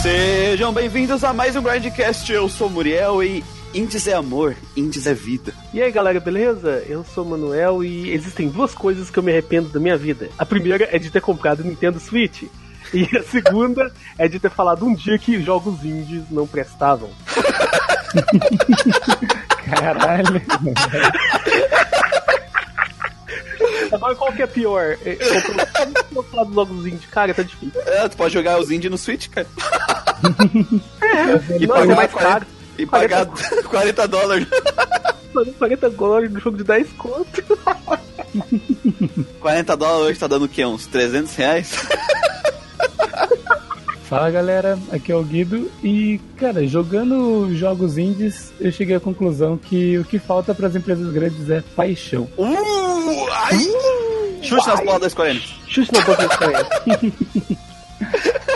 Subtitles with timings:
[0.00, 2.32] Sejam bem-vindos a mais um Grindcast.
[2.32, 3.42] Eu sou Muriel e
[3.78, 5.54] Indies é amor, Indies é vida.
[5.72, 6.82] E aí galera, beleza?
[6.88, 10.28] Eu sou o Manuel e existem duas coisas que eu me arrependo da minha vida.
[10.36, 12.42] A primeira é de ter comprado o Nintendo Switch.
[12.92, 17.08] E a segunda é de ter falado um dia que jogos indies não prestavam.
[19.64, 20.42] Caralho.
[23.92, 24.98] Agora qual que é pior?
[25.04, 25.18] É,
[26.16, 27.80] Eu falar dos jogos indies, cara, tá difícil.
[27.86, 29.46] É, tu pode jogar os indies no Switch, cara.
[31.00, 32.46] É, E não, pagar é mais 40, caro.
[32.78, 34.46] E pagar 40 dólares.
[35.58, 37.58] 40 dólares no jogo de 10 conto.
[39.40, 40.64] 40 dólares hoje tá dando o quê?
[40.64, 41.72] Uns 300 reais?
[44.04, 49.58] Fala galera, aqui é o Guido e, cara, jogando jogos indies, eu cheguei à conclusão
[49.58, 52.26] que o que falta para as empresas grandes é paixão.
[52.38, 53.58] Uh, ai!
[54.42, 55.40] Chute nas bolas das 40.
[55.66, 56.68] Chute na boca do cara.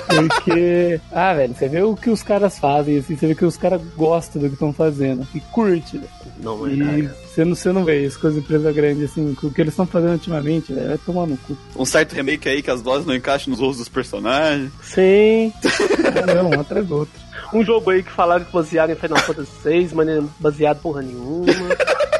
[0.06, 3.56] Porque, ah, velho, você vê o que os caras fazem, assim, você vê que os
[3.56, 6.10] caras gostam do que estão fazendo e curte, velho.
[6.38, 9.46] Não, E mas você não, você não vê isso com as empresas grandes, assim, com
[9.46, 11.56] o que eles estão fazendo ultimamente, velho, vai tomar no cu.
[11.76, 14.70] Um certo remake aí que as vozes não encaixam nos rostos dos personagens.
[14.82, 15.52] Sim.
[16.34, 17.14] Não, um atrás do outro.
[17.52, 20.80] Um jogo aí que falaram que basearam em Final Fantasy VI, mas não é baseado
[20.80, 21.44] porra nenhuma.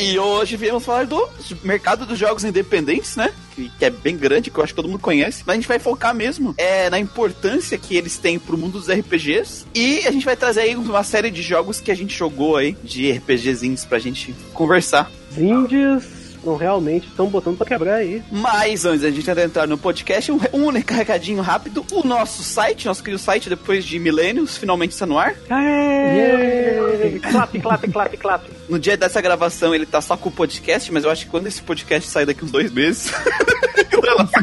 [0.00, 1.28] E hoje viemos falar do
[1.62, 3.30] mercado dos jogos independentes, né?
[3.54, 5.42] Que, que é bem grande, que eu acho que todo mundo conhece.
[5.46, 8.88] Mas a gente vai focar mesmo é, na importância que eles têm pro mundo dos
[8.88, 9.66] RPGs.
[9.74, 12.76] E a gente vai trazer aí uma série de jogos que a gente jogou aí,
[12.82, 15.10] de RPGzinhos, pra gente conversar.
[15.36, 18.22] Indies não realmente estão botando pra quebrar aí.
[18.30, 21.84] Mas antes da gente entrar no podcast, um, um recadinho rápido.
[21.92, 25.34] O nosso site, nosso querido site, depois de milênios, finalmente está no ar.
[25.48, 27.20] Aê!
[27.30, 28.44] Clap, clap, clap, clap.
[28.68, 31.46] No dia dessa gravação ele tá só com o podcast, mas eu acho que quando
[31.46, 33.12] esse podcast sair daqui uns dois meses,
[33.90, 34.42] gravação,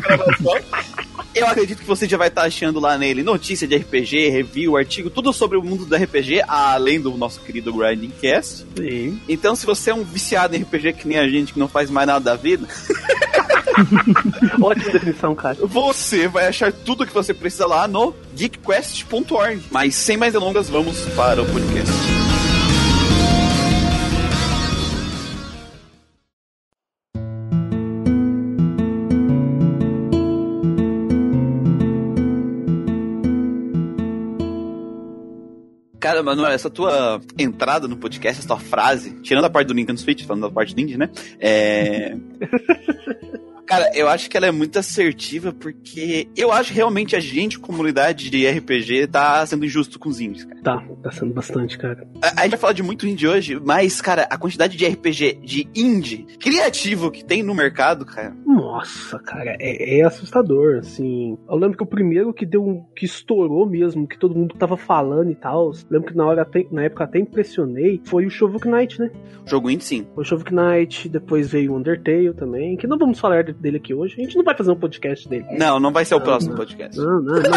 [1.38, 5.10] eu acredito que você já vai estar achando lá nele notícia de RPG, review, artigo,
[5.10, 8.66] tudo sobre o mundo do RPG, além do nosso querido Grinding Cast.
[8.76, 9.20] Sim.
[9.28, 11.90] Então, se você é um viciado em RPG que nem a gente, que não faz
[11.90, 12.68] mais nada da vida,
[14.62, 15.58] Ótima definição, cara.
[15.62, 19.62] você vai achar tudo que você precisa lá no geekquest.org.
[19.72, 22.27] Mas sem mais delongas, vamos para o podcast.
[36.28, 40.26] Manuel, essa tua entrada no podcast, essa tua frase, tirando a parte do Nintendo Switch,
[40.26, 41.10] falando da parte do indie, né?
[41.40, 42.16] É.
[43.68, 48.30] Cara, eu acho que ela é muito assertiva porque eu acho realmente a gente, comunidade
[48.30, 50.62] de RPG, tá sendo injusto com os indies, cara.
[50.62, 52.08] Tá, tá sendo bastante, cara.
[52.22, 55.40] A, a gente vai falar de muito indie hoje, mas, cara, a quantidade de RPG
[55.44, 58.34] de indie criativo que tem no mercado, cara.
[58.46, 61.38] Nossa, cara, é, é assustador, assim.
[61.50, 64.78] Eu lembro que o primeiro que deu um, que estourou mesmo, que todo mundo tava
[64.78, 68.60] falando e tal, lembro que na hora até- na época até impressionei, foi o Shovel
[68.66, 69.12] Knight, né?
[69.46, 70.08] Jogo indie, sim.
[70.16, 73.94] O Shovel Knight, depois veio o Undertale também, que não vamos falar de- dele aqui
[73.94, 74.16] hoje.
[74.18, 75.46] A gente não vai fazer um podcast dele.
[75.58, 76.58] Não, não vai ser o próximo não.
[76.58, 76.98] podcast.
[76.98, 77.42] Não, não, não.
[77.42, 77.52] não.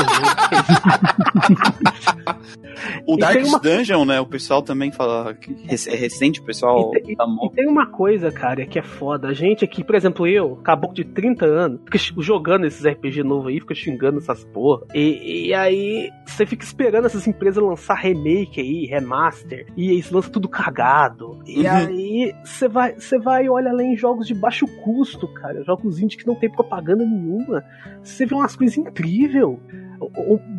[3.07, 4.21] O E Dark uma- Dungeon, né?
[4.21, 7.47] O pessoal também fala que é recente, o pessoal E tem- amou.
[7.47, 9.29] E tem uma coisa, cara, que é foda.
[9.29, 13.49] A gente aqui, por exemplo, eu, caboclo de 30 anos, fica jogando esses RPG novos
[13.49, 14.83] aí, fica xingando essas porra.
[14.95, 20.31] E, e aí, você fica esperando essas empresas lançar remake aí, remaster, e eles lançam
[20.33, 21.39] tudo cagado.
[21.47, 21.71] E Uhum.
[21.77, 25.90] aí, você vai, você vai e olha além em jogos de baixo custo, cara, jogos
[25.99, 27.65] indie que não tem propaganda nenhuma.
[28.03, 29.45] Você vê umas coisas incríveis.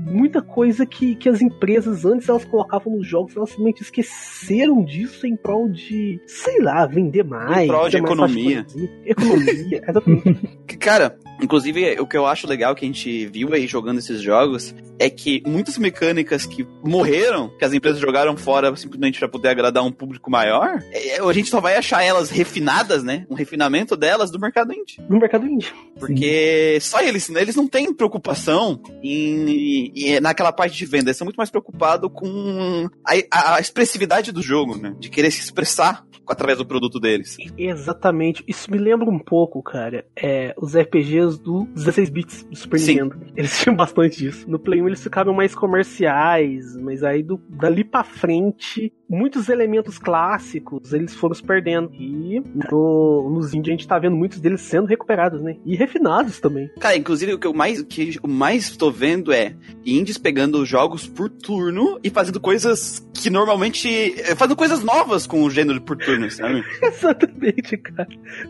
[0.05, 5.25] Muita coisa que, que as empresas antes elas colocavam nos jogos, elas simplesmente esqueceram disso
[5.25, 7.63] em prol de, sei lá, vender mais.
[7.63, 8.65] Em prol de economia.
[9.05, 10.77] Economia, exatamente.
[10.77, 14.73] Cara, inclusive o que eu acho legal que a gente viu aí jogando esses jogos
[14.99, 19.83] é que muitas mecânicas que morreram, que as empresas jogaram fora simplesmente para poder agradar
[19.83, 23.25] um público maior, é, a gente só vai achar elas refinadas, né?
[23.29, 24.99] Um refinamento delas do mercado indie.
[25.09, 25.71] no mercado indie.
[25.99, 31.17] Porque só eles, né, eles não têm preocupação em, em- naquela parte de venda, eles
[31.17, 34.95] são muito mais preocupados com a, a- a expressividade do jogo, né?
[34.99, 37.35] De querer se expressar através do produto deles.
[37.57, 38.41] Exatamente.
[38.47, 42.93] Isso me lembra um pouco, cara, é, os RPGs do 16 bits do Super Sim.
[42.93, 43.21] Nintendo.
[43.35, 44.49] Eles tinham bastante disso.
[44.49, 49.99] No Play 1 eles ficaram mais comerciais, mas aí do, dali pra frente muitos elementos
[49.99, 51.91] clássicos eles foram se perdendo.
[51.93, 52.41] E
[52.71, 55.57] no, nos indie a gente tá vendo muitos deles sendo recuperados, né?
[55.65, 56.69] E refinados também.
[56.79, 59.53] Cara, inclusive o que eu mais, que eu mais tô vendo é
[59.85, 64.15] indies pegando jogos por turno e fazendo coisas que normalmente.
[64.35, 66.63] fazendo coisas novas com o gênero por turno, sabe?
[66.81, 68.07] Exatamente, cara.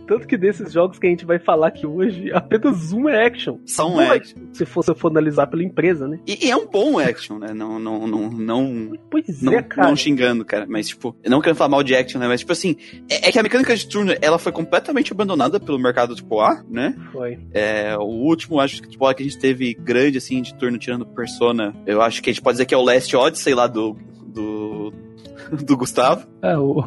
[0.07, 3.57] Tanto que desses jogos que a gente vai falar aqui hoje, apenas um é action.
[3.65, 4.37] Só um é- action.
[4.53, 6.19] Se for, se for analisar pela empresa, né?
[6.27, 7.53] E, e é um bom action, né?
[7.53, 9.87] Não, não, não, não, Pois não, é, cara.
[9.87, 10.65] não xingando, cara.
[10.68, 12.27] Mas, tipo, eu não quero falar mal de action, né?
[12.27, 12.75] Mas, tipo assim,
[13.09, 16.62] é, é que a mecânica de turno, ela foi completamente abandonada pelo mercado, tipo, A,
[16.69, 16.94] né?
[17.13, 17.39] Foi.
[17.53, 21.06] É, o último, acho que, tipo, que a gente teve grande, assim, de turno tirando
[21.06, 23.95] Persona, eu acho que a gente pode dizer que é o Last Odyssey lá do,
[24.25, 24.94] do,
[25.65, 26.27] do Gustavo.
[26.42, 26.81] Ah, o,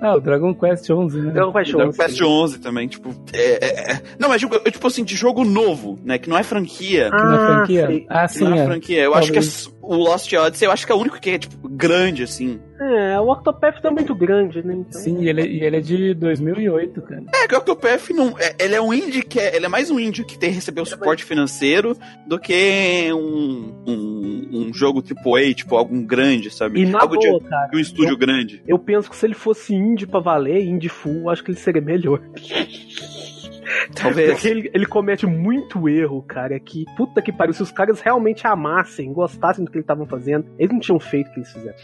[0.00, 1.32] ah, o Dragon Quest 11, né?
[1.32, 1.98] Dragon Quest Dragon 11.
[1.98, 5.44] Quest 11 também, tipo, é, é, é- não, mas tipo, eu, tipo assim, de jogo
[5.44, 7.86] novo, né, que não é franquia, Ah, franquia?
[7.86, 8.06] sei.
[8.08, 8.64] Ah, sim, não é é.
[8.66, 9.72] franquia, eu acho que é Talvez.
[9.82, 12.60] O Lost Odyssey, eu acho que é o único que é, tipo, grande, assim.
[12.80, 14.74] É, o Octopath tá muito grande, né?
[14.74, 17.24] Então, Sim, e ele, e ele é de 2008, cara.
[17.34, 19.90] É, que o Octopath não, é, ele é um indie que é, ele é mais
[19.90, 21.96] um indie que tem recebeu suporte financeiro
[22.26, 26.80] do que um, um, um jogo AAA, tipo, algum grande, sabe?
[26.80, 27.66] E na Algo boa, cara.
[27.66, 28.62] de um estúdio grande.
[28.66, 31.82] Eu penso que se ele fosse indie pra valer, indie full, acho que ele seria
[31.82, 32.20] melhor.
[33.94, 34.32] Talvez.
[34.32, 36.58] Porque ele, ele comete muito erro, cara.
[36.58, 37.52] Que puta que pariu.
[37.54, 41.28] Se os caras realmente amassem, gostassem do que eles estavam fazendo, eles não tinham feito
[41.28, 41.76] o que eles fizeram.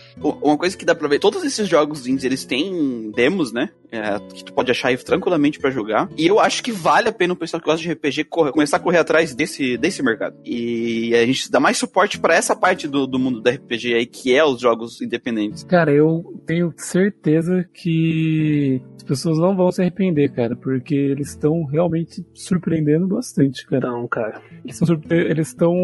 [0.42, 3.70] Uma coisa que dá pra ver, todos esses jogos indies, eles têm demos, né?
[3.90, 6.10] É, que tu pode achar aí tranquilamente pra jogar.
[6.16, 8.76] E eu acho que vale a pena o pessoal que gosta de RPG correr- começar
[8.76, 10.36] a correr atrás desse, desse mercado.
[10.44, 14.04] E a gente dá mais suporte pra essa parte do, do mundo do RPG aí,
[14.04, 15.64] que é os jogos independentes.
[15.64, 21.64] Cara, eu tenho certeza que as pessoas não vão se arrepender, cara, porque eles estão
[21.78, 23.86] realmente surpreendendo bastante, cara.
[23.88, 24.42] Então, cara.
[24.64, 25.74] Eles estão surpre- eles estão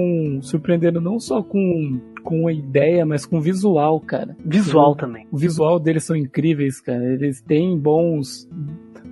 [0.42, 4.36] surpreendendo não só com, com a ideia, mas com o visual, cara.
[4.44, 5.26] Visual também.
[5.30, 7.04] O visual deles são incríveis, cara.
[7.14, 8.48] Eles têm bons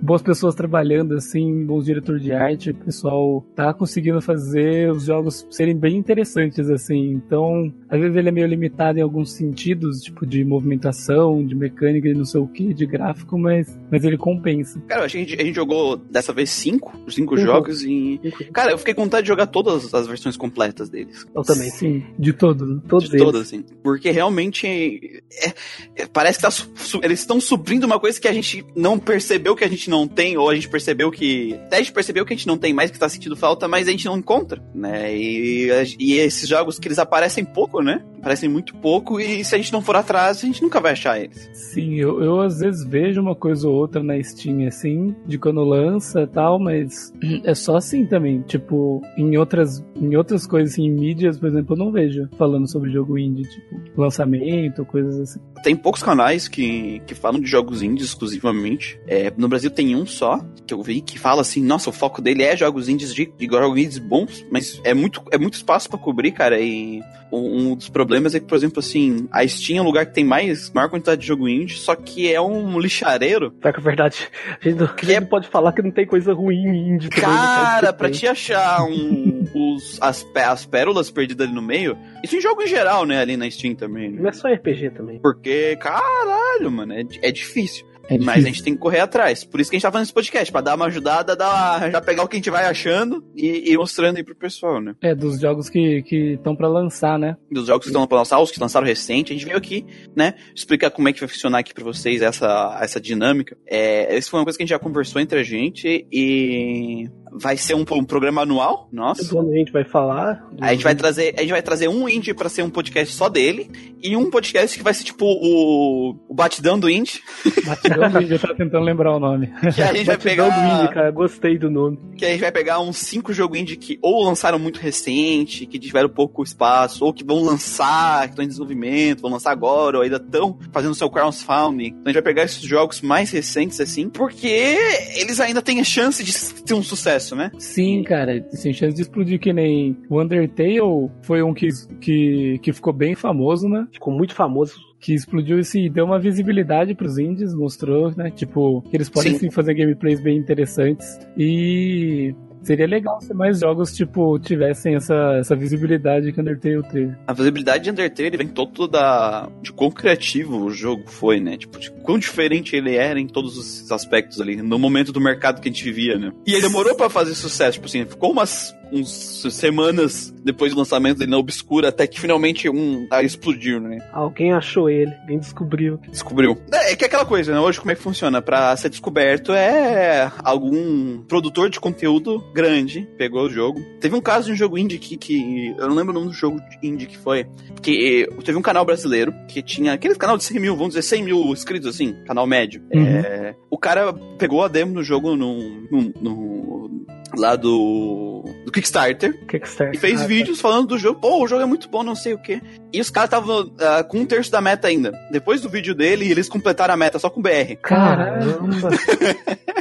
[0.03, 5.47] boas pessoas trabalhando assim, bons diretores de arte, o pessoal tá conseguindo fazer os jogos
[5.49, 7.11] serem bem interessantes assim.
[7.13, 12.07] Então, às vezes ele é meio limitado em alguns sentidos, tipo de movimentação, de mecânica,
[12.09, 14.79] de não sei o que, de gráfico, mas mas ele compensa.
[14.87, 17.41] Cara, eu achei que a gente, a gente jogou dessa vez cinco, cinco Uhum.
[17.41, 18.19] jogos e.
[18.51, 21.25] Cara, eu fiquei com vontade de jogar todas as versões completas deles.
[21.35, 21.69] Eu também.
[21.69, 22.67] Sim, de todos.
[22.69, 22.81] né?
[22.87, 23.63] Todos de todas, assim.
[23.81, 25.53] Porque realmente é-
[25.95, 28.99] é- parece que tá su- su- eles estão suprindo uma coisa que a gente não
[28.99, 31.53] percebeu que a gente não tem, ou a gente percebeu que.
[31.65, 33.87] Até a gente percebeu que a gente não tem mais, que tá sentindo falta, mas
[33.87, 35.15] a gente não encontra, né?
[35.15, 35.69] E,
[35.99, 38.03] e esses jogos que eles aparecem pouco, né?
[38.23, 41.19] Aparecem muito pouco, e se a gente não for atrás, a gente nunca vai achar
[41.19, 41.49] eles.
[41.51, 45.61] Sim, eu, eu às vezes vejo uma coisa ou outra na Steam, assim, de quando
[45.61, 47.11] lança e tal, mas
[47.43, 48.39] é só assim também.
[48.43, 52.65] Tipo, em outras, em outras coisas, assim, em mídias, por exemplo, eu não vejo falando
[52.71, 55.39] sobre jogo indie, tipo, lançamento, coisas assim.
[55.61, 58.97] Tem poucos canais que, que falam de jogos indies exclusivamente.
[59.05, 62.21] É, no Brasil tem um só, que eu vi, que fala assim, nossa, o foco
[62.21, 65.89] dele é jogos indies de, de jogos indies bons, mas é muito, é muito espaço
[65.89, 67.01] pra cobrir, cara, e
[67.33, 70.13] um, um dos problemas é que, por exemplo, assim, a Steam é um lugar que
[70.13, 73.51] tem mais, maior quantidade de jogo indie, só que é um lixareiro.
[73.51, 74.27] Pior que é verdade.
[74.49, 77.09] A gente, não- a gente é- pode falar que não tem coisa ruim em indie
[77.09, 79.45] Cara, Que pra te achar um,
[79.75, 83.35] os, as, as pérolas perdidas ali no meio, isso em jogo em geral, né, ali
[83.37, 84.21] na Steam também, né?
[84.21, 85.19] Não é só RPG também.
[85.19, 87.85] Porque, caralho, mano, é, é difícil.
[88.09, 89.43] É Mas a gente tem que correr atrás.
[89.43, 92.01] Por isso que a gente tá fazendo esse podcast, pra dar uma ajudada, dar, já
[92.01, 94.95] pegar o que a gente vai achando e ir mostrando aí pro pessoal, né?
[95.01, 97.37] É, dos jogos que estão pra lançar, né?
[97.49, 99.85] Dos jogos que estão pra lançar, os que lançaram recente, a gente veio aqui,
[100.15, 100.33] né?
[100.55, 103.57] Explicar como é que vai funcionar aqui pra vocês essa, essa dinâmica.
[103.65, 107.57] É, essa foi uma coisa que a gente já conversou entre a gente e vai
[107.57, 109.37] ser um, um programa anual, nossa.
[109.37, 110.47] Ano a gente vai falar.
[110.61, 113.27] A gente vai trazer, a gente vai trazer um indie pra ser um podcast só
[113.27, 113.69] dele
[114.01, 117.21] e um podcast que vai ser tipo o, o batidão do indie,
[117.65, 119.47] Batidão do Indie, eu tava tentando lembrar o nome.
[119.73, 121.11] que a gente vai pegar do indie, cara.
[121.11, 121.97] Gostei do nome.
[122.17, 125.79] que a gente vai pegar uns cinco jogos indie que ou lançaram muito recente, que
[125.79, 130.03] tiveram pouco espaço, ou que vão lançar, que estão em desenvolvimento, vão lançar agora, ou
[130.03, 131.87] ainda estão fazendo seu crowdfunding.
[131.87, 134.77] Então a gente vai pegar esses jogos mais recentes, assim, porque
[135.15, 137.51] eles ainda têm a chance de ter um sucesso, né?
[137.57, 141.69] Sim, cara, tem chance de explodir que nem o Undertale foi um que,
[141.99, 143.87] que, que ficou bem famoso, né?
[143.91, 144.92] Ficou muito famoso.
[145.03, 148.31] Que explodiu e deu uma visibilidade pros indies, mostrou, né?
[148.31, 149.39] Tipo, que eles podem Sim.
[149.39, 151.19] sim fazer gameplays bem interessantes.
[151.37, 157.13] E seria legal se mais jogos, tipo, tivessem essa, essa visibilidade que Undertale teve.
[157.27, 161.57] A visibilidade de Undertale vem todo da de quão criativo o jogo foi, né?
[161.57, 165.59] Tipo, de quão diferente ele era em todos os aspectos ali, no momento do mercado
[165.59, 166.31] que a gente vivia, né?
[166.47, 171.19] E ele demorou pra fazer sucesso, tipo assim, ficou umas uns semanas depois do lançamento
[171.19, 173.99] dele na Obscura, até que finalmente um ah, explodiu, né?
[174.11, 175.99] Alguém achou ele, alguém descobriu.
[176.09, 176.57] Descobriu.
[176.71, 177.59] É, é que é aquela coisa, né?
[177.59, 178.41] Hoje, como é que funciona?
[178.41, 183.81] Pra ser descoberto é algum produtor de conteúdo grande pegou o jogo.
[183.99, 186.33] Teve um caso de um jogo indie que, que eu não lembro o nome do
[186.33, 187.47] jogo indie que foi,
[187.81, 191.23] que teve um canal brasileiro que tinha aquele canal de 100 mil, vamos dizer 100
[191.23, 192.81] mil inscritos assim, canal médio.
[192.93, 193.05] Uhum.
[193.05, 195.57] É, o cara pegou a demo do jogo no,
[195.89, 197.05] no, no
[197.37, 199.95] lá do, do Kickstarter Kickstarter.
[199.95, 201.19] e fez Ah, vídeos falando do jogo.
[201.19, 202.61] Pô, o jogo é muito bom, não sei o quê.
[202.91, 205.11] E os caras estavam ah, com um terço da meta ainda.
[205.31, 207.75] Depois do vídeo dele, eles completaram a meta só com BR.
[207.81, 208.89] Caramba!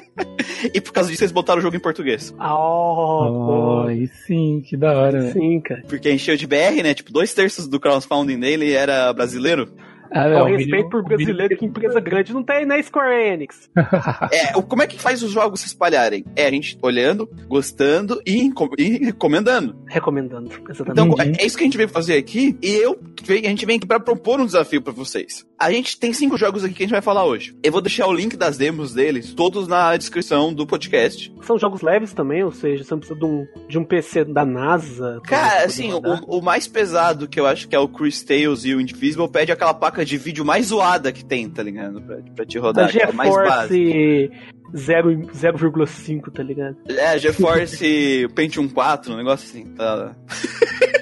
[0.74, 2.32] E por causa disso, eles botaram o jogo em português.
[2.38, 5.20] Ah, oh, Oh, sim, que da hora.
[5.20, 5.32] velho.
[5.32, 5.82] Sim, cara.
[5.88, 6.94] Porque encheu de BR, né?
[6.94, 9.72] Tipo, dois terços do crowdfunding dele era brasileiro.
[10.14, 13.70] Ah, Com o vídeo- respeito por brasileiro, que empresa grande não tem na Square Enix.
[14.32, 16.24] É, como é que faz os jogos se espalharem?
[16.36, 19.76] É a gente olhando, gostando e, e recomendando.
[19.86, 20.90] Recomendando, exatamente.
[20.92, 21.20] Então, Uhum.
[21.38, 22.56] é é isso que a gente veio fazer aqui.
[22.62, 25.44] E eu, a gente vem aqui pra propor um desafio pra vocês.
[25.58, 27.56] A gente tem cinco jogos aqui que a gente vai falar hoje.
[27.62, 31.32] Eu vou deixar o link das demos deles, todos na descrição do podcast.
[31.42, 34.44] São jogos leves também, ou seja, você não precisa de um, de um PC da
[34.44, 35.20] NASA.
[35.24, 36.00] Cara, assim, o,
[36.38, 39.52] o mais pesado que eu acho que é o Chris Tales e o Indivisible pede
[39.52, 42.00] aquela placa de vídeo mais zoada que tem, tá ligado?
[42.02, 43.06] Pra, pra te da rodar, que é.
[43.06, 44.30] GeForce
[44.74, 46.76] 0 e- 0,5, tá ligado?
[46.88, 49.66] É, GeForce Pentium 4, um negócio assim.
[49.74, 50.14] Tá...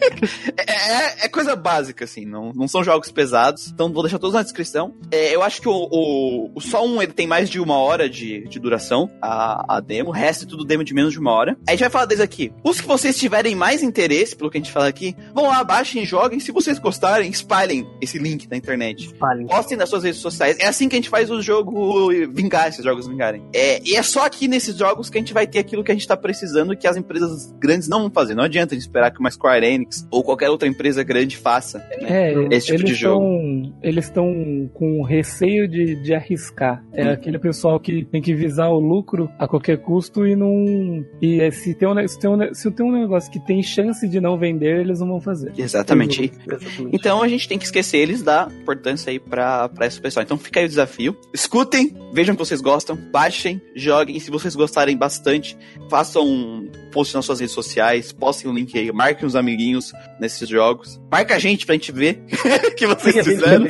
[0.57, 4.35] é, é- é coisa básica, assim, não, não são jogos pesados, então vou deixar todos
[4.35, 4.95] na descrição.
[5.11, 8.09] É, eu acho que o, o, o só um ele tem mais de uma hora
[8.09, 11.33] de, de duração, a, a demo, o resto é tudo demo de menos de uma
[11.33, 11.57] hora.
[11.67, 12.53] A gente vai falar deles aqui.
[12.65, 16.05] Os que vocês tiverem mais interesse, pelo que a gente fala aqui, vão lá, baixem,
[16.05, 16.41] joguem.
[16.41, 19.07] Se vocês gostarem, espalhem esse link na internet.
[19.07, 19.47] Espalhem.
[19.47, 20.57] Postem nas suas redes sociais.
[20.59, 23.43] É assim que a gente faz o jogo vingar, esses jogos vingarem.
[23.55, 25.95] É, e é só aqui nesses jogos que a gente vai ter aquilo que a
[25.95, 28.35] gente tá precisando e que as empresas grandes não vão fazer.
[28.35, 31.79] Não adianta a gente esperar que uma Square Enix ou qualquer outra empresa grande faça.
[32.00, 33.21] É, Esse tipo eles de jogo.
[33.25, 36.83] Tão, eles estão com receio de, de arriscar.
[36.93, 37.11] É Hum.
[37.12, 41.05] aquele pessoal que tem que visar o lucro a qualquer custo e não.
[41.21, 44.07] E é, se tem, um, se, tem um, se tem um negócio que tem chance
[44.09, 45.52] de não vender, eles não vão fazer.
[45.57, 46.33] Exatamente.
[46.47, 46.90] Exatamente.
[46.97, 50.23] Então a gente tem que esquecer eles da importância aí pra, pra esse pessoal.
[50.25, 51.17] Então fica aí o desafio.
[51.33, 54.17] Escutem, vejam que vocês gostam, baixem, joguem.
[54.17, 55.57] E se vocês gostarem bastante,
[55.88, 60.49] façam um post nas suas redes sociais, postem o link aí, marquem os amiguinhos nesses
[60.49, 61.00] jogos.
[61.11, 62.23] Marca a gente pra gente ver
[62.76, 63.66] que vocês Sim, fizeram.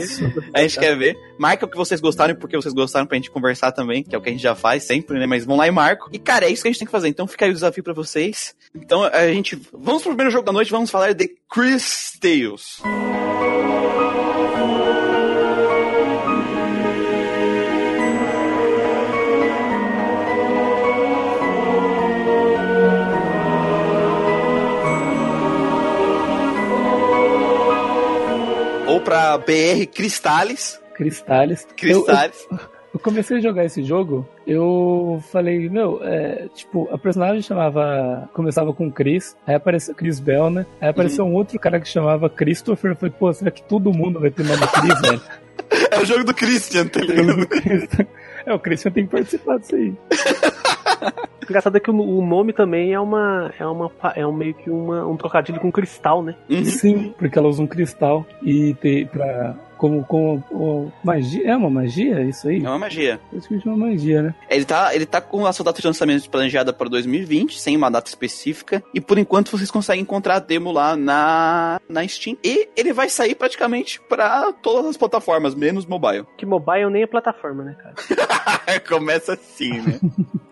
[0.55, 1.17] A gente quer ver.
[1.39, 4.19] Marca o que vocês gostaram e porque vocês gostaram pra gente conversar também, que é
[4.19, 5.27] o que a gente já faz sempre, né?
[5.27, 6.09] Mas vão lá e marcam.
[6.13, 7.09] E, cara, é isso que a gente tem que fazer.
[7.09, 8.55] Então fica aí o desafio pra vocês.
[8.75, 9.61] Então a gente.
[9.73, 12.81] Vamos pro primeiro jogo da noite, vamos falar de Chris Tales.
[29.11, 30.81] Pra BR Cristales.
[30.95, 31.67] Cristales.
[31.83, 32.47] Eu- Cristales.
[32.93, 38.29] Eu comecei a jogar esse jogo, eu falei, meu, é, tipo, a personagem chamava.
[38.33, 40.67] Começava com Chris, aí apareceu Chris Bell, né?
[40.81, 42.91] Aí apareceu um outro cara que chamava Christopher.
[42.91, 45.21] Eu falei, pô, será que todo mundo vai ter nome Chris, velho?
[45.93, 47.47] É o jogo do Christian, tá Eu ligado?
[48.45, 49.95] É, o Christian tem que participar disso aí.
[51.43, 53.53] Engraçado é que o, o nome também é uma.
[53.59, 53.91] É uma.
[54.15, 56.35] É um, meio que uma, um trocadilho com cristal, né?
[56.49, 56.65] Uhum.
[56.65, 59.57] Sim, porque ela usa um cristal e tem pra.
[59.81, 61.53] Como, como, como magia.
[61.53, 62.63] É uma magia isso aí?
[62.63, 63.19] É uma magia.
[63.35, 64.35] Acho que chama magia, né?
[64.51, 67.91] Ele tá, ele tá com a sua data de lançamento planejada para 2020, sem uma
[67.91, 68.83] data específica.
[68.93, 72.37] E por enquanto vocês conseguem encontrar a demo lá na, na Steam.
[72.45, 76.27] E ele vai sair praticamente para todas as plataformas, menos mobile.
[76.37, 78.81] Que mobile nem é plataforma, né, cara?
[78.87, 79.99] Começa assim, né?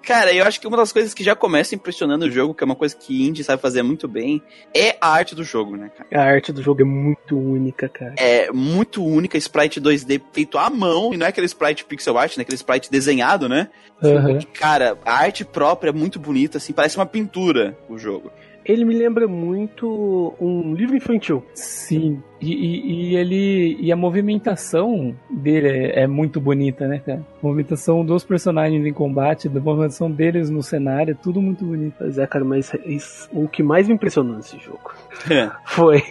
[0.09, 2.67] Cara, eu acho que uma das coisas que já começa impressionando o jogo, que é
[2.67, 4.43] uma coisa que indie sabe fazer muito bem,
[4.75, 6.09] é a arte do jogo, né, cara?
[6.11, 8.15] A arte do jogo é muito única, cara.
[8.17, 12.37] É muito única, sprite 2D feito à mão, e não é aquele sprite pixel art,
[12.37, 12.43] né?
[12.43, 13.69] Aquele sprite desenhado, né?
[14.03, 14.39] Aham.
[14.55, 18.31] Cara, a arte própria é muito bonita, assim, parece uma pintura o jogo.
[18.65, 21.43] Ele me lembra muito um livro infantil.
[21.55, 22.23] Sim.
[22.39, 23.79] E, e- e ele.
[23.81, 27.21] E a movimentação dele é, é muito bonita, né, cara?
[27.43, 31.95] A movimentação dos personagens em combate, da movimentação deles no cenário, é tudo muito bonito.
[31.99, 34.93] Pois é, cara, mas isso- o que mais me impressionou nesse jogo
[35.65, 36.03] foi.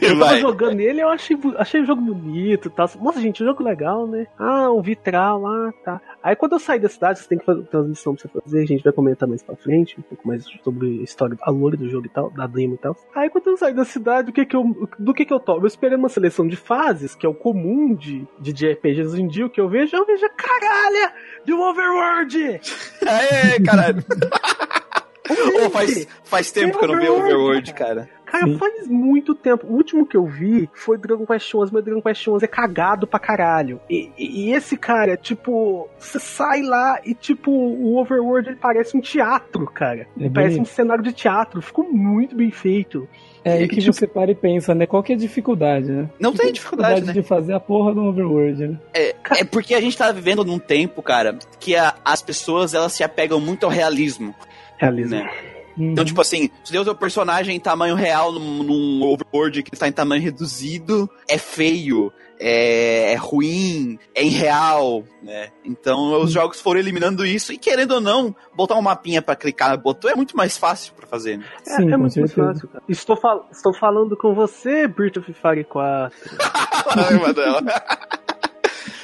[0.00, 2.88] Eu tava jogando ele, eu achei, achei o jogo bonito e tal.
[3.00, 4.26] Nossa, gente, um jogo legal, né?
[4.38, 6.00] Ah, um vitral, ah, tá.
[6.22, 8.66] Aí quando eu saí da cidade, você tem que fazer missões pra você fazer, a
[8.66, 11.88] gente vai comentar mais pra frente, um pouco mais sobre a história, a lore do
[11.88, 12.96] jogo e tal, da demo e tal.
[13.14, 15.62] Aí quando eu saí da cidade, o que que eu, do que que eu tomo?
[15.62, 19.28] Eu esperei uma seleção de fases, que é o comum de, de JRPGs hoje em
[19.28, 21.12] dia, o que eu vejo, eu vejo a caralha
[21.44, 22.60] de um Overworld!
[23.06, 24.04] Aê, caralho.
[25.64, 27.94] Ô, faz, faz tempo que eu não vi Overworld, cara.
[27.94, 28.10] Cara,
[28.42, 28.58] Sim.
[28.58, 29.66] faz muito tempo.
[29.66, 33.06] O último que eu vi foi Dragon Quest 11, mas Dragon Quest 11 é cagado
[33.06, 33.80] pra caralho.
[33.88, 38.96] E, e- e esse cara, tipo, você sai lá e, tipo, o Overworld ele parece
[38.96, 40.06] um teatro, cara.
[40.20, 41.60] É parece um cenário de teatro.
[41.62, 43.08] Ficou muito bem feito.
[43.44, 44.86] É aí que tipo, você para e pensa, né?
[44.86, 46.08] Qual que é a dificuldade, né?
[46.18, 47.12] Não tem dificuldade, né?
[47.12, 48.78] de fazer a porra do Overworld, né?
[48.94, 53.04] É porque a gente tá vivendo num tempo, cara, que a- as pessoas elas se
[53.04, 54.34] apegam muito ao realismo,
[54.78, 55.16] Realismo.
[55.16, 55.30] né?
[55.76, 55.92] Uhum.
[55.92, 59.74] Então, tipo assim, se Deus é o personagem em tamanho real num, num overworld que
[59.74, 65.48] está em tamanho reduzido, é feio, é, é ruim, é irreal, né?
[65.64, 69.70] Então os jogos foram eliminando isso e querendo ou não, botar um mapinha pra clicar
[69.72, 71.38] no botão é muito mais fácil pra fazer.
[71.38, 71.44] Né?
[71.66, 72.84] É, Sim, é com muito mais fácil, cara.
[72.88, 76.16] Estou, fal- estou falando com você, Breath of Fire 4.
[76.96, 77.18] Ai.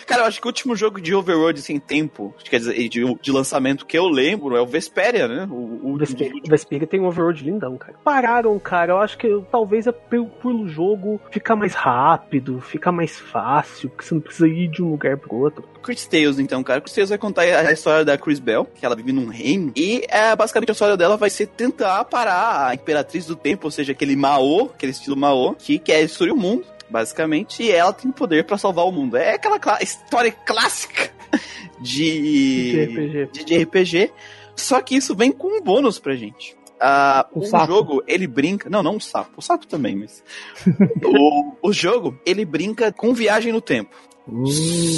[0.06, 3.30] Cara, eu acho que o último jogo de Overworld sem tempo, quer dizer, de, de
[3.30, 5.46] lançamento que eu lembro é o Vesperia, né?
[5.48, 7.94] O, o O Vesperia, tem um overworld lindão, cara.
[8.04, 8.92] Pararam, cara.
[8.92, 14.04] Eu acho que talvez é pelo, pelo jogo ficar mais rápido, ficar mais fácil, porque
[14.04, 15.68] você não precisa ir de um lugar pro outro.
[15.82, 16.80] Chris Tales, então, cara.
[16.80, 19.72] Chris Tales vai contar a história da Chris Bell, que ela vive num reino.
[19.76, 23.70] E é, basicamente a história dela vai ser tentar parar a Imperatriz do Tempo, ou
[23.70, 26.64] seja, aquele Mao, aquele estilo Mao, que quer destruir o mundo.
[26.88, 29.16] Basicamente, e ela tem poder pra salvar o mundo.
[29.16, 31.08] É aquela história clássica
[31.80, 33.28] de, De RPG.
[33.32, 34.12] de, de RPG.
[34.60, 36.56] Só que isso vem com um bônus pra gente.
[36.80, 38.70] Ah, O jogo, ele brinca.
[38.70, 39.32] Não, não o sapo.
[39.36, 40.24] O sapo também, mas.
[41.04, 43.94] o, o jogo, ele brinca com viagem no tempo.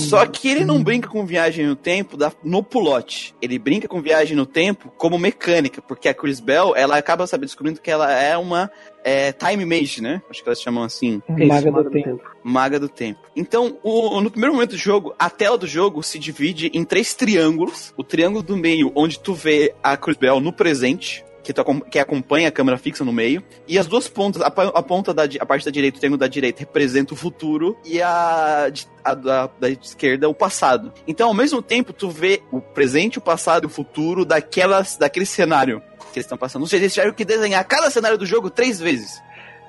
[0.08, 3.34] Só que ele não brinca com viagem no tempo da, no pulote.
[3.40, 7.46] Ele brinca com viagem no tempo como mecânica, porque a Chris Bell, ela acaba sabe,
[7.46, 8.70] descobrindo que ela é uma
[9.04, 10.22] é, time mage, né?
[10.30, 12.22] Acho que elas chamam assim, É isso, Maga Maga do tempo.
[12.44, 13.20] maga do tempo.
[13.34, 17.14] Então, o- no primeiro momento do jogo, a tela do jogo se divide em três
[17.14, 17.92] triângulos.
[17.96, 21.98] O triângulo do meio, onde tu vê a Chris Bell no presente, que, tu que
[21.98, 23.42] acompanha a câmera fixa no meio.
[23.66, 26.28] E as duas pontas, a, a ponta da a parte da direita, o triângulo da
[26.28, 28.70] direita, representa o futuro e a,
[29.04, 30.92] a da, da esquerda o passado.
[31.06, 35.26] Então, ao mesmo tempo, tu vê o presente, o passado e o futuro daquelas, daquele
[35.26, 35.82] cenário
[36.12, 36.62] que eles estão passando.
[36.62, 39.20] Ou seja, eles tiveram que desenhar cada cenário do jogo três vezes.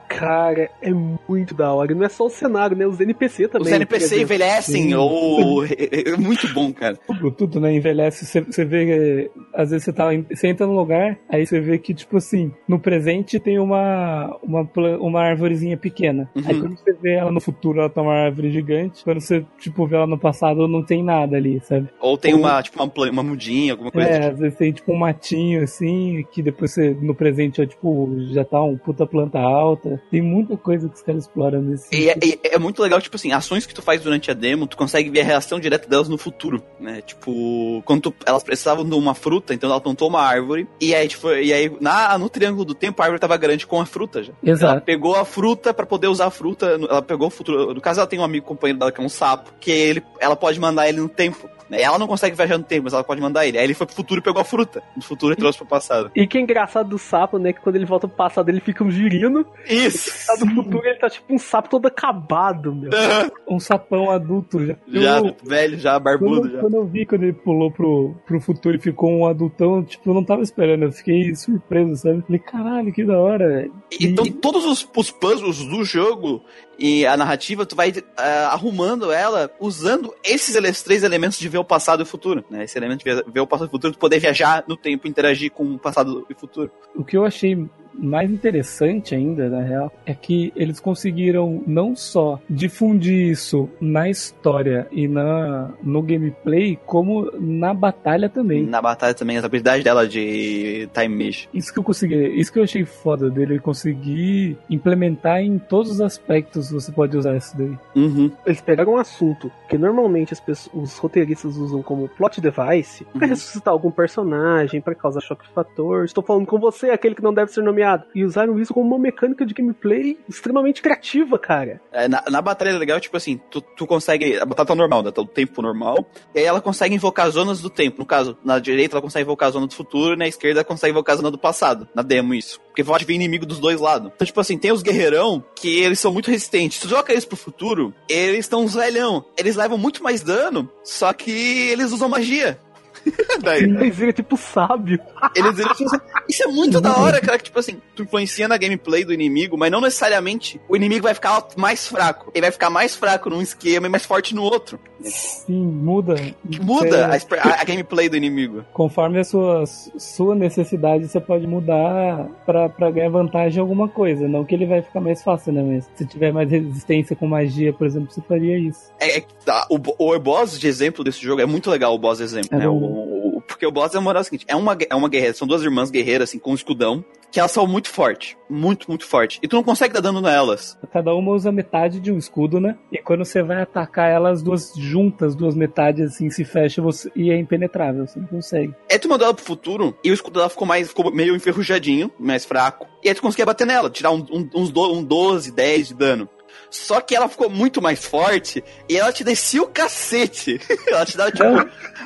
[0.07, 1.93] Cara, é muito da hora.
[1.93, 2.85] Não é só o cenário, né?
[2.85, 3.67] Os NPC também.
[3.67, 4.93] Os NPC envelhecem, Sim.
[4.93, 5.65] ou...
[5.65, 6.97] É, é muito bom, cara.
[7.07, 7.73] Tudo, tudo, né?
[7.73, 8.25] Envelhece.
[8.25, 11.93] Você- vê, é, às vezes você tá, você entra num lugar, aí você vê que,
[11.93, 16.29] tipo assim, no presente tem uma, uma, uma árvorezinha pequena.
[16.35, 16.43] Uhum.
[16.45, 19.03] Aí quando você vê ela no futuro, ela tá uma árvore gigante.
[19.03, 21.89] Quando você, tipo, vê ela no passado, não tem nada ali, sabe?
[21.99, 24.09] Ou tem uma, tipo, uma, uma mudinha, alguma coisa.
[24.09, 24.33] É, tipo.
[24.33, 28.43] às vezes tem, tipo, um matinho, assim, que depois você, no presente, é, tipo, já
[28.43, 29.92] tá um puta planta alta.
[30.11, 33.15] Tem muita coisa que os caras exploram nesse E é, e é muito legal, tipo
[33.15, 36.09] assim, ações que tu faz durante a demo, tu consegue ver a reação direta delas
[36.09, 37.01] no futuro, né?
[37.01, 41.07] Tipo, quando tu- elas precisavam de uma fruta, então ela plantou uma árvore, e aí,
[41.07, 44.23] tipo, e aí na, no triângulo do tempo, a árvore tava grande com a fruta
[44.23, 44.33] já.
[44.43, 44.81] Ela Exato.
[44.85, 47.73] pegou a fruta pra poder usar a fruta, ela pegou o futuro.
[47.73, 50.35] No caso, ela tem um amigo companheiro dela que é um sapo, que ele, ela
[50.35, 51.49] pode mandar ele no tempo.
[51.73, 51.81] Né?
[51.81, 53.57] Ela não consegue viajar no tempo, mas ela pode mandar ele.
[53.57, 54.81] Aí ele foi pro futuro e pegou a fruta.
[54.95, 56.11] Do futuro e trouxe pro passado.
[56.15, 57.51] E que é engraçado do sapo, né?
[57.53, 59.45] Que quando ele volta pro passado, ele fica um girino.
[59.67, 60.11] Isso!
[60.27, 62.91] Tá do futuro, ele tá tipo um sapo todo acabado, meu.
[63.47, 64.75] Um sapão adulto já.
[64.87, 66.59] já, Eu- velho, já, barbudo Quando, já.
[66.59, 70.13] quando eu vi quando ele pulou pro, pro futuro e ficou um adultão, tipo, eu
[70.13, 72.21] não tava esperando, eu fiquei surpreso, sabe?
[72.21, 73.73] Falei, caralho, que da hora, velho.
[73.99, 76.41] Então, todos os, os puzzles do jogo
[76.79, 81.65] e a narrativa, tu vai ah, arrumando ela usando esses três elementos de ver o
[81.65, 82.43] passado e o futuro.
[82.49, 82.63] Né?
[82.63, 85.51] Esse elemento de ver, o passado e o futuro, tu poder viajar no tempo, interagir
[85.51, 86.71] com o passado e o futuro.
[86.95, 92.39] O que eu achei mais interessante ainda, na real, é que eles conseguiram não só
[92.49, 98.63] difundir isso na história e na, no gameplay, como na batalha também.
[98.65, 101.47] Na batalha também, a habilidade dela de time mesh.
[101.53, 106.01] Isso que eu consegui, isso que eu achei foda dele, conseguir implementar em todos os
[106.01, 107.77] aspectos você pode usar isso daí.
[107.95, 108.31] Uhum.
[108.45, 113.23] Eles pegaram um assunto que normalmente as pessoas, os roteiristas usam como plot device pra
[113.23, 113.29] Uhum.
[113.29, 116.05] ressuscitar algum personagem, pra causar choque de fator.
[116.05, 117.82] Estou falando com você, aquele que não deve ser nomeado.
[118.13, 121.81] E usaram isso como uma mecânica de gameplay extremamente criativa, cara.
[121.91, 124.37] É, na, na batalha é legal, tipo assim, tu, tu consegue.
[124.37, 125.11] A batalha tá normal, né?
[125.11, 126.05] Tá o tempo normal.
[126.33, 127.99] E aí ela consegue invocar zonas do tempo.
[127.99, 130.65] No caso, na direita ela consegue invocar a zona do futuro, e na esquerda ela
[130.65, 131.87] consegue invocar a zona do passado.
[131.93, 132.59] Na demo, isso.
[132.61, 134.11] Porque pode vir inimigo dos dois lados.
[134.15, 136.77] Então, tipo assim, tem os guerreirão que eles são muito resistentes.
[136.77, 139.25] Se tu joga eles pro futuro, eles estão uns velhão.
[139.37, 142.59] Eles levam muito mais dano, só que eles usam magia.
[143.41, 143.67] Daí.
[143.67, 144.99] Mas ele é tipo sábio.
[145.35, 147.37] Eles, eles usam- Isso é muito da hora, cara.
[147.37, 151.13] Que, tipo assim, tu influencia na gameplay do inimigo, mas não necessariamente o inimigo vai
[151.13, 152.31] ficar mais fraco.
[152.33, 154.79] Ele vai ficar mais fraco num esquema e mais forte no outro.
[155.03, 156.15] Sim, muda.
[156.61, 158.63] Muda a, a, a, gameplay do inimigo.
[158.71, 164.27] Conforme a sua, sua necessidade, você pode mudar pra, pra ganhar vantagem em alguma coisa.
[164.27, 165.61] Não que ele vai ficar mais fácil, né?
[165.61, 168.91] Mas se tiver mais resistência com magia, por exemplo, você faria isso.
[168.99, 172.23] É, tá, o, o boss de exemplo desse jogo é muito legal, o boss de
[172.23, 172.67] exemplo, é né?
[172.67, 173.22] O, o,
[173.63, 175.89] porque o boss é uma o seguinte: é uma, é uma guerreira, são duas irmãs
[175.89, 178.35] guerreiras, assim, com um escudão, que elas são muito fortes.
[178.49, 179.39] Muito, muito forte.
[179.41, 180.77] E tu não consegue dar dano nelas.
[180.91, 182.77] Cada uma usa metade de um escudo, né?
[182.91, 187.31] E quando você vai atacar elas duas juntas, duas metades assim, se fecha você, e
[187.31, 188.73] é impenetrável, você não consegue.
[188.91, 192.11] Aí tu mandou ela pro futuro e o escudo dela ficou mais ficou meio enferrujadinho,
[192.19, 192.85] mais fraco.
[193.03, 195.93] E aí tu conseguia bater nela, tirar um, um, uns do, um 12, 10 de
[195.93, 196.29] dano.
[196.73, 200.59] Só que ela ficou muito mais forte e ela te descia o cacete.
[200.87, 201.45] ela te dava, tipo.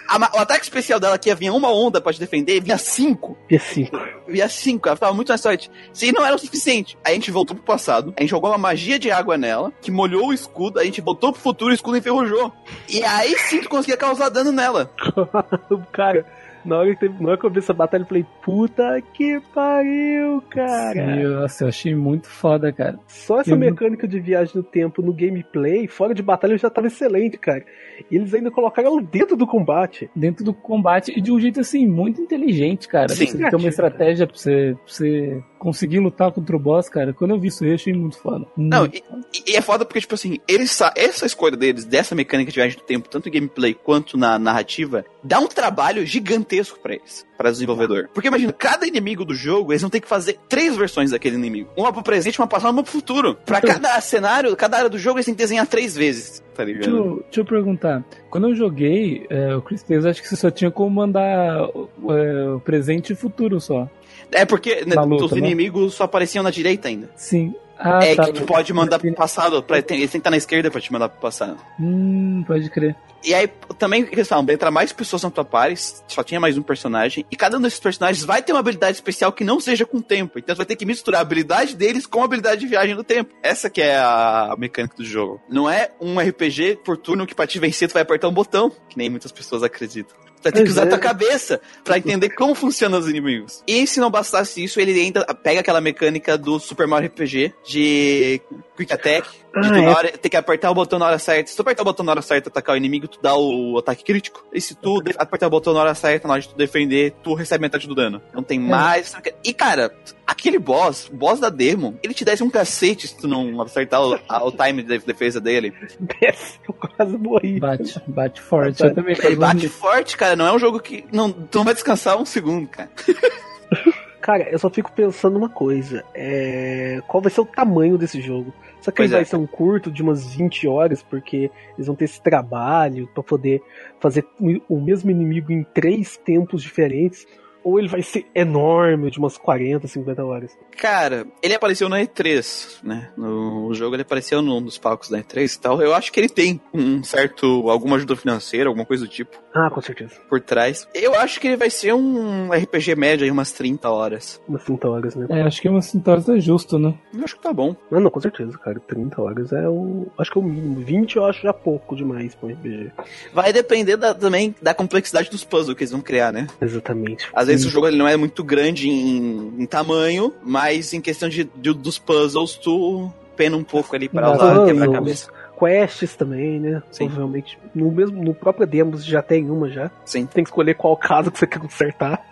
[0.09, 3.37] A, o ataque especial dela que ia vir uma onda pra te defender, vinha cinco.
[3.49, 3.97] Via cinco.
[4.27, 5.71] Via cinco, ela ficava muito mais forte.
[5.93, 8.99] Se não era o suficiente, a gente voltou pro passado, a gente jogou uma magia
[8.99, 11.95] de água nela, que molhou o escudo, a gente voltou pro futuro e o escudo
[11.95, 12.51] enferrujou.
[12.89, 14.91] E aí sim tu conseguia causar dano nela.
[15.93, 16.25] Cara
[16.67, 19.39] na hora que, teve, na hora que eu vi essa batalha, eu falei, puta que
[19.53, 21.15] pariu, cara.
[21.15, 22.99] Sim, nossa, eu achei muito foda, cara.
[23.07, 24.11] Só essa eu mecânica não...
[24.11, 27.63] de viagem no tempo no gameplay, fora de batalha, já tava excelente, cara.
[28.11, 30.09] E eles ainda colocaram ela dentro do combate.
[30.15, 33.09] Dentro do combate e de um jeito assim, muito inteligente, cara.
[33.09, 37.13] Sim, você tem uma estratégia pra você, pra você conseguir lutar contra o boss, cara.
[37.13, 38.45] Quando eu vi isso aí, eu achei muito foda.
[38.55, 39.03] Não, e,
[39.47, 42.83] e, é foda porque, tipo assim, eles essa escolha deles, dessa mecânica de viagem do
[42.83, 48.09] tempo, tanto em gameplay quanto na narrativa, dá um trabalho gigantesco para eles, para desenvolvedor.
[48.13, 51.69] Porque imagina, cada inimigo do jogo, eles vão ter que fazer três versões daquele inimigo.
[51.75, 53.35] Uma pro presente, uma passada, uma pro futuro.
[53.45, 56.91] Pra cada cenário, cada área do jogo, eles têm que desenhar três vezes tá ligado?
[56.91, 58.03] Deixa eu, deixa eu perguntar.
[58.31, 62.59] Quando eu joguei, é, o Cristeus, acho que você só tinha como mandar é, o
[62.59, 63.87] presente e futuro só.
[64.31, 65.39] É porque né, luta, os né?
[65.39, 67.09] inimigos só apareciam na direita ainda.
[67.15, 67.53] Sim.
[67.79, 69.61] Ah, é tá, que tu pode mandar pro passado.
[69.61, 71.57] Pra, tem, eles têm que estar na esquerda pra te mandar pro passado.
[71.79, 72.95] Hum, pode crer.
[73.23, 75.75] E aí, também, questão, entra mais pessoas na tua party,
[76.07, 79.31] só tinha mais um personagem, e cada um desses personagens vai ter uma habilidade especial
[79.31, 80.37] que não seja com o tempo.
[80.37, 83.03] Então você vai ter que misturar a habilidade deles com a habilidade de viagem no
[83.03, 83.33] tempo.
[83.41, 85.41] Essa que é a mecânica do jogo.
[85.49, 88.69] Não é um RPG por turno que pra te vencer tu vai apertar um botão,
[88.87, 90.15] que nem muitas pessoas acreditam.
[90.41, 91.01] Vai ter que usar a tua é.
[91.01, 93.63] cabeça para entender como funcionam os inimigos.
[93.67, 98.41] E se não bastasse isso, ele ainda pega aquela mecânica do Super Mario RPG de
[98.75, 99.27] Quick Attack.
[99.55, 99.87] Ah, é.
[99.87, 101.49] hora, tem que apertar o botão na hora certa.
[101.49, 104.03] Se tu apertar o botão na hora certa atacar o inimigo, tu dá o ataque
[104.03, 104.45] crítico.
[104.53, 107.33] E se tu apertar o botão na hora certa, na hora de tu defender, tu
[107.33, 108.21] recebe metade do dano.
[108.33, 108.61] Não tem é.
[108.61, 109.15] mais.
[109.43, 109.91] E cara,
[110.27, 114.01] aquele boss, o boss da demo, ele te desce um cacete se tu não acertar
[114.01, 115.73] o, a, o time de defesa dele.
[115.99, 117.59] Desce, eu quase morri.
[117.59, 118.83] Bate, bate forte.
[118.83, 120.35] Eu também ele bate forte, cara.
[120.35, 121.05] Não é um jogo que.
[121.11, 122.89] Não, tu não vai descansar um segundo, cara.
[124.19, 126.03] Cara, eu só fico pensando uma coisa.
[126.13, 126.99] É...
[127.07, 128.53] Qual vai ser o tamanho desse jogo?
[128.81, 129.17] Será que ele é.
[129.17, 131.01] vai ser um curto de umas 20 horas?
[131.01, 133.61] Porque eles vão ter esse trabalho para poder
[134.01, 134.25] fazer
[134.67, 137.25] o mesmo inimigo em três tempos diferentes
[137.67, 140.57] ou ele vai ser enorme, de umas 40, 50 horas?
[140.77, 143.11] Cara, ele apareceu na E3, né?
[143.17, 145.81] No jogo ele apareceu num dos palcos da E3 e tal.
[145.81, 147.69] Eu acho que ele tem um certo.
[147.69, 149.37] alguma ajuda financeira, alguma coisa do tipo.
[149.57, 150.11] Ah, com certeza.
[150.29, 150.87] Por trás.
[150.93, 154.39] Eu acho que ele vai ser um RPG médio aí, umas 30 horas.
[154.47, 155.25] Umas 30 horas, né?
[155.29, 156.93] É, acho que umas 30 horas é justo, né?
[157.11, 157.75] Eu acho que tá bom.
[157.89, 158.79] Não, não, com certeza, cara.
[158.79, 160.05] 30 horas é o.
[160.17, 160.79] Acho que é o mínimo.
[160.81, 162.91] 20 eu acho já pouco demais pra um RPG.
[163.33, 166.47] Vai depender da, também da complexidade dos puzzles que eles vão criar, né?
[166.61, 167.27] Exatamente.
[167.33, 171.27] Às vezes esse jogo ele não é muito grande em, em tamanho, mas em questão
[171.27, 175.31] de, de, dos puzzles, tu pena um pouco ali para usar quebra-cabeça.
[175.57, 176.83] Quests também, né?
[176.91, 177.07] Sim.
[177.07, 177.57] Provavelmente.
[177.73, 179.91] No, mesmo, no próprio Demos já tem uma já.
[180.05, 180.25] Sim.
[180.25, 182.23] Tem que escolher qual casa que você quer consertar.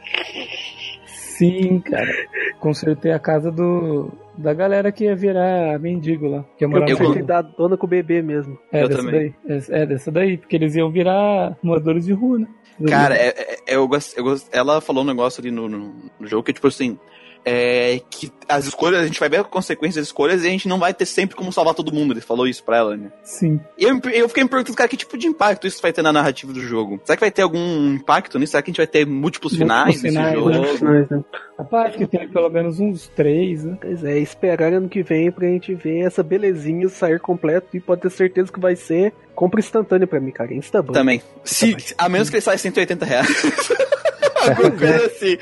[1.07, 2.11] Sim, cara.
[2.59, 6.45] Consertei a casa do, da galera que ia virar mendigo lá.
[6.57, 8.57] Que ia morar eu consertei da dona com o bebê mesmo.
[8.71, 9.35] É, eu dessa também.
[9.45, 9.57] daí.
[9.57, 12.47] É, é, dessa daí, porque eles iam virar moradores de rua, né?
[12.87, 13.29] Cara, é,
[13.67, 16.53] é, eu gosto, eu gosto, ela falou um negócio ali no, no, no jogo que,
[16.53, 16.99] tipo assim,
[17.45, 20.67] é, que as escolhas, a gente vai ver a consequência das escolhas e a gente
[20.67, 22.13] não vai ter sempre como salvar todo mundo.
[22.13, 23.11] Ele falou isso pra ela, né?
[23.23, 23.59] Sim.
[23.77, 26.11] E eu, eu fiquei me perguntando, cara, que tipo de impacto isso vai ter na
[26.11, 26.99] narrativa do jogo?
[27.03, 28.51] Será que vai ter algum impacto nisso?
[28.51, 30.49] Será que a gente vai ter múltiplos, múltiplos finais nesse finais, jogo?
[30.49, 31.23] Múltiplos finais, né?
[31.57, 33.77] Rapaz, que tem pelo menos uns três, né?
[33.79, 38.01] Pois é, esperar ano que vem pra gente ver essa belezinha sair completo e pode
[38.01, 40.53] ter certeza que vai ser compra instantânea pra mim, cara.
[40.53, 40.93] Instaban.
[40.93, 41.21] Também.
[41.43, 43.27] Se, a menos que ele saia 180 reais.
[44.47, 45.37] Alguma coisa assim.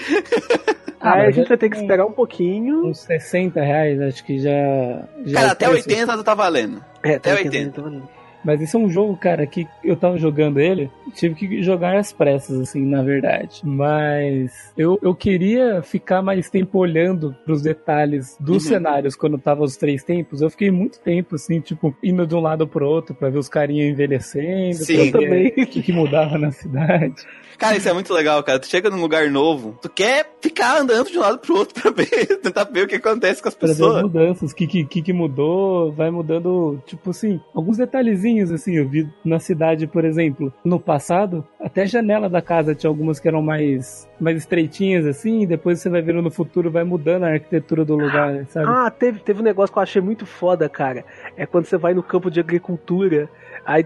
[1.04, 2.88] Ah, Aí a gente vai ter que esperar um pouquinho.
[2.88, 5.04] Uns 60 reais, acho que já.
[5.26, 6.84] já Cara, até 80 tá valendo.
[7.04, 7.58] É, até, até 80.
[7.58, 8.10] 80 tá valendo.
[8.44, 12.12] Mas esse é um jogo, cara, que eu tava jogando ele, tive que jogar às
[12.12, 13.62] pressas, assim, na verdade.
[13.64, 18.70] Mas eu, eu queria ficar mais tempo olhando pros detalhes dos uhum.
[18.70, 20.42] cenários quando tava os três tempos.
[20.42, 23.50] Eu fiquei muito tempo, assim, tipo, indo de um lado pro outro pra ver os
[23.50, 24.76] carinhas envelhecendo.
[24.76, 25.48] Sim, também.
[25.48, 27.26] O que, que mudava na cidade.
[27.58, 28.60] Cara, isso é muito legal, cara.
[28.60, 31.92] Tu chega num lugar novo, tu quer ficar andando de um lado pro outro pra
[31.92, 33.78] ver, tentar ver o que acontece com as pessoas.
[33.78, 38.33] Pra ver as mudanças, o que, que, que mudou, vai mudando, tipo assim, alguns detalhezinhos,
[38.42, 42.90] assim, eu vi na cidade, por exemplo, no passado, até a janela da casa tinha
[42.90, 46.84] algumas que eram mais, mais estreitinhas, assim, e depois você vai vendo no futuro, vai
[46.84, 48.68] mudando a arquitetura do lugar, sabe?
[48.68, 51.06] Ah, teve, teve um negócio que eu achei muito foda, cara.
[51.38, 53.30] É quando você vai no campo de agricultura
[53.66, 53.86] Aí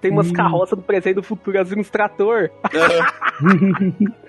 [0.00, 0.32] tem umas hum.
[0.32, 2.50] carroças do presente e do futuro, assim, nos trator.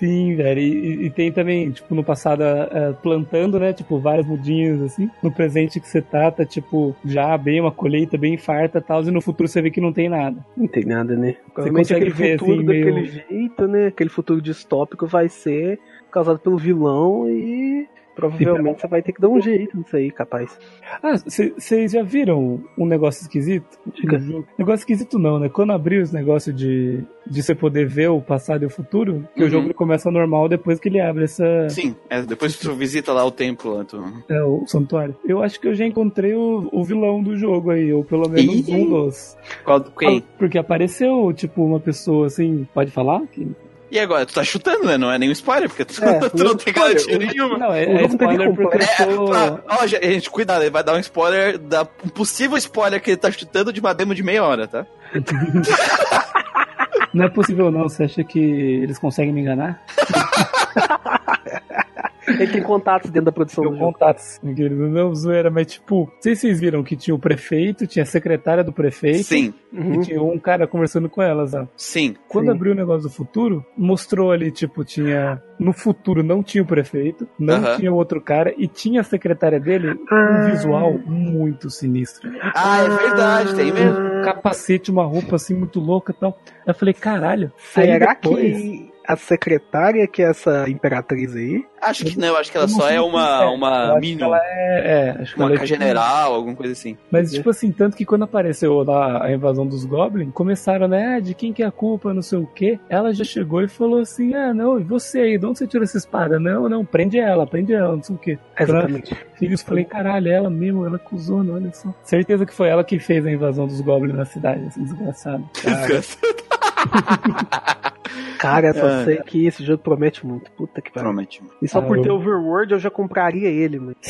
[0.00, 0.58] Sim, velho.
[0.58, 3.74] E, e, tem também, tipo, no passado, uh, plantando, né?
[3.74, 5.10] Tipo, várias mudinhas, assim.
[5.22, 9.04] No presente que você tá, tá, tipo, já bem uma colheita bem farta e tal.
[9.04, 10.44] E no futuro você vê que não tem nada.
[10.56, 11.36] Não tem nada, né?
[11.54, 13.06] Você consegue aquele ver, futuro assim, daquele meio...
[13.06, 13.86] jeito, né?
[13.88, 15.78] Aquele futuro distópico vai ser
[16.10, 20.58] causado pelo vilão e Provavelmente você vai ter que dar um jeito nisso aí, capaz.
[21.02, 23.78] Ah, vocês já viram um negócio esquisito?
[23.94, 24.18] Diga.
[24.58, 25.48] Negócio esquisito não, né?
[25.48, 29.42] Quando abriu os negócios de, de você poder ver o passado e o futuro, que
[29.42, 29.46] uhum.
[29.46, 31.68] o jogo começa normal depois que ele abre essa.
[31.70, 33.74] Sim, é, depois que tu visita lá o templo.
[33.74, 34.02] Lá, tu...
[34.28, 35.16] É, o santuário.
[35.24, 38.68] Eu acho que eu já encontrei o, o vilão do jogo aí, ou pelo menos
[38.68, 39.36] um dos.
[39.64, 40.22] Qual, quem?
[40.38, 42.66] Porque apareceu, tipo, uma pessoa assim.
[42.74, 43.26] Pode falar?
[43.28, 43.46] Que
[43.90, 44.96] e agora, tu tá chutando, né?
[44.96, 47.58] Não é nenhum spoiler, porque tu, é, tu não tem garantia nenhuma.
[47.58, 49.34] Não, é, é spoiler porque eu tô...
[49.34, 53.16] É, ó, gente, cuidado, ele vai dar um spoiler, da, um possível spoiler que ele
[53.16, 54.86] tá chutando de uma demo de meia hora, tá?
[57.12, 59.82] não é possível não, você acha que eles conseguem me enganar?
[62.26, 63.92] Ele tem contatos dentro da produção tem do jogo.
[63.92, 64.88] contatos, querido.
[64.88, 68.06] Não zoeira, mas tipo, não sei se vocês viram que tinha o prefeito, tinha a
[68.06, 69.24] secretária do prefeito.
[69.24, 69.54] Sim.
[69.72, 69.94] Uhum.
[69.94, 71.66] E tinha um cara conversando com elas, ó.
[71.76, 72.16] Sim.
[72.28, 72.52] Quando Sim.
[72.52, 75.40] abriu o negócio do futuro, mostrou ali, tipo, tinha.
[75.58, 77.76] No futuro não tinha o prefeito, não uhum.
[77.76, 80.48] tinha o outro cara, e tinha a secretária dele um ah.
[80.50, 82.30] visual muito sinistro.
[82.54, 83.98] Ah, é verdade, tem mesmo.
[83.98, 86.38] Um capacete, uma roupa assim muito louca e tal.
[86.66, 87.52] Eu falei, caralho.
[87.58, 88.56] Será depois...
[88.56, 91.64] que a secretária que é essa imperatriz aí.
[91.82, 94.22] Acho que não, acho que ela só é uma, uma mini.
[94.22, 96.34] Ela é, é, acho que uma ela é general, tipo...
[96.36, 96.96] alguma coisa assim.
[97.10, 101.20] Mas, tipo assim, tanto que quando apareceu lá a invasão dos Goblins, começaram, né, ah,
[101.20, 102.78] de quem que é a culpa, não sei o quê.
[102.88, 105.82] Ela já chegou e falou assim: ah, não, e você aí, de onde você tirou
[105.82, 106.38] essa espada?
[106.38, 108.38] Não, não, prende ela, prende ela, não sei o quê.
[108.58, 109.16] Exatamente.
[109.34, 111.92] Filhos, falei, caralho, ela mesmo, ela acusou, olha só.
[112.04, 115.48] Certeza que foi ela que fez a invasão dos Goblins na cidade, assim, desgraçado.
[115.54, 116.49] Desgraçado.
[118.38, 119.04] Cara, só é.
[119.04, 120.50] sei que esse jogo promete muito.
[120.52, 121.10] Puta que pariu.
[121.10, 121.56] Promete muito.
[121.60, 122.02] E só ah, por eu...
[122.02, 123.96] ter Overworld eu já compraria ele, mano.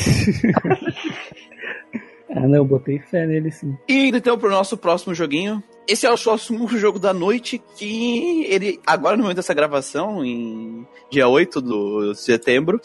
[2.33, 3.77] ah, não, eu botei fé nele sim.
[3.87, 5.61] E então pro nosso próximo joguinho.
[5.87, 10.87] Esse é o próximo jogo da noite que ele, agora no momento dessa gravação, em
[11.09, 12.79] dia 8 de setembro,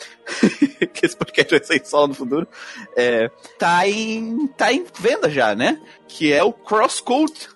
[0.93, 2.49] que esse podcast vai sair só no futuro,
[2.97, 5.81] é, tá, em, tá em venda já, né?
[6.09, 7.56] Que é o Crosscode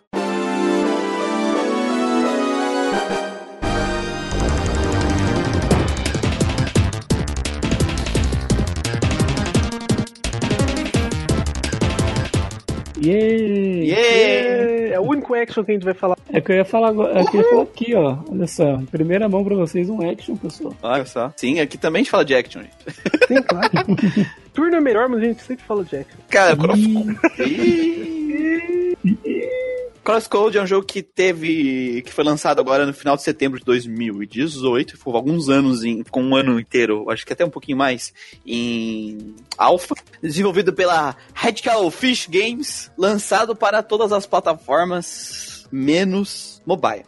[13.01, 13.85] Yeah!
[13.85, 14.95] yeah!
[14.95, 16.17] É o único action que a gente vai falar.
[16.29, 17.19] É que eu ia falar agora.
[17.19, 18.19] É que eu ia falar aqui, ó.
[18.31, 18.79] Olha só.
[18.91, 20.75] Primeira mão pra vocês, um action, pessoal.
[20.83, 21.33] Olha só.
[21.37, 22.75] Sim, aqui também a gente fala de action, gente.
[23.27, 23.71] Sim, claro.
[24.53, 26.19] Turno é melhor, mas a gente sempre fala de action.
[26.29, 26.57] Cara,
[30.03, 32.03] Crosscode é um jogo que teve.
[32.03, 34.97] que foi lançado agora no final de setembro de 2018.
[34.97, 36.03] Ficou alguns anos em.
[36.03, 38.13] ficou um ano inteiro, acho que até um pouquinho mais,
[38.47, 39.95] em alpha.
[40.23, 41.15] Desenvolvido pela
[41.63, 47.05] Cow Fish Games, lançado para todas as plataformas, menos mobile.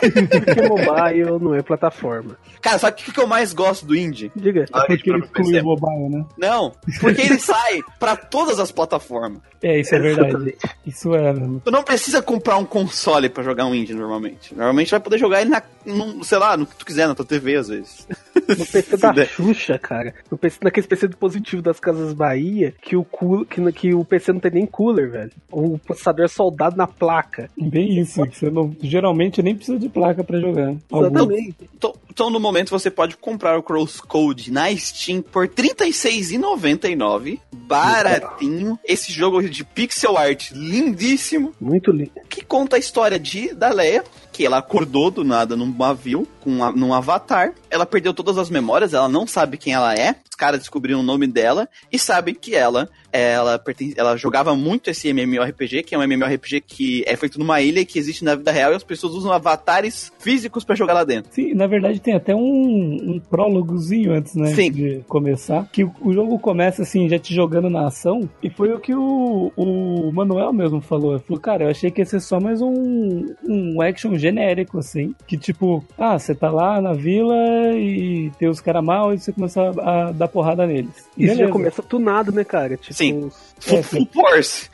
[0.00, 2.36] Porque mobile não é plataforma.
[2.60, 4.30] Cara, sabe o que, que eu mais gosto do indie?
[4.34, 4.66] Diga.
[4.72, 6.24] Ah, porque ele exclui o mobile, né?
[6.36, 9.40] Não, porque ele sai pra todas as plataformas.
[9.62, 10.56] É, isso é verdade.
[10.86, 11.34] Isso é.
[11.64, 14.54] Tu não precisa comprar um console pra jogar um indie normalmente.
[14.54, 17.24] Normalmente vai poder jogar ele na, no, sei lá, no que tu quiser, na tua
[17.24, 18.06] TV às vezes.
[18.36, 20.14] No PC da Xuxa, cara.
[20.30, 24.32] No PC, naquele PC do positivo das Casas Bahia, que o, que, que o PC
[24.32, 25.32] não tem nem cooler, velho.
[25.50, 27.50] O processador é soldado na placa.
[27.56, 28.24] Bem isso.
[28.24, 30.74] Você não, geralmente nem precisa de placa para jogar.
[30.92, 31.54] Exatamente.
[31.74, 37.38] Então, então, no momento, você pode comprar o Crosscode na Steam por R$36,99.
[37.52, 38.76] Baratinho.
[38.84, 41.54] Esse jogo de pixel art lindíssimo.
[41.60, 42.10] Muito lindo.
[42.28, 44.02] Que conta a história de da Leia,
[44.38, 47.52] que ela acordou do nada num navio, com num avatar.
[47.68, 50.16] Ela ela perdeu todas as memórias, ela não sabe quem ela é.
[50.28, 54.90] Os caras descobriram o nome dela e sabem que ela ela, pertence, ela jogava muito
[54.90, 58.52] esse MMORPG, que é um MMORPG que é feito numa ilha que existe na vida
[58.52, 61.32] real e as pessoas usam avatares físicos para jogar lá dentro.
[61.32, 64.54] Sim, na verdade tem até um, um prólogozinho antes, né?
[64.54, 64.70] Sim.
[64.70, 65.68] De começar.
[65.72, 68.28] Que o, o jogo começa assim, já te jogando na ação.
[68.42, 71.12] E foi o que o, o Manuel mesmo falou.
[71.12, 75.14] Ele falou, cara, eu achei que ia ser só mais um, um action genérico, assim.
[75.26, 77.34] Que tipo, ah, você tá lá na vila
[77.74, 81.08] e tem os caras mal e você começa a, a dar porrada neles.
[81.16, 82.76] Isso já começa tunado, né, cara?
[82.76, 83.30] Tipo, Sim.
[83.66, 84.70] É, Full Force.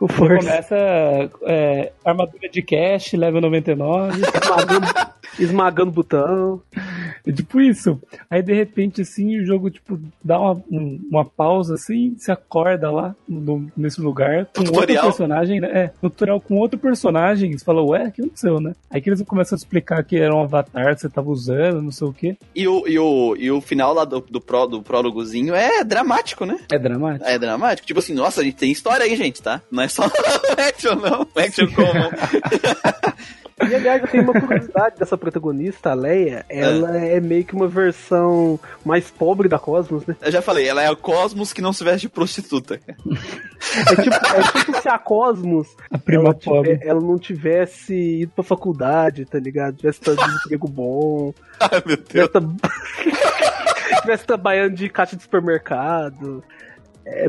[0.00, 0.76] o Force começa
[1.42, 4.20] é, armadura de cash, level 99.
[4.20, 4.86] esmagando,
[5.38, 6.62] esmagando o botão.
[7.26, 8.00] É tipo isso.
[8.28, 12.90] Aí de repente, assim, o jogo, tipo, dá uma, um- uma pausa, assim, se acorda
[12.90, 15.04] lá no- nesse lugar com outro Tutorial.
[15.04, 15.68] personagem, né?
[15.72, 17.56] É, no tutorial com outro personagem.
[17.56, 18.72] Você fala, ué, o que aconteceu, né?
[18.90, 21.92] Aí que eles começam a explicar que era um avatar que você tava usando, não
[21.92, 22.36] sei o quê.
[22.54, 26.44] E o, e o, e o final lá do, do, pró, do prólogozinho é dramático,
[26.44, 26.58] né?
[26.72, 27.24] É dramático.
[27.28, 27.86] É dramático.
[27.86, 29.60] Tipo assim, nossa, a gente tem história aí, gente, tá?
[29.70, 30.04] Não é só
[30.58, 31.26] action, não.
[31.36, 31.86] Action comum.
[33.58, 36.44] E aliás, eu tenho uma curiosidade dessa protagonista, a Leia.
[36.48, 37.18] Ela é.
[37.20, 40.14] meio que uma versão mais pobre da Cosmos, né?
[40.20, 42.80] Eu já falei, ela é a Cosmos que não se veste de prostituta.
[43.78, 46.78] É tipo, é tipo se a Cosmos A prima ela, pobre.
[46.82, 49.76] ela não tivesse ido pra faculdade, tá ligado?
[49.76, 52.28] Tivesse tido um emprego bom, Ai, meu Deus.
[52.30, 56.44] tivesse, tra- tivesse trabalhando de caixa de supermercado.
[57.04, 57.26] É,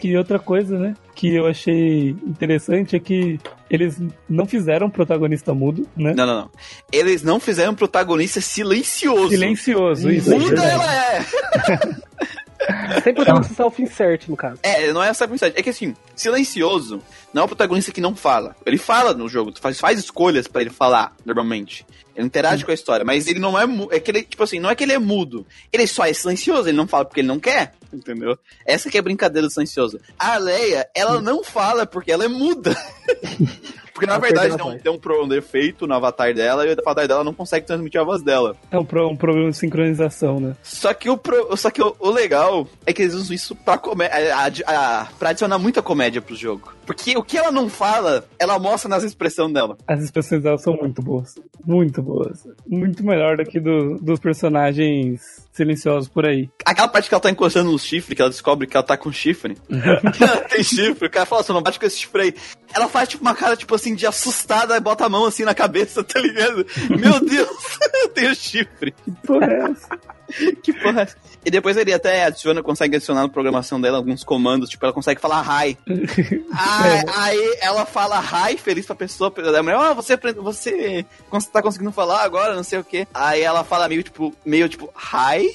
[0.00, 0.94] Que outra coisa, né?
[1.14, 6.14] Que eu achei interessante é que eles não fizeram protagonista mudo, né?
[6.14, 6.50] Não, não, não.
[6.92, 9.30] Eles não fizeram um protagonista silencioso.
[9.30, 10.32] Silencioso, isso.
[10.32, 10.70] é Muda verdade.
[10.70, 11.98] ela é.
[13.02, 14.58] sem protagonista self-insert, no caso.
[14.62, 15.54] É, não é mensagem.
[15.56, 18.56] É que assim, silencioso não é o protagonista que não fala.
[18.64, 21.86] Ele fala no jogo, tu faz, faz escolhas pra ele falar, normalmente.
[22.16, 24.70] Ele interage com a história, mas ele não é é que ele, tipo assim, não
[24.70, 25.46] é que ele é mudo.
[25.72, 28.38] Ele só é silencioso, ele não fala porque ele não quer, entendeu?
[28.64, 30.00] Essa que é a brincadeira do silencioso.
[30.18, 32.76] A Leia, ela não fala porque ela é muda.
[33.98, 36.80] Porque na verdade tem um, tem um pro- um defeito no avatar dela e o
[36.80, 38.56] avatar dela não consegue transmitir a voz dela.
[38.70, 40.54] É um, pro- um problema de sincronização, né?
[40.62, 43.76] Só que o, pro- só que o, o legal é que eles usam isso pra,
[43.76, 46.72] comé- a- a- a- pra adicionar muita comédia pro jogo.
[46.86, 49.76] Porque o que ela não fala, ela mostra nas expressões dela.
[49.86, 51.34] As expressões delas são muito boas.
[51.66, 52.46] Muito boas.
[52.66, 55.20] Muito melhor do que do- dos personagens
[55.52, 56.48] silenciosos por aí.
[56.64, 59.10] Aquela parte que ela tá encostando no chifre, que ela descobre que ela tá com
[59.12, 59.56] chifre.
[60.14, 62.34] que ela tem chifre, o cara fala, você não bate com esse chifre aí.
[62.72, 65.54] Ela faz tipo uma cara, tipo assim, de assustada e bota a mão assim na
[65.54, 66.66] cabeça, tá ligado?
[66.90, 67.48] Meu Deus,
[68.02, 68.94] eu tenho chifre.
[69.26, 69.88] Porra, é essa?
[70.62, 71.16] Que porra é essa?
[71.42, 75.18] E depois ele até adiciona, consegue adicionar na programação dela alguns comandos, tipo, ela consegue
[75.22, 75.78] falar hi.
[76.52, 78.20] Aí, aí ela fala
[78.50, 82.54] hi, feliz pra pessoa, a mulher, ó, você, aprende- você cons- tá conseguindo falar agora,
[82.54, 83.06] não sei o quê.
[83.14, 85.50] Aí ela fala meio tipo, meio tipo, hi,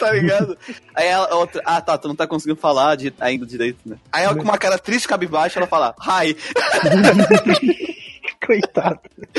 [0.00, 0.56] tá ligado?
[0.94, 3.96] Aí ela, a outra, ah tá, tu não tá conseguindo falar de- ainda direito, né?
[4.10, 6.36] Aí ela com uma cara triste, cabisbaixa, ela fala, hi.
[8.44, 8.98] Coitado.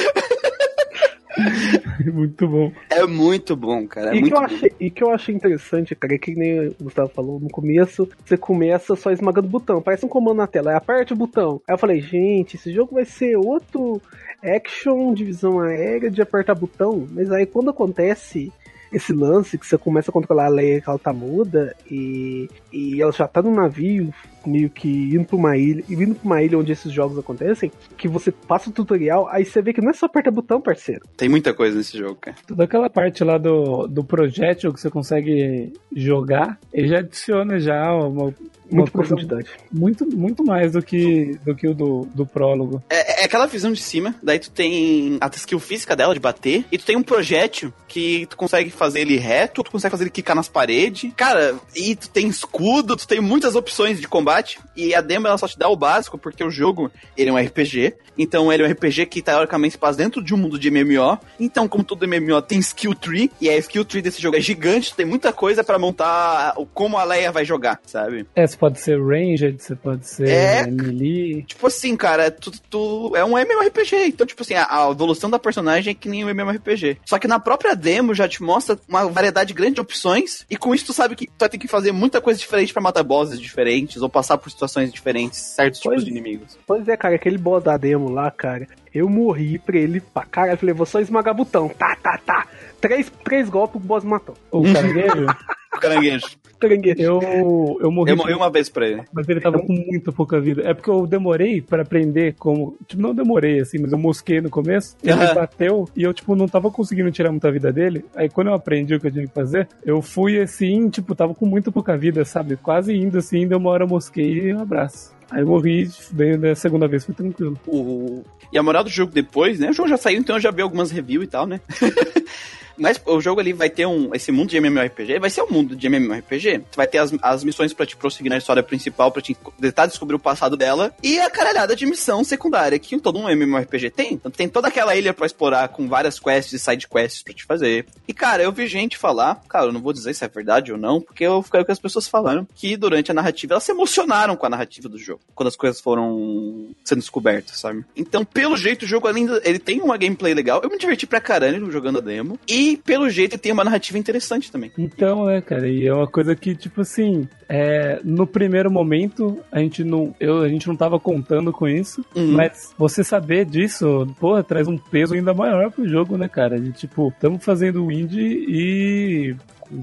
[2.13, 2.71] Muito bom.
[2.89, 4.45] É muito bom, cara, é E que, muito eu bom.
[4.45, 8.07] achei, e que eu achei interessante, cara, é que nem o Gustavo falou no começo,
[8.25, 11.61] você começa só esmagando o botão, parece um comando na tela, aí aperte o botão.
[11.67, 14.01] Aí eu falei, gente, esse jogo vai ser outro
[14.43, 18.51] action, divisão aérea de apertar botão, mas aí quando acontece
[18.91, 23.01] esse lance que você começa a controlar a Leia que ela tá muda e, e
[23.01, 24.13] ela já tá no navio
[24.45, 27.71] meio que indo pra uma ilha, e indo pra uma ilha onde esses jogos acontecem,
[27.97, 31.01] que você passa o tutorial, aí você vê que não é só apertar botão, parceiro.
[31.15, 32.37] Tem muita coisa nesse jogo, cara.
[32.47, 37.93] Toda aquela parte lá do, do projétil que você consegue jogar, ele já adiciona já
[37.93, 38.33] uma,
[38.71, 39.49] coisa profundidade.
[39.71, 42.81] muito, muito mais do que, do, que o do, do prólogo.
[42.89, 46.65] É, é aquela visão de cima, daí tu tem a skill física dela de bater,
[46.71, 50.11] e tu tem um projétil que tu consegue fazer ele reto, tu consegue fazer ele
[50.11, 51.11] quicar nas paredes.
[51.15, 54.30] Cara, e tu tem escudo, tu tem muitas opções de combate,
[54.75, 57.37] e a demo ela só te dá o básico, porque o jogo, ele é um
[57.37, 60.69] RPG, então ele é um RPG que teoricamente se passa dentro de um mundo de
[60.71, 64.41] MMO, então como todo MMO tem skill tree, e a skill tree desse jogo é
[64.41, 68.25] gigante, tem muita coisa pra montar como a Leia vai jogar, sabe?
[68.35, 70.67] É, você pode ser ranged, você pode ser É.
[70.67, 71.43] melee.
[71.43, 74.07] Tipo assim, cara, tu, tu- é um MMORPG.
[74.07, 76.97] Então, tipo assim, a, a evolução da personagem é que nem um MMORPG.
[77.05, 80.45] Só que na própria demo já te mostra uma variedade grande de opções.
[80.49, 82.81] E com isso tu sabe que tu vai ter que fazer muita coisa diferente pra
[82.81, 86.57] matar bosses diferentes ou passar por situações diferentes, certos tipos Pois- de inimigos.
[86.65, 90.57] Pois é, cara, aquele boss da demo lá, cara, eu morri pra ele pra caralho.
[90.57, 91.67] Falei, vou só esmagar botão.
[91.69, 92.47] Tá, tá, tá.
[92.81, 94.35] Três, três golpes o boss matou.
[94.51, 95.27] O caranguejo?
[95.79, 96.25] caranguejo.
[96.59, 97.01] Caranguejo.
[97.01, 98.11] Eu, eu morri.
[98.11, 99.03] Eu morri uma vez pra ele.
[99.13, 100.63] Mas ele tava com muito pouca vida.
[100.63, 102.75] É porque eu demorei pra aprender como.
[102.87, 104.97] Tipo, não demorei assim, mas eu mosquei no começo.
[105.03, 108.03] Ele bateu e eu, tipo, não tava conseguindo tirar muita vida dele.
[108.15, 111.33] Aí quando eu aprendi o que eu tinha que fazer, eu fui assim, tipo, tava
[111.33, 112.57] com muito pouca vida, sabe?
[112.57, 115.13] Quase indo assim, deu uma hora eu mosquei e um abraço.
[115.31, 117.57] Aí eu morri, daí da segunda vez foi tranquilo.
[117.65, 118.23] O...
[118.51, 119.69] E a moral do jogo depois, né?
[119.69, 121.61] O jogo já saiu, então eu já vi algumas reviews e tal, né?
[122.81, 124.13] Mas o jogo ali vai ter um.
[124.15, 126.63] Esse mundo de MMORPG vai ser um mundo de MMORPG.
[126.75, 130.15] Vai ter as, as missões pra te prosseguir na história principal, pra te tentar descobrir
[130.15, 130.93] o passado dela.
[131.03, 134.13] E a caralhada de missão secundária que todo um MMORPG tem.
[134.13, 137.45] Então tem toda aquela ilha pra explorar com várias quests e side quests pra te
[137.45, 137.85] fazer.
[138.07, 140.77] E cara, eu vi gente falar, cara, eu não vou dizer se é verdade ou
[140.77, 144.35] não, porque eu fiquei com as pessoas falaram que durante a narrativa elas se emocionaram
[144.35, 145.21] com a narrativa do jogo.
[145.35, 147.83] Quando as coisas foram sendo descobertas, sabe?
[147.95, 150.61] Então, pelo jeito, o jogo do- ele tem uma gameplay legal.
[150.63, 152.39] Eu me diverti pra caralho jogando a demo.
[152.47, 154.71] E pelo jeito tem uma narrativa interessante também.
[154.77, 159.59] Então, é, cara, e é uma coisa que, tipo assim, é, no primeiro momento, a
[159.59, 162.33] gente não, eu, a gente não tava contando com isso, Uhum.
[162.33, 166.59] mas você saber disso, porra, traz um peso ainda maior pro jogo, né, cara?
[166.59, 169.35] De tipo, estamos fazendo o indie e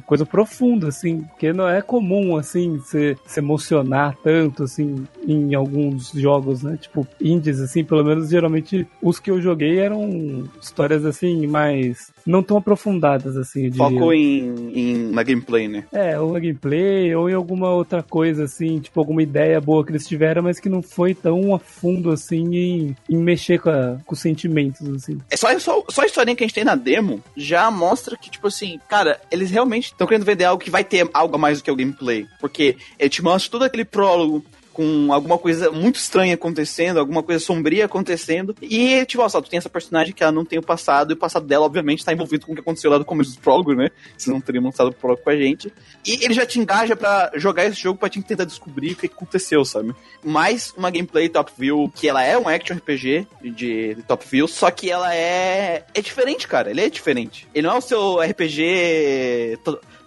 [0.05, 6.11] coisa profunda, assim, porque não é comum, assim, você se emocionar tanto, assim, em alguns
[6.13, 6.77] jogos, né?
[6.81, 12.13] Tipo, indies, assim, pelo menos geralmente os que eu joguei eram histórias, assim, mais.
[12.29, 13.73] Não tão aprofundadas, assim.
[13.73, 15.85] Foco em, em na gameplay, né?
[15.93, 19.91] É, ou na gameplay, ou em alguma outra coisa, assim, tipo, alguma ideia boa que
[19.91, 23.97] eles tiveram, mas que não foi tão a fundo, assim, em, em mexer com, a-
[24.05, 25.19] com os sentimentos, assim.
[25.31, 28.31] É só, só, só a historinha que a gente tem na demo já mostra que,
[28.31, 31.59] tipo assim, cara, eles realmente estão querendo vender algo que vai ter algo a mais
[31.59, 32.27] do que o gameplay.
[32.41, 34.45] Porque ele te mostra todo aquele prólogo
[34.79, 38.55] com alguma coisa muito estranha acontecendo, alguma coisa sombria acontecendo.
[38.63, 41.15] E, tipo, ó, só, tu tem essa personagem que ela não tem o passado, e
[41.15, 43.75] o passado dela, obviamente, tá envolvido com o que aconteceu lá do começo do prólogo,
[43.75, 43.91] né?
[44.17, 45.73] Vocês não teriam mostrado o prólogo com a gente.
[46.07, 49.07] E ele já te engaja pra jogar esse jogo pra te tentar descobrir o que
[49.07, 49.93] aconteceu, sabe?
[50.23, 54.71] Mais uma gameplay top view, que ela é um action RPG de, top view, só
[54.71, 55.87] que ela é.
[55.93, 56.71] É diferente, cara.
[56.71, 57.49] Ele é diferente.
[57.53, 59.59] Ele não é o seu RPG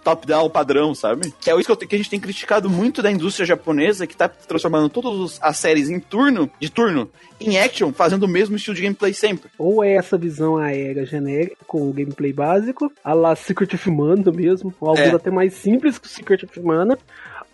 [0.04, 1.32] top-down padrão, sabe?
[1.40, 4.16] Que é isso que, te- que a gente tem criticado muito da indústria japonesa, que
[4.16, 7.08] tá transformando todas as séries em turno, de turno,
[7.40, 9.50] em action, fazendo o mesmo estilo de gameplay sempre.
[9.58, 14.30] Ou é essa visão aérea genérica, com o gameplay básico, a la Secret of Mana
[14.32, 15.10] mesmo, ou algo É.
[15.14, 16.98] até mais simples que o Secret of Mana,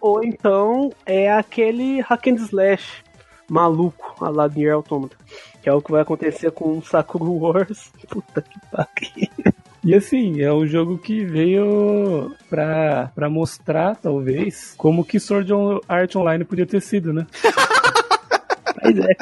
[0.00, 3.02] ou então é aquele hack and slash
[3.48, 5.16] maluco, a la Nier Automata,
[5.62, 7.90] que é o que vai acontecer com o Sakura Wars.
[8.08, 9.54] Puta que pariu.
[9.88, 15.50] E assim, é um jogo que veio pra, pra mostrar, talvez, como que Sword
[15.88, 17.26] Art Online podia ter sido, né?
[18.84, 19.16] Mas é,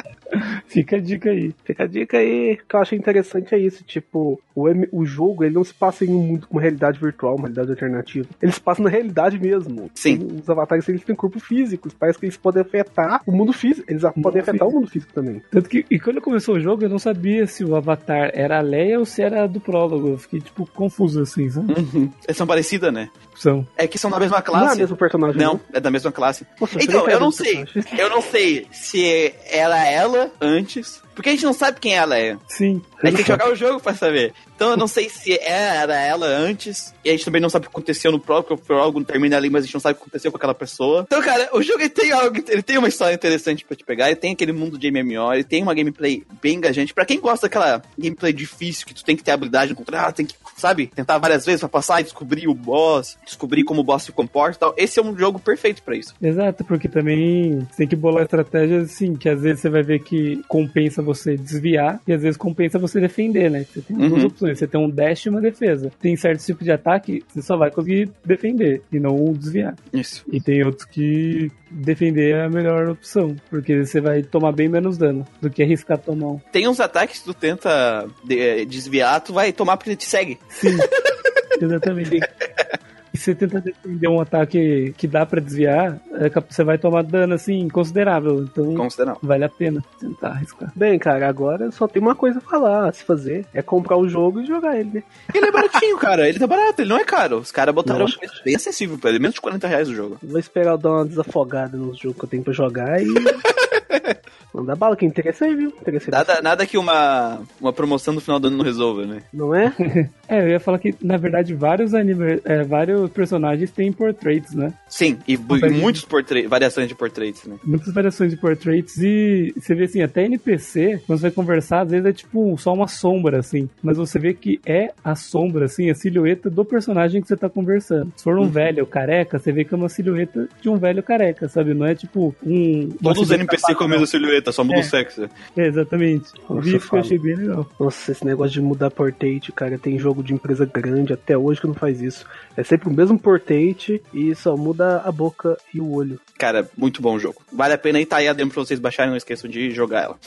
[0.67, 1.53] Fica a dica aí.
[1.63, 5.43] Fica a dica aí, que eu acho interessante é isso, tipo, o, M- o jogo,
[5.43, 8.27] ele não se passa em um mundo com uma realidade virtual, uma realidade alternativa.
[8.41, 9.89] Ele se passa na realidade mesmo.
[9.95, 10.19] Sim.
[10.41, 14.03] Os avatares, eles têm corpo físico, parece que eles podem afetar o mundo físico, eles
[14.21, 14.65] podem afetar físico.
[14.67, 15.41] o mundo físico também.
[15.49, 18.61] Tanto que, e quando começou o jogo, eu não sabia se o Avatar era a
[18.61, 20.09] Leia ou se era do prólogo.
[20.09, 21.73] Eu fiquei, tipo, confuso, assim, sabe?
[21.73, 22.11] Uhum.
[22.27, 23.09] Eles são parecidas, né?
[23.37, 23.67] São.
[23.77, 24.77] É que são da mesma Não é classe.
[24.77, 26.45] mesmo personagem, Não, é da mesma classe.
[26.59, 27.63] Nossa, Então, eu não sei.
[27.63, 27.99] os personagens.
[27.99, 31.01] Eu não sei se era ela antes.
[31.17, 32.37] Porque a gente não sabe quem ela é.
[32.47, 32.79] Sim.
[33.01, 34.35] A gente tem que jogar o jogo pra saber.
[34.55, 36.93] Então eu não sei se era ela antes.
[37.03, 39.35] E a gente também não sabe o que aconteceu no próprio, porque o prólogo termina
[39.35, 41.05] ali, mas a gente não sabe o que aconteceu com aquela pessoa.
[41.07, 42.37] Então, cara, o jogo ele tem algo.
[42.47, 44.07] Ele tem uma história interessante pra te pegar.
[44.07, 46.93] Ele tem aquele mundo de MMO, ele tem uma gameplay bem engajante.
[46.93, 50.11] Pra quem gosta daquela gameplay difícil, que tu tem que ter habilidade no controle, ah,
[50.11, 53.83] tem que, sabe, tentar várias vezes pra passar e descobrir o boss, descobrir como o
[53.83, 54.73] boss se comporta e tal.
[54.77, 56.13] Esse é um jogo perfeito pra isso.
[56.21, 60.03] Exato, porque também você tem que bolar estratégias assim, que às vezes você vai ver
[60.03, 63.65] que compensa você desviar e às vezes compensa você defender, né?
[63.71, 64.27] Você tem duas Uhum.
[64.27, 65.91] opções, você tem um dash e uma defesa.
[66.01, 69.75] Tem certo tipo de ataque, você só vai conseguir defender e não desviar.
[69.93, 70.23] Isso.
[70.31, 74.97] E tem outros que defender é a melhor opção, porque você vai tomar bem menos
[74.97, 76.39] dano do que arriscar tomar um.
[76.51, 80.37] Tem uns ataques que tu tenta de- desviar, tu vai tomar porque ele te segue.
[80.49, 80.69] Sim,
[81.61, 82.19] exatamente.
[83.17, 87.33] E você tenta defender um ataque que dá pra desviar, é você vai tomar dano
[87.33, 88.43] assim considerável.
[88.43, 89.19] Então Considerável.
[89.23, 90.71] vale a pena tentar arriscar.
[90.75, 93.43] Bem, cara, agora só tem uma coisa a falar, a se fazer.
[93.55, 95.03] É comprar o jogo e jogar ele, né?
[95.33, 96.29] Ele é baratinho, cara.
[96.29, 97.37] Ele tá barato, ele não é caro.
[97.39, 100.17] Os caras botaram um preço bem acessível pra ele, menos de 40 reais o jogo.
[100.21, 103.07] Vou esperar eu dar uma desafogada nos jogos que eu tenho pra jogar e.
[104.53, 105.69] Manda bala, que interessa aí, viu?
[105.69, 106.11] Interessa aí.
[106.11, 109.21] Nada, nada que uma, uma promoção no final do ano não resolva, né?
[109.33, 109.73] Não é?
[110.29, 114.73] É, eu ia falar que, na verdade, vários, anime, é, vários personagens têm portraits, né?
[114.89, 116.05] Sim, e muitos
[116.49, 117.55] variações de portraits, né?
[117.63, 121.91] Muitas variações de portraits e você vê assim, até NPC, quando você vai conversar, às
[121.91, 123.69] vezes é tipo só uma sombra, assim.
[123.81, 127.49] Mas você vê que é a sombra, assim, a silhueta do personagem que você tá
[127.49, 128.11] conversando.
[128.15, 131.47] Se for um velho careca, você vê que é uma silhueta de um velho careca,
[131.47, 131.73] sabe?
[131.73, 132.89] Não é tipo um.
[133.01, 134.81] Todos os NPC com a mesma silhueta, só muda É.
[134.81, 135.29] o sexo.
[135.55, 136.31] É, exatamente.
[136.49, 137.67] Nossa, isso que eu achei bem legal.
[137.79, 141.67] Nossa, esse negócio de mudar portate, cara, tem jogo de empresa grande até hoje que
[141.67, 142.25] não faz isso.
[142.55, 146.19] É sempre o mesmo portate e só muda a boca e o olho.
[146.37, 147.41] Cara, muito bom o jogo.
[147.51, 150.03] Vale a pena aí tá aí a demo pra vocês baixarem, não esqueçam de jogar
[150.03, 150.17] ela.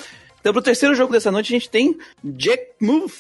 [0.41, 3.13] Então, pro terceiro jogo dessa noite, a gente tem Jack Move.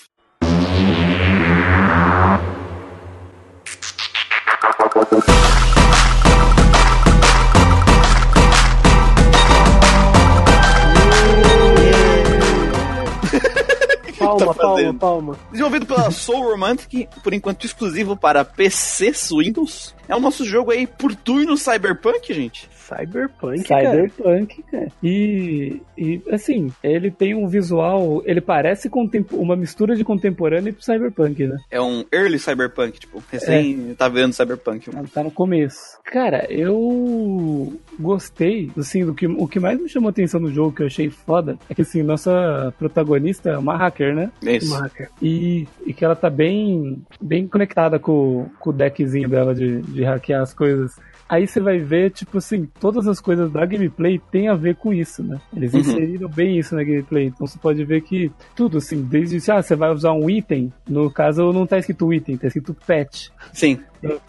[14.38, 14.98] Palma, palma, fazendo?
[14.98, 15.38] palma.
[15.50, 19.94] Desenvolvido pela Soul Romantic, por enquanto exclusivo para PC Windows.
[20.08, 22.68] É o nosso jogo aí por turno Cyberpunk, gente.
[22.90, 23.90] Cyberpunk, cara.
[23.90, 24.88] Cyberpunk, cara.
[25.02, 28.22] E, e, assim, ele tem um visual.
[28.24, 28.90] Ele parece
[29.32, 31.56] uma mistura de contemporâneo e Cyberpunk, né?
[31.70, 34.90] É um early Cyberpunk, tipo, recém tá vendo Cyberpunk.
[34.92, 35.98] Ela tá no começo.
[36.04, 40.82] Cara, eu gostei, assim, do que, o que mais me chamou atenção no jogo, que
[40.82, 44.30] eu achei foda, é que, assim, nossa protagonista é uma hacker, né?
[44.44, 44.70] É isso.
[44.70, 45.08] Marca.
[45.22, 50.02] E, e que ela tá bem, bem conectada com, com o deckzinho dela de, de
[50.02, 50.96] hackear as coisas.
[51.30, 54.92] Aí você vai ver, tipo assim, todas as coisas da gameplay tem a ver com
[54.92, 55.40] isso, né?
[55.56, 55.78] Eles Uhum.
[55.80, 57.26] inseriram bem isso na gameplay.
[57.26, 61.08] Então você pode ver que tudo, assim, desde, ah, você vai usar um item, no
[61.08, 63.30] caso não tá escrito item, tá escrito pet.
[63.52, 63.78] Sim.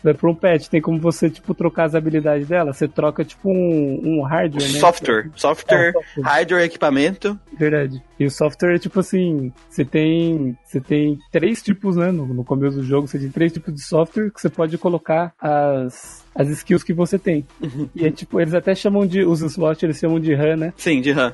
[0.03, 2.73] Vai pra um pet, tem como você, tipo, trocar as habilidades dela.
[2.73, 4.79] Você troca, tipo, um, um hardware, né?
[4.79, 5.25] Software.
[5.33, 6.23] É, Software, o software.
[6.23, 7.39] hardware, equipamento.
[7.57, 8.01] Verdade.
[8.19, 12.43] E o software é tipo assim, você tem, você tem três tipos, né, no, no
[12.43, 16.47] começo do jogo, você tem três tipos de software que você pode colocar as, as
[16.49, 17.45] skills que você tem.
[17.95, 20.73] E é tipo, eles até chamam de, os slots eles chamam de RAM, né?
[20.77, 21.33] Sim, de RAM.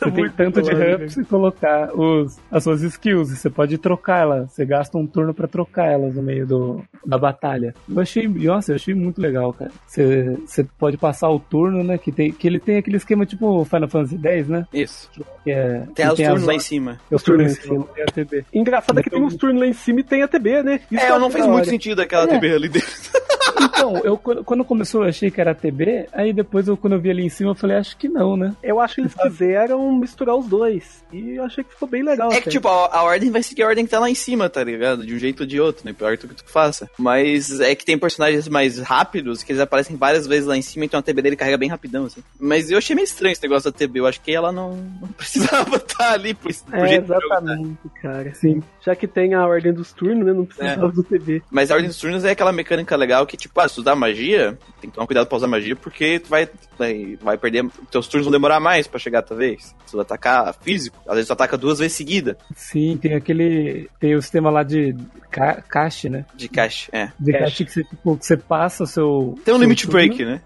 [0.00, 4.22] Você tem tanto de RAM pra você colocar os, as suas skills, você pode trocar
[4.22, 7.74] elas, você gasta um turno pra trocar elas no meio do, da batalha.
[7.88, 9.70] Eu achei, nossa, eu achei muito legal, cara.
[9.86, 13.64] Você, você pode passar o turno, né, que, tem, que ele tem aquele esquema tipo
[13.64, 14.66] Final Fantasy X, né?
[14.72, 15.10] Isso.
[15.44, 17.00] Que é, Tem que os turnos as- lá em cima.
[17.10, 18.44] os turnos em cima, tem a TB.
[18.52, 20.80] Engraçado é que tem uns turnos lá em cima e tem a TB, né?
[20.90, 21.64] Isso É, eu não fez muito hora.
[21.64, 22.26] sentido aquela É.
[22.28, 22.88] TB ali dentro.
[23.60, 27.00] Então, eu, quando quando começou eu achei que era TB, aí depois eu, quando eu
[27.00, 28.54] vi ali em cima eu falei, acho que não, né?
[28.62, 31.04] Eu acho que eles quiseram misturar os dois.
[31.12, 32.28] E eu achei que ficou bem legal.
[32.30, 32.50] É que, até.
[32.50, 35.04] tipo, a, a ordem vai seguir a ordem que tá lá em cima, tá ligado?
[35.06, 36.88] De um jeito ou de outro, não importa o que tu faça.
[36.98, 40.84] Mas é que tem personagens mais rápidos, que eles aparecem várias vezes lá em cima,
[40.84, 42.22] então a TB dele carrega bem rapidão, assim.
[42.38, 45.08] Mas eu achei meio estranho esse negócio da TB, eu acho que ela não, não
[45.16, 46.96] precisava estar ali por, por É, né?
[46.96, 48.34] exatamente, cara.
[48.34, 48.62] Sim.
[48.84, 50.32] Já que tem a ordem dos turnos, né?
[50.32, 50.90] Não precisava É.
[50.92, 51.42] do TB.
[51.50, 53.94] Mas a ordem dos turnos é aquela mecânica legal que, tipo, ah, se tu usar
[53.94, 56.48] magia, tem que tomar cuidado pra usar magia, porque tu vai,
[56.78, 57.66] vai, vai perder.
[57.90, 59.22] Teus turnos vão demorar mais pra chegar,
[59.56, 59.74] talvez.
[59.86, 63.88] Se tu atacar físico, às vezes tu ataca duas vezes seguida Sim, tem aquele.
[63.98, 64.94] Tem o sistema lá de
[65.30, 66.24] ca, caixa, né?
[66.36, 66.90] de caixa.
[66.92, 67.10] É.
[67.18, 67.44] De Cache.
[67.44, 69.34] caixa que você, tipo, que você passa o seu.
[69.44, 69.92] Tem um seu limit turno.
[69.92, 70.42] break, né?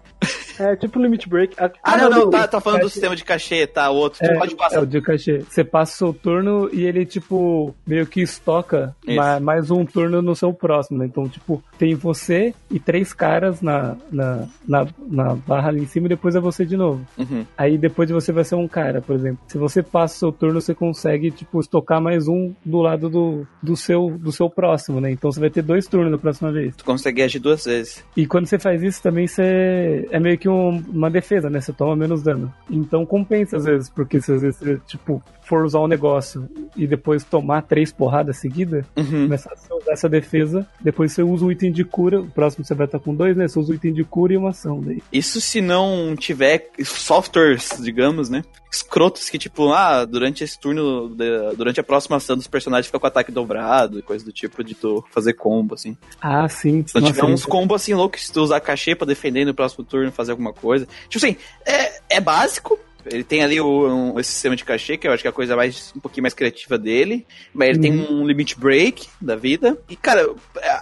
[0.57, 1.55] É tipo limit break.
[1.83, 2.61] Ah, não, não, tá, tá.
[2.61, 3.89] falando do sistema de cachê, tá?
[3.89, 4.19] O outro.
[4.19, 4.83] Tu É, pode é passar.
[4.83, 5.39] o de cachê.
[5.39, 9.17] Você passa o seu turno e ele, tipo, meio que estoca Isso.
[9.17, 11.05] ma- mais um turno no seu próximo, né?
[11.07, 16.05] Então, tipo, tem você e três caras na, na, na, na barra ali em cima
[16.05, 17.05] e depois é você de novo.
[17.17, 17.45] Uhum.
[17.57, 19.39] Aí depois de você vai ser um cara, por exemplo.
[19.47, 23.47] Se você passa o seu turno, você consegue, tipo, estocar mais um do lado do,
[23.61, 25.11] do, seu, do seu próximo, né?
[25.11, 26.75] Então você vai ter dois turnos na próxima vez.
[26.75, 28.03] Tu consegue agir duas vezes.
[28.15, 31.59] E quando você faz isso também, você é meio que um- uma defesa, né?
[31.61, 32.53] Você toma menos dano.
[32.69, 36.87] Então compensa às vezes, porque se às vezes você, tipo, for usar um negócio e
[36.87, 39.23] depois tomar três porradas seguidas, Uhum.
[39.25, 42.73] começar a usar essa defesa, depois você usa o item de cura, o próximo você
[42.73, 43.47] vai estar com dois, né?
[43.47, 45.01] Você usa o item de cura e uma ação daí.
[45.11, 48.43] Isso se não tiver softwares, digamos, né?
[48.71, 51.07] Escrotos que, tipo, ah, durante esse turno,
[51.55, 54.73] durante a próxima ação dos personagens fica com ataque dobrado e coisa do tipo de
[54.73, 55.95] tu fazer combo, assim.
[56.19, 56.83] Ah, sim.
[56.87, 59.53] Se não Nossa, tiver uns combos assim loucos, se tu usar cachê pra defender no
[59.53, 60.87] próximo turno, fazer alguma coisa.
[61.07, 61.35] Tipo assim,
[61.67, 62.79] é, é básico.
[63.05, 65.33] Ele tem ali o, um- esse sistema de cachê, que eu acho que é a
[65.33, 67.25] coisa mais um pouquinho mais criativa dele.
[67.53, 69.77] Mas ele tem um limit break da vida.
[69.89, 70.29] E, cara,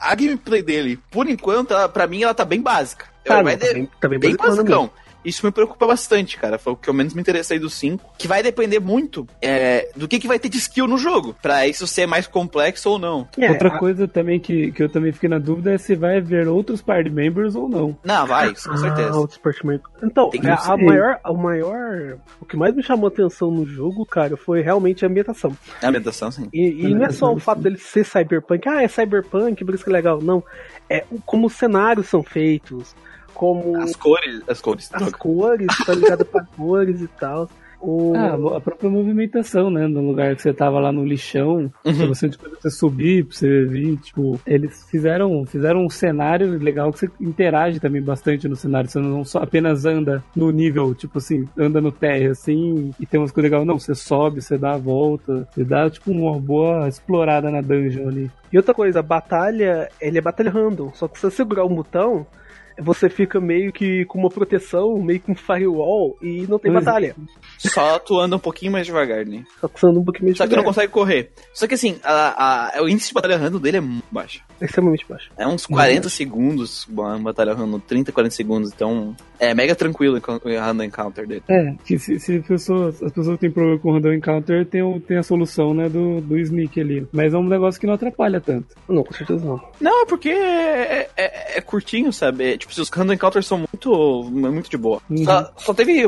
[0.01, 3.05] a gameplay dele, por enquanto, ela, pra mim, ela tá bem básica.
[3.24, 4.91] Tá, não, de- tá bem, tá bem bem basicão.
[5.24, 6.57] Isso me preocupa bastante, cara.
[6.57, 8.13] Foi o que eu menos me interessei do 5.
[8.17, 11.36] Que vai depender muito é, do que, que vai ter de skill no jogo.
[11.41, 13.28] Pra isso ser mais complexo ou não.
[13.38, 13.78] É, Outra a...
[13.78, 17.09] coisa também que, que eu também fiquei na dúvida é se vai haver outros party
[17.09, 17.97] members ou não.
[18.03, 19.11] Não, vai, com certeza.
[19.11, 19.91] Ah, outros party members.
[20.03, 22.17] Então, é, a, maior, a maior.
[22.39, 25.55] O que mais me chamou atenção no jogo, cara, foi realmente a ambientação.
[25.82, 26.49] A ambientação, sim.
[26.51, 29.84] E, e não é só o fato dele ser cyberpunk, ah, é cyberpunk, por isso
[29.84, 30.19] que é legal.
[30.22, 30.43] Não.
[30.89, 32.95] É como os cenários são feitos
[33.34, 33.78] como.
[33.82, 34.90] As cores, as cores.
[34.94, 37.50] As cores, tá ligado pra cores e tal.
[37.82, 38.14] O...
[38.16, 39.88] Ah, a própria movimentação, né?
[39.88, 42.08] No lugar que você tava lá no lixão, uhum.
[42.08, 47.00] você, tipo, você subir, pra você vir, tipo, eles fizeram, fizeram um cenário legal que
[47.00, 48.90] você interage também bastante no cenário.
[48.90, 53.20] Você não só apenas anda no nível, tipo assim, anda no terra assim, e tem
[53.20, 53.68] umas coisas legais.
[53.68, 58.08] Não, você sobe, você dá a volta, você dá, tipo, uma boa explorada na dungeon
[58.08, 58.32] ali.
[58.54, 61.70] E outra coisa, a batalha, ele é batalha random, só que se você segurar o
[61.70, 62.28] botão,
[62.80, 67.15] você fica meio que com uma proteção, meio com um firewall e não tem batalha.
[67.57, 69.43] Só tu anda um pouquinho mais devagar, né?
[69.59, 70.49] Só tu anda um pouquinho mais Só devagar.
[70.49, 71.32] Só que não consegue correr.
[71.53, 74.43] Só que assim, a, a, o índice de batalha random dele é muito baixo.
[74.59, 75.32] É extremamente baixo.
[75.38, 78.72] É uns 40 segundos uma batalha random, 30, 40 segundos.
[78.74, 81.44] Então é mega tranquilo o random encounter dele.
[81.50, 85.18] É, que se, se pessoas, as pessoas têm problema com o random encounter, tem, tem
[85.18, 87.08] a solução, né, do, do sneak ali.
[87.12, 88.76] Mas é um negócio que não atrapalha tanto.
[88.88, 89.60] Não, com certeza não.
[89.80, 92.54] Não, é porque é, é, é curtinho, sabe?
[92.54, 95.02] É, tipo, se os random encounters são muito, muito de boa.
[95.10, 95.26] Uhum.
[95.26, 96.08] Só, só, teve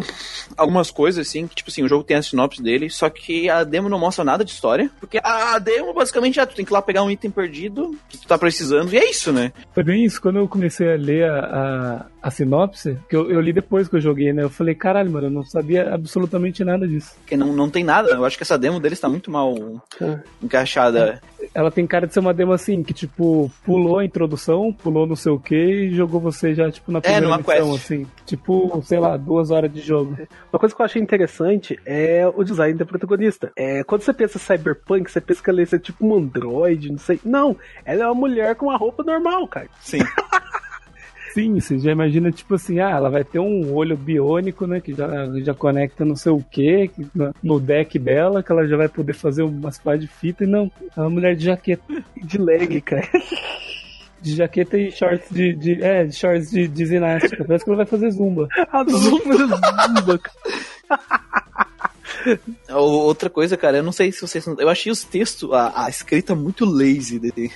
[0.56, 3.64] algumas coisas, assim, que, tipo assim, o jogo tem a sinopse dele, só que a
[3.64, 4.92] demo não mostra nada de história.
[5.00, 8.20] Porque a demo, basicamente, é tu tem que ir lá pegar um item perdido que
[8.20, 9.52] tu tá precisando, e é isso, né?
[9.74, 10.22] Foi bem isso.
[10.22, 11.40] Quando eu comecei a ler a,
[12.22, 14.44] a, a sinopse, que eu, eu, li depois que eu joguei, né?
[14.44, 17.16] Eu falei, caralho, mano, eu não sabia absolutamente nada disso.
[17.20, 18.10] Porque não, não tem nada.
[18.10, 19.56] Eu acho que essa demo deles tá muito mal
[20.02, 20.20] é.
[20.42, 21.22] encaixada.
[21.54, 25.16] Ela tem cara de ser uma demo assim, que, tipo, pulou a introdução, pulou não
[25.16, 27.86] sei o que e jogou você já, tipo, na é, primeira é, missão, quest.
[27.86, 28.08] assim.
[28.26, 30.18] Tipo, sei lá, duas horas de jogo.
[30.52, 33.52] Uma coisa que eu achei interessante é o design da protagonista.
[33.56, 37.20] É, quando você pensa cyberpunk, você pensa que ela é tipo um androide, não sei.
[37.24, 37.56] Não,
[37.86, 39.68] ela é uma mulher com uma roupa normal, cara.
[39.82, 40.00] Sim.
[41.34, 44.80] Sim, você já imagina, tipo assim, ah, ela vai ter um olho biônico, né?
[44.80, 45.08] Que já,
[45.40, 46.92] já conecta não sei o que
[47.42, 50.72] no deck dela, que ela já vai poder fazer umas pá de fita, e não,
[50.96, 51.84] é uma mulher de jaqueta.
[52.16, 53.10] De leg, cara.
[54.22, 55.54] De jaqueta e shorts de.
[55.56, 57.44] de é, de shorts de, de ginástica.
[57.44, 58.48] Parece que ela vai fazer zumba.
[58.72, 60.22] Ah, zumba, zumba,
[62.70, 64.46] Outra coisa, cara, eu não sei se vocês.
[64.46, 67.52] Eu achei os textos, a, a escrita muito lazy dele.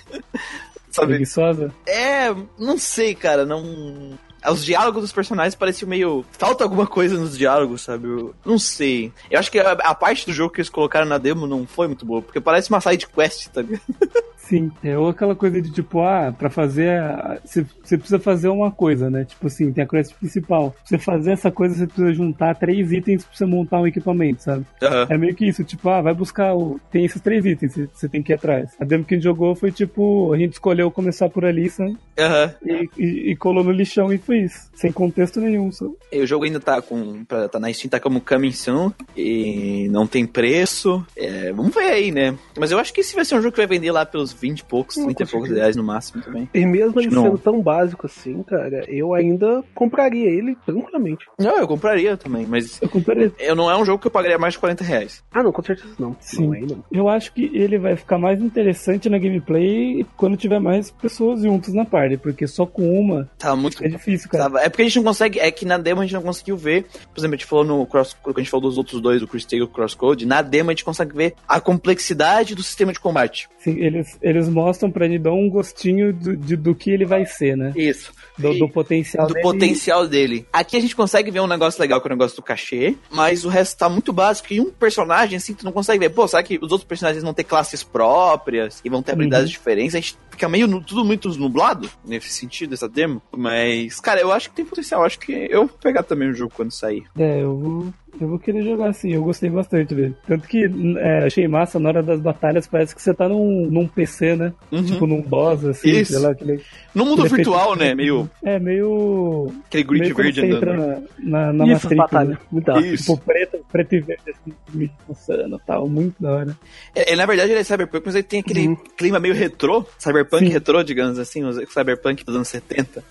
[0.98, 1.10] Sabe?
[1.10, 1.74] Preguiçosa?
[1.86, 4.18] É, não sei, cara, não.
[4.50, 6.26] Os diálogos dos personagens pareciam meio.
[6.32, 8.08] Falta alguma coisa nos diálogos, sabe?
[8.08, 9.12] Eu não sei.
[9.30, 11.88] Eu acho que a, a, parte do jogo que eles colocaram na demo não foi
[11.88, 13.82] muito boa, porque parece uma side quest, tá ligado?
[14.48, 17.02] Sim, é ou aquela coisa de tipo, ah, pra fazer.
[17.44, 19.26] Você precisa fazer uma coisa, né?
[19.26, 20.72] Tipo assim, tem a quest principal.
[20.72, 24.44] Pra você fazer essa coisa, você precisa juntar três itens pra você montar um equipamento,
[24.44, 24.66] sabe?
[24.82, 25.06] Uhum.
[25.10, 26.56] É meio que isso, tipo, ah, vai buscar.
[26.56, 26.80] O...
[26.90, 28.72] Tem esses três itens você tem que ir atrás.
[28.80, 31.98] A demo que a gente jogou foi tipo, a gente escolheu começar por ali, sabe?
[32.18, 32.52] Uhum.
[32.66, 34.70] E, e, e, colou no lixão e foi isso.
[34.74, 35.94] Sem contexto nenhum, sabe?
[36.12, 37.26] E o jogo ainda tá com.
[37.26, 38.92] Pra, tá na Steam, tá como coming soon.
[39.16, 41.06] E não tem preço.
[41.18, 42.38] É, vamos ver aí, né?
[42.58, 44.60] Mas eu acho que esse vai ser um jogo que vai vender lá pelos 20
[44.60, 46.50] e poucos, 30 e poucos reais no máximo também.
[46.54, 51.26] E mesmo ele sendo tão básico assim, cara, eu ainda compraria ele tranquilamente.
[51.40, 52.82] Não, eu compraria também, mas.
[52.82, 53.32] Eu compraria.
[53.40, 55.24] Eu não é um jogo que eu pagaria mais de 40 reais.
[55.32, 56.16] Ah, não, com certeza não.
[56.20, 56.48] Sim.
[56.48, 56.84] Não é, não.
[56.92, 61.74] Eu acho que ele vai ficar mais interessante na gameplay quando tiver mais pessoas juntas
[61.74, 63.30] na party, porque só com uma.
[63.38, 63.84] Tá muito.
[63.84, 64.46] É difícil, cara.
[64.46, 64.62] Tava...
[64.62, 65.40] É porque a gente não consegue.
[65.40, 66.84] É que na demo a gente não conseguiu ver.
[66.84, 68.16] Por exemplo, a gente falou no Cross.
[68.22, 70.70] Quando a gente falou dos outros dois, o Chris Taylor e o Crosscode, na demo
[70.70, 73.50] a gente consegue ver a complexidade do sistema de combate.
[73.60, 77.26] Sim, eles, eles mostram pra gente dar um gostinho do, de, do que ele vai
[77.26, 77.72] ser, né?
[77.76, 78.12] Isso.
[78.38, 79.44] Do, do potencial do dele.
[79.44, 80.46] potencial dele.
[80.52, 83.46] Aqui a gente consegue ver um negócio legal que é o negócio do cachê, mas
[83.46, 84.54] o resto tá muito básico.
[84.54, 86.10] E um personagem, assim, tu não consegue ver.
[86.10, 89.54] Pô, será que os outros personagens vão ter classes próprias e vão ter habilidades uhum.
[89.54, 89.96] diferentes?
[89.96, 93.22] A gente fica meio tudo muito nublado nesse sentido, essa demo.
[93.36, 95.02] Mas, cara, eu acho que tem potencial.
[95.02, 97.04] Eu acho que eu vou pegar também o jogo quando sair.
[97.18, 100.16] É, eu vou eu vou querer jogar sim, eu gostei bastante dele.
[100.26, 100.66] Tanto que
[100.98, 104.54] é, achei massa na hora das batalhas, parece que você tá num, num PC, né?
[104.72, 104.84] Uhum.
[104.84, 106.14] Tipo num boss, assim, Isso.
[106.14, 106.62] sei lá, aquele.
[106.96, 107.94] No mundo virtual, né?
[107.94, 108.30] Meio.
[108.44, 109.52] É, meio.
[109.68, 111.04] Aquele grid verde andando.
[111.20, 112.30] Na, na, na Isso, Matrix, batalha.
[112.30, 112.38] Né?
[112.52, 113.04] Muito Isso.
[113.04, 116.58] Tipo, preto, preto e verde, assim, me e tal, muito da hora.
[116.96, 118.76] É, na verdade, ele é Cyberpunk, mas ele tem aquele uhum.
[118.98, 119.86] clima meio retrô,
[120.28, 120.54] Cyberpunk sim.
[120.54, 123.04] retrô, digamos assim, o Cyberpunk dos anos 70.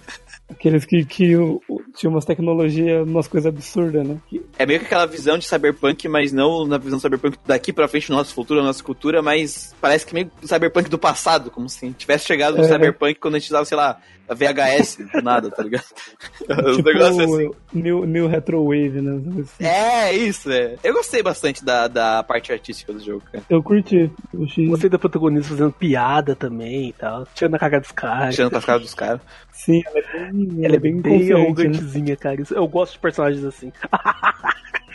[0.48, 1.60] Aqueles que, que o,
[1.96, 4.16] tinham umas tecnologias, umas coisas absurdas, né?
[4.56, 8.10] É meio que aquela visão de cyberpunk, mas não na visão cyberpunk daqui pra frente,
[8.10, 11.90] no nosso futuro, na nossa cultura, mas parece que meio cyberpunk do passado, como se
[11.92, 12.68] tivesse chegado no é.
[12.68, 14.00] cyberpunk quando a gente usava, sei lá,
[14.34, 15.84] VHS do nada, tá ligado?
[16.66, 17.50] Os tipo, negócios assim.
[17.72, 19.42] New, new Retro Wave, né?
[19.42, 19.64] Assim.
[19.64, 20.76] É, isso, é.
[20.82, 23.44] Eu gostei bastante da, da parte artística do jogo, cara.
[23.48, 24.10] Eu curti.
[24.32, 24.66] Eu achei...
[24.66, 27.26] Gostei da protagonista fazendo piada também e tal.
[27.34, 28.34] Tirando a cagada dos caras.
[28.34, 29.20] Tirando com as caras dos caras.
[29.52, 31.40] Sim, ela é bem, Ela é bem, bem confiante, né?
[31.40, 32.36] arrogantezinha, cara.
[32.50, 33.72] Eu gosto de personagens assim.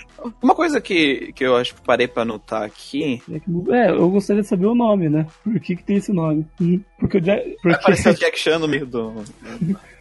[0.42, 3.22] Uma coisa que, que eu acho que parei pra anotar aqui.
[3.28, 5.26] Jack Move- É, eu gostaria de saber o nome, né?
[5.44, 6.46] Por que, que tem esse nome?
[6.60, 9.14] Hum, Porque o Jack, Apareceu o porque, Jack Chan no meio do.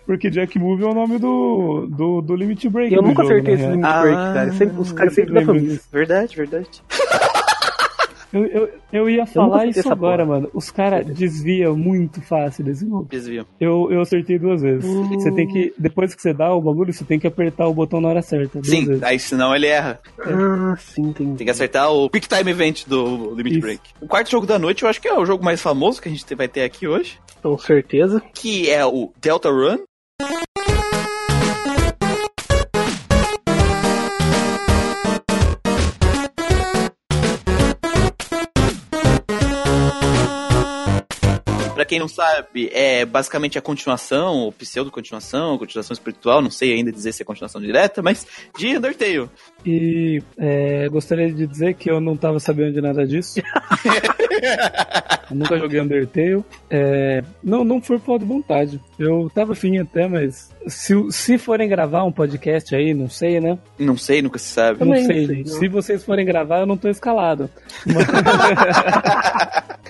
[0.07, 2.93] porque Jack Move é o nome do, do, do Limit Break.
[2.95, 4.53] Eu do nunca jogo, acertei na esse limit Ah, break, cara.
[4.53, 5.77] Sempre, os caras sempre lembro da família.
[5.77, 5.89] disso.
[5.93, 6.83] Verdade, verdade.
[8.33, 10.39] Eu, eu, eu ia falar acertei isso agora, porra.
[10.41, 10.51] mano.
[10.55, 13.07] Os caras desviam muito fácil desse jogo.
[13.11, 13.45] Desvio.
[13.61, 14.85] Eu, eu acertei duas vezes.
[14.85, 15.09] Hum.
[15.09, 15.75] Você tem que.
[15.77, 18.61] Depois que você dá o bagulho, você tem que apertar o botão na hora certa.
[18.61, 19.03] Duas Sim, vezes.
[19.03, 19.99] aí senão ele erra.
[20.21, 21.39] Ah, sim, entendi.
[21.39, 23.61] Tem que acertar o Quick Time Event do Limit Isso.
[23.61, 23.81] Break.
[24.01, 26.13] O quarto jogo da noite eu acho que é o jogo mais famoso que a
[26.13, 27.19] gente vai ter aqui hoje.
[27.43, 28.23] Com certeza.
[28.35, 29.79] Que é o Delta Run.
[41.81, 46.93] Pra quem não sabe, é basicamente a continuação, ou pseudo-continuação, continuação espiritual, não sei ainda
[46.93, 49.31] dizer se é continuação direta, mas de Undertale.
[49.65, 53.41] E é, gostaria de dizer que eu não tava sabendo de nada disso.
[55.33, 56.45] nunca joguei Undertale.
[56.69, 58.79] É, não, não foi por falta de vontade.
[58.99, 63.59] Eu tava afim até, mas se, se forem gravar um podcast aí, não sei, né?
[63.79, 64.83] Não sei, nunca se sabe.
[64.83, 65.27] Eu não sei.
[65.27, 65.47] sei, não.
[65.47, 67.49] Se vocês forem gravar, eu não tô escalado.
[67.87, 68.07] Mas,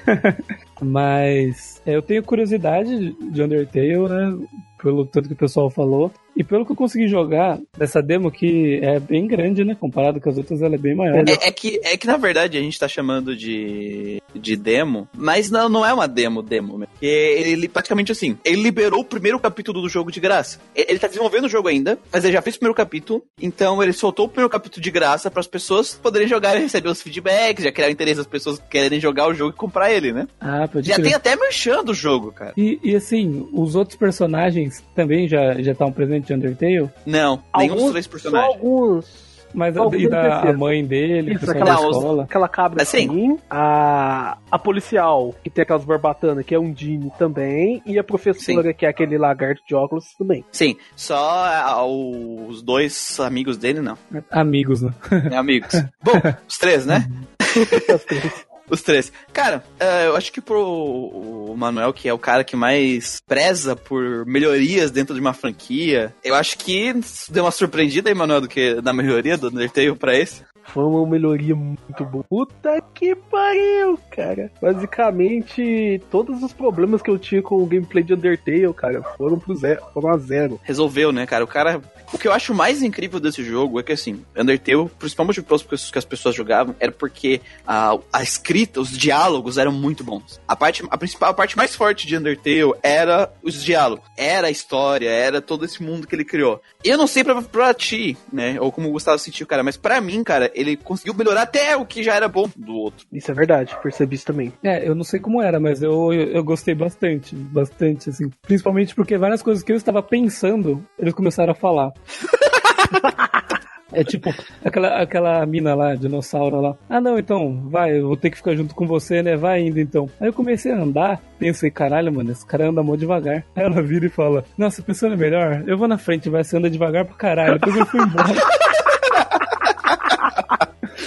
[0.81, 4.47] Mas, é, eu tenho curiosidade de Undertale, né?
[4.83, 6.11] Pelo tanto que o pessoal falou.
[6.41, 9.77] E pelo que eu consegui jogar dessa demo, que é bem grande, né?
[9.79, 11.23] Comparado com as outras, ela é bem maior.
[11.29, 15.51] É, é que, é que na verdade a gente tá chamando de, de demo, mas
[15.51, 16.79] não, não é uma demo, demo.
[16.79, 20.59] Porque ele praticamente assim, ele liberou o primeiro capítulo do jogo de graça.
[20.75, 23.83] Ele, ele tá desenvolvendo o jogo ainda, mas ele já fez o primeiro capítulo, então
[23.83, 27.03] ele soltou o primeiro capítulo de graça para as pessoas poderem jogar e receber os
[27.03, 30.11] feedbacks, já criar o interesse das pessoas que querem jogar o jogo e comprar ele,
[30.11, 30.27] né?
[30.41, 31.05] Ah, pode Já crer.
[31.05, 32.55] tem até merchan do jogo, cara.
[32.57, 37.77] E, e assim, os outros personagens também já já estão presentes de Undertale, Não, nenhum
[37.77, 38.55] dos três Só personagens.
[38.55, 39.31] alguns.
[39.53, 42.23] mas a, Alguns da a mãe dele, Isso, aquela, da escola.
[42.25, 43.09] aquela cabra Assim.
[43.09, 48.05] assim, a, a policial, que tem aquelas barbatanas, que é um Dini também, e a
[48.05, 50.45] professora, que é aquele lagarto de óculos também.
[50.53, 53.99] Sim, só ah, os dois amigos dele, não.
[54.31, 54.93] Amigos, né?
[55.33, 55.73] É amigos.
[56.03, 56.13] Bom,
[56.49, 57.11] os três, né?
[57.41, 58.47] Essas três.
[58.71, 59.13] Os três.
[59.33, 63.75] Cara, eh, eu acho que pro o Manuel, que é o cara que mais preza
[63.75, 66.95] por melhorias dentro de uma franquia, eu acho que
[67.29, 70.43] deu uma surpreendida aí, Manuel, do que na melhoria do Undertale pra esse.
[70.65, 72.25] Foi uma melhoria muito boa.
[72.25, 74.53] Puta que pariu, cara.
[74.61, 79.55] Basicamente, todos os problemas que eu tinha com o gameplay de Undertale, cara, foram pro
[79.55, 80.61] zero, foram a zero.
[80.63, 81.45] Resolveu, né, cara?
[81.45, 81.81] O cara.
[82.13, 85.99] O que eu acho mais incrível desse jogo é que, assim, Undertale, principalmente pelos que
[85.99, 90.41] as pessoas jogavam, era porque a, a escrita, os diálogos eram muito bons.
[90.47, 94.51] A parte, a principal, a parte mais forte de Undertale era os diálogos, era a
[94.51, 96.61] história, era todo esse mundo que ele criou.
[96.83, 100.01] Eu não sei pra, pra ti, né, ou como o Gustavo sentiu, cara, mas pra
[100.01, 103.07] mim, cara, ele conseguiu melhorar até o que já era bom do outro.
[103.13, 104.53] Isso é verdade, percebi isso também.
[104.63, 108.31] É, eu não sei como era, mas eu, eu, eu gostei bastante, bastante, assim.
[108.43, 111.93] Principalmente porque várias coisas que eu estava pensando, eles começaram a falar.
[113.93, 114.33] É tipo,
[114.65, 116.77] aquela, aquela mina lá, dinossauro lá.
[116.89, 119.37] Ah, não, então, vai, eu vou ter que ficar junto com você, né?
[119.37, 120.09] Vai indo então.
[120.21, 123.45] Aí eu comecei a andar, pensei, caralho, mano, esse cara anda mó devagar.
[123.55, 126.71] Aí ela vira e fala: Nossa, pensando melhor, eu vou na frente, vai, você anda
[126.71, 127.55] devagar pra caralho.
[127.55, 128.29] Depois eu fui embora.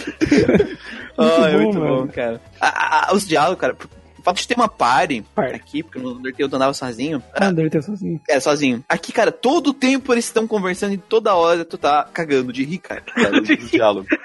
[1.17, 2.05] Ah, é bom, muito mano.
[2.05, 2.41] bom, cara.
[2.59, 3.75] A- a- os diálogos, cara.
[4.17, 5.53] O fato de ter uma party, Party.
[5.55, 7.21] aqui, porque no Undertale tu andava sozinho.
[7.35, 8.19] Ah, deve ter sozinho.
[8.27, 8.83] É, sozinho.
[8.89, 12.63] Aqui, cara, todo o tempo eles estão conversando e toda hora tu tá cagando de
[12.63, 13.01] rir, cara.
[13.01, 14.07] cara diálogos.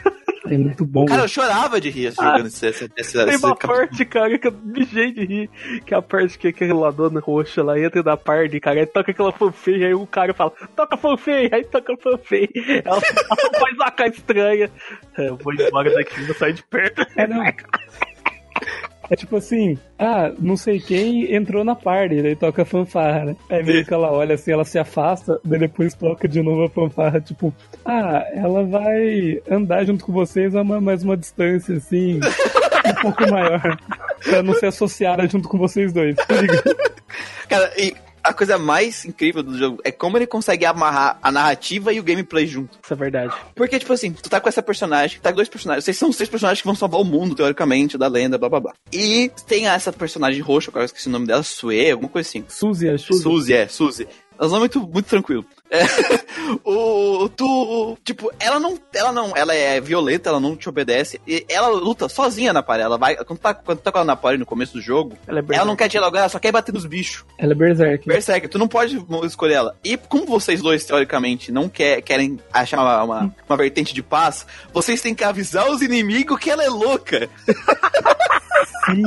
[0.51, 1.05] É muito bom.
[1.07, 4.53] Cara, eu chorava de rir jogando esse, esse, esse, Tem uma parte, cara, que eu
[4.65, 5.51] mijei de rir.
[5.85, 9.11] Que é a parte que aquela dona roxa lá entra na party, cara, aí toca
[9.11, 12.49] aquela fanfeia, aí o cara fala, toca fanfeia, aí toca fanfeia.
[12.85, 14.71] Ela, ela faz uma cara estranha.
[15.17, 17.07] É, eu vou embora daqui, vou sair de perto.
[17.17, 17.43] É, não.
[19.11, 23.37] É tipo assim, ah, não sei quem entrou na party, daí toca a fanfarra, né?
[23.49, 26.69] Aí meio que ela olha assim, ela se afasta, daí depois toca de novo a
[26.69, 27.55] fanfarra, tipo,
[27.85, 32.21] ah, ela vai andar junto com vocês a uma, mais uma distância, assim,
[32.87, 33.79] um pouco maior,
[34.23, 36.77] pra não ser associada junto com vocês dois, tá ligado?
[37.49, 37.95] Cara, e
[38.29, 42.03] a coisa mais incrível do jogo é como ele consegue amarrar a narrativa e o
[42.03, 42.79] gameplay junto.
[42.83, 43.35] Isso é verdade.
[43.55, 45.85] Porque, tipo assim, tu tá com essa personagem, tá com dois personagens.
[45.85, 48.61] Vocês são os três personagens que vão salvar o mundo, teoricamente, da lenda, blá blá
[48.61, 48.73] blá.
[48.93, 52.45] E tem essa personagem roxa, agora eu esqueci o nome dela, Sue, alguma coisa assim.
[52.49, 53.15] Suzy, acho.
[53.15, 54.07] Suzy, é, Suzy.
[54.39, 55.45] Elas são muito, muito tranquilo.
[55.71, 55.83] É,
[56.65, 61.21] o, tu, tipo, ela não, ela não, ela é violenta, ela não te obedece.
[61.27, 62.87] E ela luta sozinha na parede.
[62.87, 65.41] Ela vai, quando tá, quando tá com ela na parede no começo do jogo, Ela
[65.41, 67.25] é ela não quer dialogar, ela só quer bater nos bichos.
[67.37, 68.07] Ela é Berserk.
[68.07, 69.77] Berserk, tu não pode escolher ela.
[69.83, 74.47] E como vocês dois, teoricamente, não quer, querem achar uma, uma, uma vertente de paz,
[74.73, 77.29] vocês têm que avisar os inimigos que ela é louca.
[78.87, 79.03] Sim,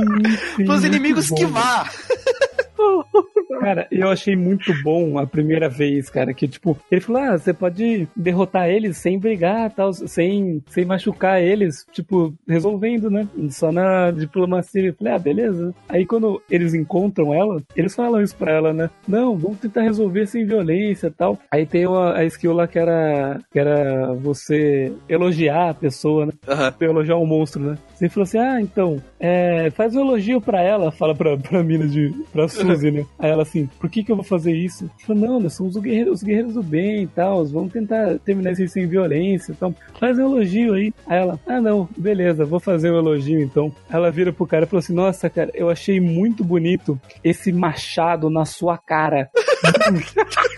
[0.55, 1.35] sim, os inimigos bom.
[1.35, 1.91] esquivar.
[3.59, 7.53] Cara, eu achei muito bom a primeira vez, cara, que tipo, ele falou: ah, você
[7.53, 13.27] pode derrotar eles sem brigar, tal, sem, sem machucar eles, tipo, resolvendo, né?
[13.49, 14.87] Só na diplomacia.
[14.87, 15.73] Eu falei, ah, beleza.
[15.87, 18.89] Aí quando eles encontram ela, eles falam isso pra ela, né?
[19.07, 21.37] Não, vamos tentar resolver sem violência e tal.
[21.51, 26.33] Aí tem uma, a skill lá que era, que era você elogiar a pessoa, né?
[26.77, 27.77] Pra elogiar um monstro, né?
[27.93, 31.87] Você falou assim: ah, então, é, faz um elogio pra ela, fala pra, pra mina
[31.87, 32.11] de.
[32.33, 33.05] pra Suzy, né?
[33.19, 34.89] Aí ela assim, por que que eu vou fazer isso?
[35.05, 38.51] Falou, não, nós somos os guerreiros, os guerreiros do bem e tal, vamos tentar terminar
[38.51, 40.93] isso aí sem violência então faz um elogio aí.
[41.05, 43.71] Aí ela, ah não, beleza, vou fazer um elogio então.
[43.89, 48.29] Ela vira pro cara e falou assim: nossa, cara, eu achei muito bonito esse machado
[48.29, 49.29] na sua cara.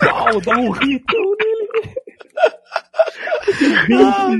[0.00, 1.94] Pau, dá um rito nele.
[3.94, 4.30] Ah,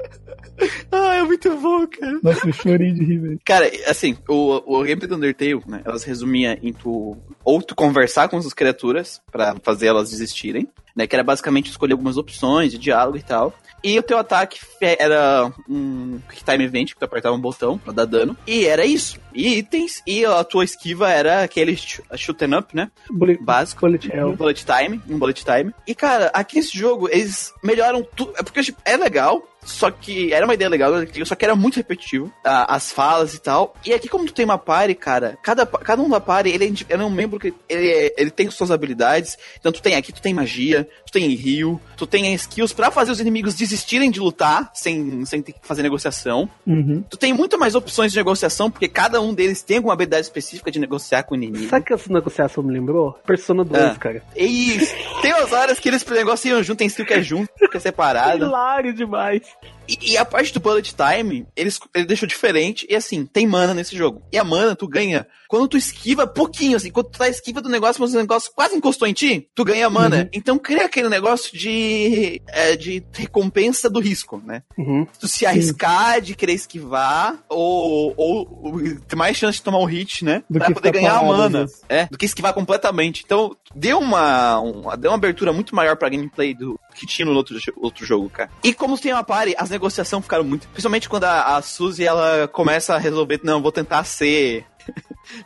[0.92, 2.18] é muito bom, cara.
[2.22, 3.40] Nossa, eu chorei de rir, velho.
[3.44, 8.28] Cara, assim, o, o gameplay do Undertale, né, elas resumia em tu ou tu conversar
[8.28, 12.78] com as criaturas pra fazer elas desistirem, né, que era basicamente escolher algumas opções de
[12.78, 13.54] diálogo e tal.
[13.82, 14.60] E o teu ataque
[14.98, 18.36] era um Quick Time Event, que tu apertava um botão pra dar dano.
[18.46, 19.18] E era isso.
[19.34, 20.02] E itens.
[20.06, 22.90] E a tua esquiva era aquele sh- shoot 'em up, né?
[23.10, 23.80] Bullet, Básico.
[23.80, 25.72] bullet Um bullet time, um bullet time.
[25.86, 28.32] E, cara, aqui nesse jogo, eles melhoram tudo.
[28.36, 30.92] É porque tipo, é legal, só que era uma ideia legal,
[31.24, 32.30] só que era muito repetitivo.
[32.44, 33.74] a- as falas e tal.
[33.86, 36.68] E aqui, como tu tem uma party, cara, cada, cada um da party, ele é,
[36.68, 39.38] ele é um membro que ele, é- ele tem suas habilidades.
[39.58, 43.10] Então, tu tem aqui, tu tem magia, tu tem heal, tu tem skills pra fazer
[43.12, 46.48] os inimigos desistirem de lutar sem, sem ter que fazer negociação.
[46.66, 47.02] Uhum.
[47.08, 50.70] Tu tem muito mais opções de negociação, porque cada um deles tem alguma habilidade específica
[50.70, 51.68] de negociar com o inimigo.
[51.68, 53.18] Sabe que essa negociação me lembrou?
[53.26, 53.94] Persona 2, Ah.
[53.96, 54.22] cara.
[54.36, 54.78] E
[55.22, 58.44] tem umas horas que eles negociam junto, tem skill que é junto, que é separado.
[58.46, 59.42] Hilário demais.
[59.90, 62.86] E, e a parte do bullet time, eles, ele deixou diferente.
[62.88, 64.22] E assim, tem mana nesse jogo.
[64.32, 66.92] E a mana tu ganha quando tu esquiva pouquinho, assim.
[66.92, 69.90] Quando tu tá esquiva do negócio, mas o negócio quase encostou em ti, tu ganha
[69.90, 70.18] mana.
[70.18, 70.28] Uhum.
[70.32, 74.62] Então cria aquele negócio de, é, de recompensa do risco, né?
[74.78, 75.04] Uhum.
[75.18, 79.86] Tu se arriscar de querer esquivar, ou, ou, ou ter mais chance de tomar um
[79.86, 80.44] hit, né?
[80.48, 81.66] Do pra que poder ganhar a mana.
[81.88, 83.24] É, do que esquivar completamente.
[83.24, 87.32] Então, deu uma, uma- deu uma abertura muito maior pra gameplay do que tinha no
[87.34, 88.50] outro, outro jogo, cara.
[88.64, 90.66] E como tem uma party, as negociações ficaram muito.
[90.68, 94.64] Principalmente quando a, a Suzy ela começa a resolver, não, vou tentar ser.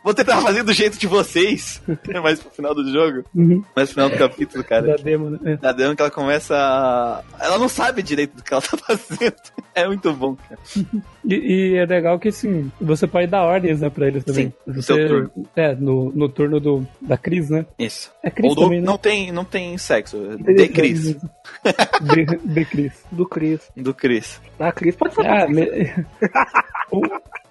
[0.03, 1.81] Vou tentar fazer do jeito de vocês.
[2.23, 3.23] mais pro final do jogo.
[3.35, 3.63] Uhum.
[3.75, 4.87] Mais pro final do capítulo, cara.
[4.87, 5.39] Da demo, né?
[5.45, 5.57] É.
[5.57, 7.23] Da dano que ela começa a...
[7.39, 9.35] Ela não sabe direito do que ela tá fazendo.
[9.73, 10.59] É muito bom, cara.
[11.27, 11.33] E,
[11.73, 14.49] e é legal que assim, você pode dar ordens né, pra eles também.
[14.49, 15.31] Sim, no você, seu turno.
[15.55, 17.65] É, no, no turno do, da Cris, né?
[17.79, 18.11] Isso.
[18.21, 18.85] É Cris Ou do, também, né?
[18.85, 20.37] não, tem, não tem sexo.
[20.37, 21.15] De Cris.
[21.15, 22.93] De, de Cris.
[23.11, 23.71] Do Chris.
[23.75, 24.39] Do Cris.
[24.59, 25.25] Ah, Chris pode ser.
[25.25, 25.67] Ah, me-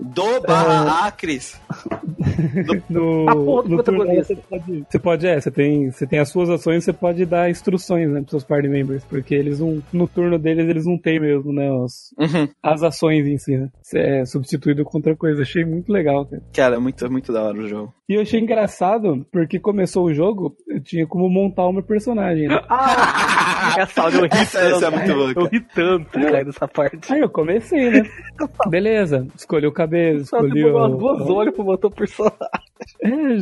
[0.00, 1.60] Do barra a Cris.
[2.90, 4.34] no, A porra do no turno protagonista.
[4.34, 7.50] você pode, você pode, é, você tem, você tem as suas ações, você pode dar
[7.50, 11.20] instruções, né, pros seus party members, porque eles não, no turno deles, eles não têm
[11.20, 12.48] mesmo, né, os, Uhum.
[12.62, 16.42] as ações em si, né, Você é substituído com outra coisa, achei muito legal, cara.
[16.54, 17.94] Cara, é muito, muito da hora o jogo.
[18.08, 22.48] E eu achei engraçado, porque começou o jogo, eu tinha como montar o meu personagem,
[22.48, 22.60] né?
[22.68, 24.96] Ah, essa hora eu ri Essa- essa é tanto.
[24.98, 25.48] muito boa, Eu cara.
[25.50, 27.12] ri tanto, cara, nessa parte.
[27.12, 28.02] Aí eu comecei, né?
[28.68, 30.76] Beleza, escolhi o cabelo, Só escolhi o...
[30.76, 32.38] umas duas horas pra botar o personagem.
[33.02, 33.34] É,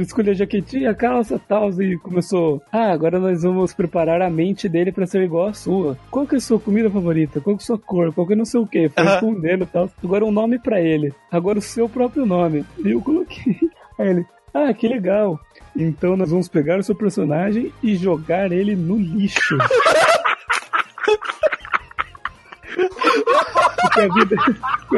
[0.00, 2.62] escolhi a jaquetinha, a calça e tal, e começou.
[2.72, 5.96] Ah, agora nós vamos preparar a mente dele pra ser igual a sua.
[6.10, 7.40] Qual que é a sua comida favorita?
[7.40, 8.12] Qual que é a sua cor?
[8.12, 8.88] Qual que é não sei o que?
[8.88, 9.12] Foi Aham.
[9.12, 9.90] respondendo e tal.
[10.02, 11.12] Agora um nome pra ele.
[11.30, 12.64] Agora o seu próprio nome.
[12.84, 13.56] E eu coloquei.
[13.98, 15.38] Aí ele, ah, que legal.
[15.76, 19.56] Então nós vamos pegar o seu personagem e jogar ele no lixo.
[23.88, 24.36] que a vida,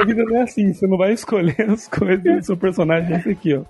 [0.01, 3.19] a vida não é assim, você não vai escolher as coisas do seu personagem, é
[3.19, 3.63] esse aqui, ó.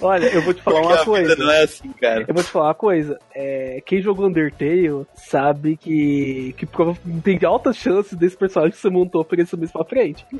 [0.00, 1.28] Olha, eu vou te falar Porque uma a coisa.
[1.34, 2.24] vida não é assim, cara.
[2.28, 3.18] Eu vou te falar uma coisa.
[3.34, 6.66] É, quem jogou Undertale sabe que, que
[7.24, 10.24] tem altas chances desse personagem que você montou aparecer mais pra frente.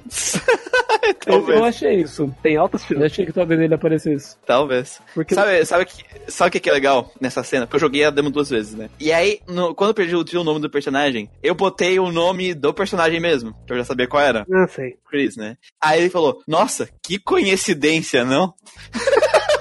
[1.07, 1.59] Eu, Talvez.
[1.59, 2.35] eu achei isso.
[2.43, 3.05] Tem altas Eu chances.
[3.13, 4.37] achei que talvez ele aparecesse.
[4.47, 5.03] Talvez.
[5.15, 7.67] Porque Sabe, sabe, que, sabe o que que é legal nessa cena?
[7.67, 8.89] Porque eu joguei a demo duas vezes, né?
[8.99, 12.55] E aí, no- quando eu perdi o, o nome do personagem, eu botei o nome
[12.55, 14.45] do personagem mesmo, que eu já sabia qual era.
[14.49, 14.97] Não sei.
[15.09, 15.57] Chris, né?
[15.81, 18.55] Aí ele falou, nossa, que coincidência, não?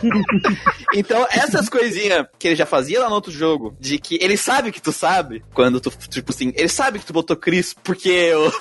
[0.94, 4.72] então, essas coisinhas que ele já fazia lá no outro jogo, de que ele sabe
[4.72, 8.52] que tu sabe, quando tu, tipo assim, ele sabe que tu botou Chris, porque o...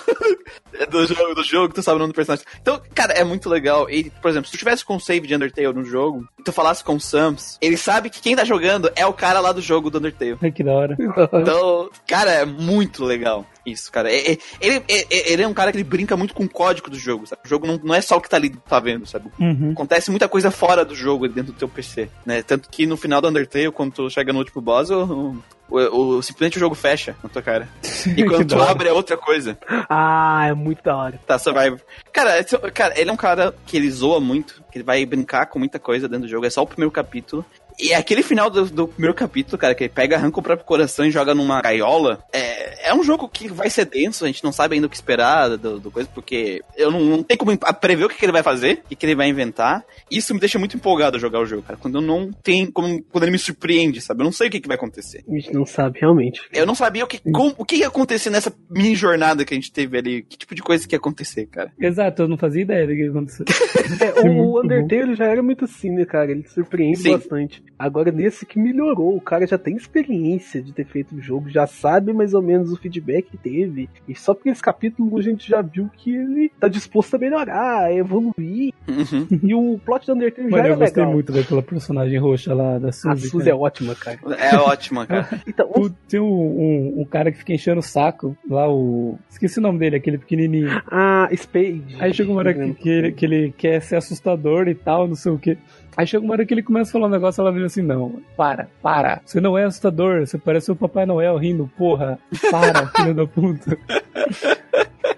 [0.74, 2.44] é do jogo, do jogo, tu sabe o nome do personagem.
[2.60, 3.88] Então, cara, é muito legal.
[3.90, 6.52] E, por exemplo, se tu tivesse com o save de Undertale no jogo, e tu
[6.52, 9.60] falasse com o Sams, ele sabe que quem tá jogando é o cara lá do
[9.60, 10.38] jogo do Undertale.
[10.42, 10.96] Ai, que da hora.
[11.32, 14.10] Então, cara, é muito legal isso, cara.
[14.12, 16.90] É- é- ele, é- ele é um cara que ele brinca muito com o código
[16.90, 17.42] do jogo, sabe?
[17.44, 19.30] O jogo não, não é só o que tá ali, tá vendo, sabe?
[19.38, 19.72] Uhum.
[19.72, 22.42] Acontece muita coisa fora do jogo dentro do teu PC, né?
[22.42, 25.36] Tanto que no final do Undertale, quando tu chega no último boss, o,
[25.68, 27.68] o, o- simplesmente o jogo fecha na tua cara.
[28.16, 29.56] E quando tu abre é outra coisa.
[29.88, 31.20] Ah, é muito da hora.
[31.24, 31.78] Tá, Survivor.
[32.12, 35.46] Cara, esse- cara, ele é um cara que ele zoa muito, que ele vai brincar
[35.46, 36.44] com muita coisa dentro do jogo.
[36.44, 37.44] É só o primeiro capítulo.
[37.78, 41.04] E aquele final do, do primeiro capítulo, cara, que ele pega, arranca o próprio coração
[41.04, 44.52] e joga numa gaiola, é, é um jogo que vai ser denso, a gente não
[44.52, 48.04] sabe ainda o que esperar do, do coisa, porque eu não, não tenho como prever
[48.04, 49.84] o que, que ele vai fazer, o que, que ele vai inventar.
[50.10, 51.78] Isso me deixa muito empolgado a jogar o jogo, cara.
[51.78, 53.02] Quando eu não tenho como.
[53.04, 54.20] Quando ele me surpreende, sabe?
[54.20, 55.24] Eu não sei o que, que vai acontecer.
[55.28, 56.40] A gente não sabe realmente.
[56.52, 59.56] Eu não sabia o que, como- o que ia acontecer nessa mini jornada que a
[59.56, 60.22] gente teve ali.
[60.22, 61.72] Que tipo de coisa que ia acontecer, cara.
[61.80, 63.44] Exato, eu não fazia ideia do que ia acontecer.
[64.02, 66.30] É, o, Muito o Undertale já era muito assim, né, cara?
[66.30, 67.12] Ele surpreende Sim.
[67.12, 67.62] bastante.
[67.78, 71.66] Agora, nesse que melhorou, o cara já tem experiência de ter feito o jogo, já
[71.66, 73.88] sabe mais ou menos o feedback que teve.
[74.08, 77.84] E só por esse capítulo a gente já viu que ele tá disposto a melhorar,
[77.84, 78.72] a evoluir.
[78.88, 79.26] Uhum.
[79.42, 81.14] E o plot do Undertale já Mano, era eu gostei legal.
[81.14, 83.28] muito daquela personagem roxa lá da A Suzy.
[83.28, 83.50] Suzy cara.
[83.50, 84.18] é ótima, cara.
[84.38, 85.28] É ótima, cara.
[85.46, 89.18] Então, o- Tem um, um, um cara que fica enchendo o saco, lá o.
[89.28, 90.68] Esqueci o nome dele, aquele pequenininho.
[90.90, 91.96] a Spade.
[91.98, 95.14] Aí chega uma hora que, que, ele, que ele quer ser assustador e tal, não
[95.16, 95.58] sei o que.
[95.96, 98.20] Aí chega uma hora que ele começa a falar um negócio ela vira assim: Não,
[98.36, 99.20] para, para.
[99.24, 102.18] Você não é assustador, você parece o Papai Noel rindo, porra.
[102.50, 103.76] Para, filho da puta.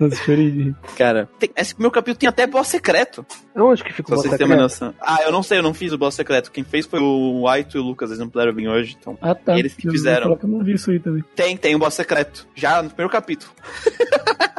[0.00, 0.74] Nossa, chorei de rir.
[0.96, 3.24] Cara, tem- esse meu capítulo tem até boss secreto.
[3.54, 4.60] Aonde que Pra o vocês boss secreto?
[4.60, 4.94] noção.
[5.00, 6.50] Ah, eu não sei, eu não fiz o boss secreto.
[6.50, 8.96] Quem fez foi o Aito e o Lucas, eles não puderam vir hoje.
[9.00, 9.56] Então, Ah, tá.
[9.56, 10.24] Eles que fizeram.
[10.24, 11.22] falar que Eu não vi isso aí também.
[11.36, 12.48] tem, tem um boss secreto.
[12.56, 13.52] Já no primeiro capítulo.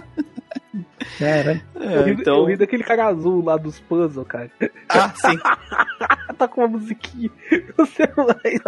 [1.20, 2.46] Cara, Eu ri, eu então.
[2.46, 4.52] ri daquele cara azul lá dos puzzles, cara.
[4.90, 5.38] Ah, sim.
[6.38, 7.32] tá com uma musiquinha.
[7.78, 8.60] Você não vai,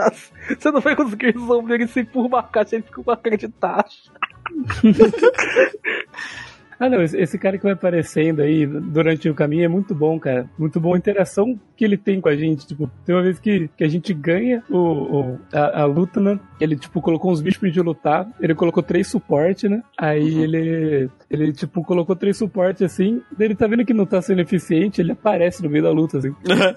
[0.58, 3.38] você não vai conseguir resolver ele sem por uma caixa, ele fica com uma cara
[3.38, 4.12] de taxa.
[6.80, 10.48] Ah, não, esse, cara que vai aparecendo aí durante o caminho é muito bom, cara.
[10.60, 12.68] Muito bom a interação que ele tem com a gente.
[12.68, 16.40] Tipo, tem uma vez que, que a gente ganha o, o- a, a luta, né?
[16.62, 18.28] Ele, tipo, colocou uns bichos pra gente lutar.
[18.40, 19.82] Ele colocou três suporte, né?
[19.98, 20.44] Aí Uhum.
[20.44, 23.22] ele, ele, tipo, colocou três suporte assim.
[23.38, 26.18] Daí ele tá vendo que não tá sendo eficiente, ele aparece no meio da luta,
[26.20, 26.34] assim.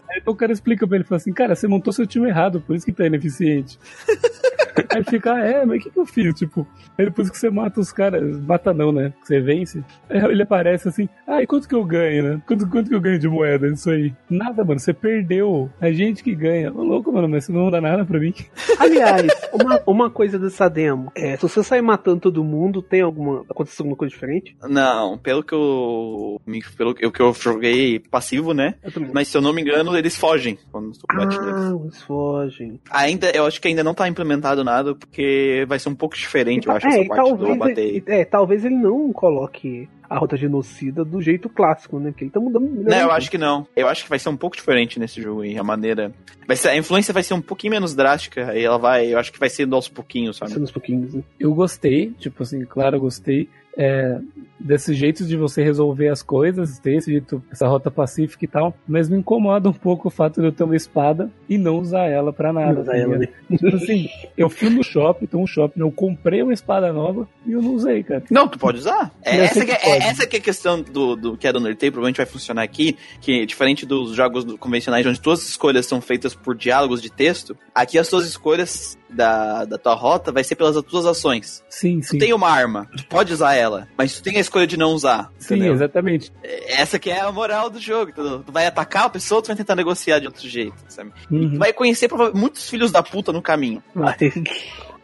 [0.09, 2.61] Aí então o cara explica pra ele, fala assim, cara, você montou seu time errado,
[2.67, 3.79] por isso que tá ineficiente.
[4.89, 6.35] Aí ele fica, ah, é, mas o que, que eu fiz?
[6.35, 6.67] Tipo,
[6.99, 9.13] aí depois que você mata os caras, mata não, né?
[9.21, 9.83] Que você vence.
[10.09, 12.43] Aí ele aparece assim, ah, e quanto que eu ganho, né?
[12.47, 14.13] Quanto, quanto que eu ganho de moeda nisso aí?
[14.29, 15.71] Nada, mano, você perdeu.
[15.81, 16.73] A gente que ganha.
[16.73, 18.35] Ô, louco, mano, mas você não dá nada pra mim.
[18.79, 21.11] Aliás, uma, uma coisa dessa demo.
[21.15, 23.45] É, se você sair matando todo mundo, tem alguma.
[23.51, 24.57] aconteceu alguma coisa diferente?
[24.69, 26.41] Não, pelo que eu.
[26.77, 28.75] Pelo que eu- que eu joguei passivo, né?
[29.13, 31.37] Mas se eu não me engano, eles fogem quando tu bate.
[31.41, 32.81] Ah, eles fogem.
[32.91, 34.63] Ainda, eu acho que ainda não tá implementado
[34.95, 37.79] porque vai ser um pouco diferente, eu acho, é, essa e parte do talvez, bater.
[37.87, 42.11] ele, é, talvez ele não coloque a rota genocida do jeito clássico, né?
[42.11, 42.69] Porque ele tá mudando.
[42.69, 43.65] Não, eu acho que não.
[43.77, 46.13] Eu acho que vai ser um pouco diferente nesse jogo aí, a maneira.
[46.49, 49.15] Vai ser, a influência vai ser um pouquinho menos drástica, aí ela vai.
[49.15, 50.51] Eu acho que vai ser aos pouquinhos, sabe?
[50.51, 51.23] Sendo uns pouquinhos, né?
[51.39, 53.49] Eu gostei, tipo assim, claro, eu gostei.
[53.83, 54.21] É,
[54.61, 58.75] desse jeito de você resolver as coisas, ter esse jeito, essa rota pacífica e tal,
[58.87, 62.07] mas me incomoda um pouco o fato de eu ter uma espada e não usar
[62.07, 62.75] ela pra nada.
[62.75, 63.35] Não usar tá ela, ligado?
[63.57, 67.53] Tipo assim, eu fui no shopping, então um shopping, eu comprei uma espada nova e
[67.53, 68.23] eu não usei, cara.
[68.31, 69.11] Não, tu pode usar.
[69.23, 70.03] É, essa, que é, que pode.
[70.03, 72.63] é- essa que é a questão do, do que é do Undertale, provavelmente vai funcionar
[72.63, 77.11] aqui, que diferente dos jogos convencionais, onde todas as escolhas são feitas por diálogos de
[77.11, 81.63] texto, aqui as tuas escolhas da, da tua rota vai ser pelas tuas ações.
[81.69, 82.19] Sim, Tu sim.
[82.19, 85.31] tem uma arma, tu pode usar ela, mas tu tem a escolha de não usar.
[85.39, 85.75] Sim, entendeu?
[85.75, 86.33] exatamente.
[86.43, 88.11] Essa que é a moral do jogo.
[88.11, 88.41] entendeu?
[88.45, 91.13] Tu vai atacar a pessoa, tu vai tentar negociar de outro jeito, sabe?
[91.31, 91.51] Uhum.
[91.53, 93.83] Tu vai conhecer muitos filhos da puta no caminho.
[93.95, 94.17] Mas-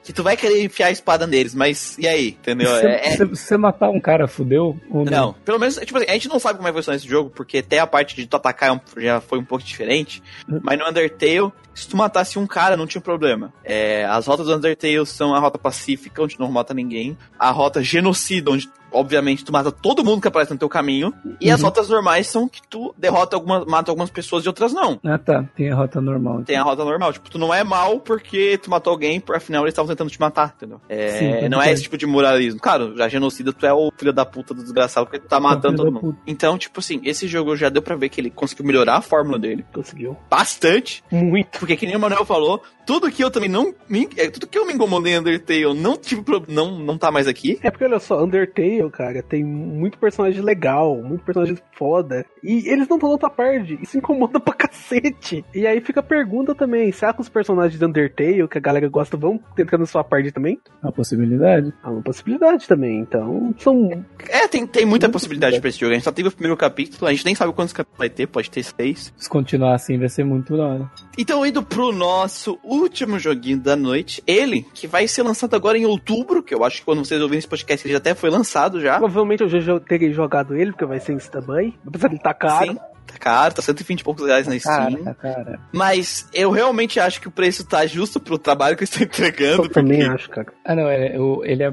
[0.07, 2.69] que tu vai querer enfiar a espada neles, mas e aí, entendeu?
[2.79, 4.79] Se É- é- você matar um cara, fudeu?
[4.89, 6.97] Ou Não, pelo menos, tipo assim, a gente não sabe como é que vai funcionar
[6.97, 10.23] esse jogo, porque até a parte de tu atacar é já foi um pouco diferente.
[10.63, 13.53] Mas no Undertale, se tu matasse um cara, não tinha problema.
[13.65, 17.19] É, as rotas do Undertale são a rota pacífica, onde não mata ninguém.
[17.37, 21.13] A rota genocida, onde, obviamente, tu mata todo mundo que aparece no teu caminho.
[21.41, 21.67] E as Uhum.
[21.67, 24.99] rotas normais são que tu derrota algumas, mata algumas pessoas e outras não.
[25.05, 25.45] Ah, tá.
[25.57, 26.43] Tem a rota normal.
[26.45, 29.63] Tem a rota normal, tipo, tu não é mal porque tu matou alguém, por afinal
[29.65, 30.81] eles estavam tentando te matar, entendeu?
[30.89, 31.09] É,
[31.43, 32.61] Sim, não é esse tipo de moralismo.
[32.61, 35.77] Claro, já genocida, tu é o filho da puta do desgraçado porque tu tá matando
[35.77, 36.17] todo mundo.
[36.27, 39.39] Então, tipo assim, esse jogo já deu pra ver que ele conseguiu melhorar a fórmula
[39.39, 40.17] dele Conseguiu.
[40.31, 41.59] bastante, Muito.
[41.59, 44.57] porque que nem o Manuel falou, tudo que eu também não me, é, tudo que
[44.59, 47.59] eu me incomodei em Undertale não tive pro- não não tá mais aqui.
[47.63, 52.25] É porque olha só, Undertale, cara, tem muito personagem legal, muito personagem foda.
[52.43, 53.79] E eles não estão na outra parte.
[53.83, 55.45] Isso incomoda pra cacete.
[55.55, 58.89] E aí fica a pergunta também: será que os personagens de Undertale, que a galera
[58.89, 60.61] gosta, vão entrar na sua parte também?
[60.83, 61.73] A possibilidade.
[61.85, 63.01] É uma possibilidade também.
[63.01, 64.05] Então, são.
[64.29, 65.61] É, tem, tem muita possibilidade.
[65.61, 65.93] pra esse jogo.
[65.93, 68.27] A gente só teve o primeiro capítulo, a gente nem sabe quantos capítulos vai ter,
[68.27, 69.13] pode ter seis.
[69.17, 70.91] Se continuar assim, vai ser muito da hora.
[71.19, 75.87] Então, indo pro nosso último joguinho da noite, ele, que vai ser lançado agora em
[75.87, 78.66] outubro, que eu acho que quando vocês ouvirem esse podcast ele já até foi lançado
[78.81, 78.99] já.
[78.99, 81.75] Provavelmente eu já terei jogado ele, porque vai ser em stand-by.
[81.87, 82.67] Apesar de ele tá caro.
[82.73, 82.75] Sim,
[83.07, 85.05] tá caro, tá 120 e poucos reais na Steam.
[85.05, 85.61] Cara, cara.
[85.73, 89.65] Mas eu realmente acho que o preço tá justo pro trabalho que eles estão entregando.
[89.65, 90.49] Eu também porque- acho, cara.
[90.65, 91.73] Ah, não, é, o- ele é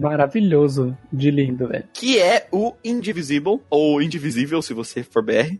[0.00, 1.84] maravilhoso de lindo, velho.
[1.92, 5.58] Que é o Indivisible, ou Indivisível, se você for BR.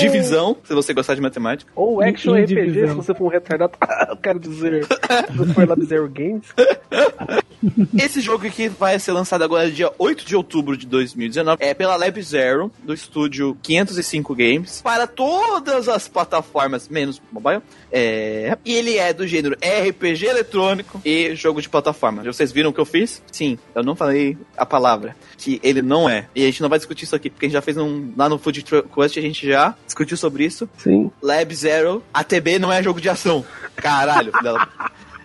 [0.00, 1.70] Divisão, se você gostar de matemática.
[1.74, 2.96] Ou Action RPG, se Indivisão.
[2.96, 3.72] você for um retardado.
[4.08, 4.84] eu quero dizer.
[4.84, 6.46] Se você for Zero Games.
[7.98, 11.62] Esse jogo aqui vai ser lançado agora dia 8 de outubro de 2019.
[11.62, 17.60] É pela Lab Zero, do estúdio 505 Games, para todas as plataformas, menos mobile.
[17.92, 18.56] É...
[18.64, 22.22] E ele é do gênero RPG eletrônico e jogo de plataforma.
[22.22, 23.22] Vocês viram o que eu fiz?
[23.30, 25.14] Sim, eu não falei a palavra.
[25.36, 26.28] Que ele não é.
[26.34, 28.12] E a gente não vai discutir isso aqui, porque a gente já fez um.
[28.16, 30.68] Lá no Food Quest a gente já discutiu sobre isso.
[30.78, 31.10] Sim.
[31.20, 33.44] Lab Zero, ATB não é jogo de ação.
[33.76, 34.32] Caralho,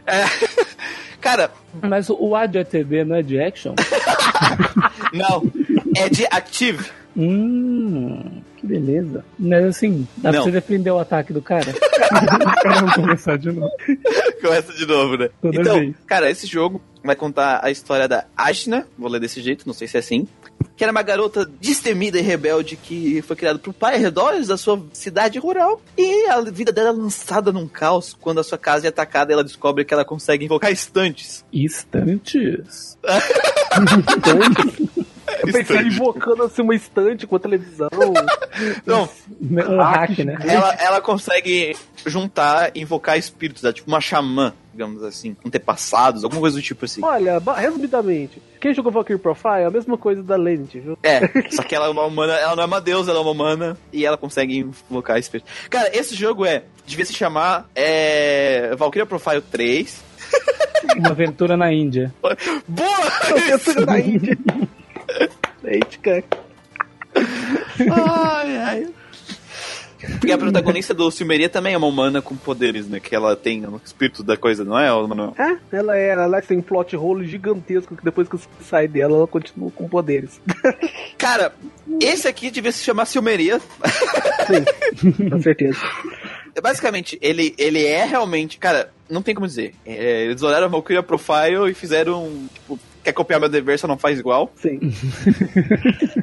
[0.06, 0.24] É.
[1.22, 1.50] Cara,
[1.82, 3.74] Mas o- A de ATB não é de action?
[5.14, 5.44] não.
[5.96, 6.86] É de Active.
[7.18, 9.26] hum, que beleza.
[9.40, 10.44] Mas assim, dá Não.
[10.44, 11.66] pra você defender o ataque do cara?
[12.82, 13.72] não começar de novo.
[14.42, 15.30] Começa de novo, né?
[15.42, 15.96] Toda então, vez.
[16.06, 19.88] cara, esse jogo vai contar a história da Ashna, vou ler desse jeito, não sei
[19.88, 20.28] se é assim,
[20.76, 24.84] que era uma garota destemida e rebelde que foi criada por pai arredores da sua
[24.94, 25.82] cidade rural.
[25.98, 29.34] E a vida dela é lançada num caos quando a sua casa é atacada e
[29.34, 31.46] ela descobre que ela consegue invocar estantes.
[31.52, 32.98] Estantes.
[35.42, 35.96] Eu pensei Estante.
[35.96, 37.90] invocando assim uma estante com a televisão.
[38.86, 39.10] Não,
[39.42, 40.38] Um hack, né?
[40.44, 41.76] ela, ela consegue
[42.06, 46.84] juntar e invocar espíritos, é tipo uma xamã, digamos assim, antepassados, alguma coisa do tipo
[46.84, 47.02] assim.
[47.02, 50.98] Olha, resumidamente, quem jogou Valkyrie Profile é a mesma coisa da Lente, viu?
[51.02, 53.32] É, só que ela é uma humana, ela não é uma deusa, ela é uma
[53.32, 54.58] humana e ela consegue
[54.90, 55.50] invocar espírito.
[55.70, 60.04] Cara, esse jogo é, devia se chamar é, Valkyria Profile 3.
[60.98, 62.14] Uma aventura na Índia.
[62.68, 63.50] Boa!
[63.50, 64.38] Eu sou da Índia.
[65.64, 66.24] Lente, cara.
[67.80, 68.88] ai, ai.
[70.20, 73.00] Porque a protagonista do Silmeria também é uma humana com poderes, né?
[73.00, 75.34] Que ela tem o espírito da coisa, não é, Manuel?
[75.38, 79.28] É, ela é, ela tem um plot hole gigantesco que depois que sai dela, ela
[79.28, 80.42] continua com poderes.
[81.18, 81.54] Cara,
[82.02, 83.60] esse aqui devia se chamar Silmeria.
[83.60, 85.80] Sim, com certeza.
[86.62, 88.58] Basicamente, ele, ele é realmente.
[88.58, 89.74] Cara, não tem como dizer.
[89.86, 92.48] É, eles olharam a Valkyria Profile e fizeram.
[92.54, 94.52] Tipo, quer copiar meu dever, só não faz igual.
[94.56, 94.80] Sim,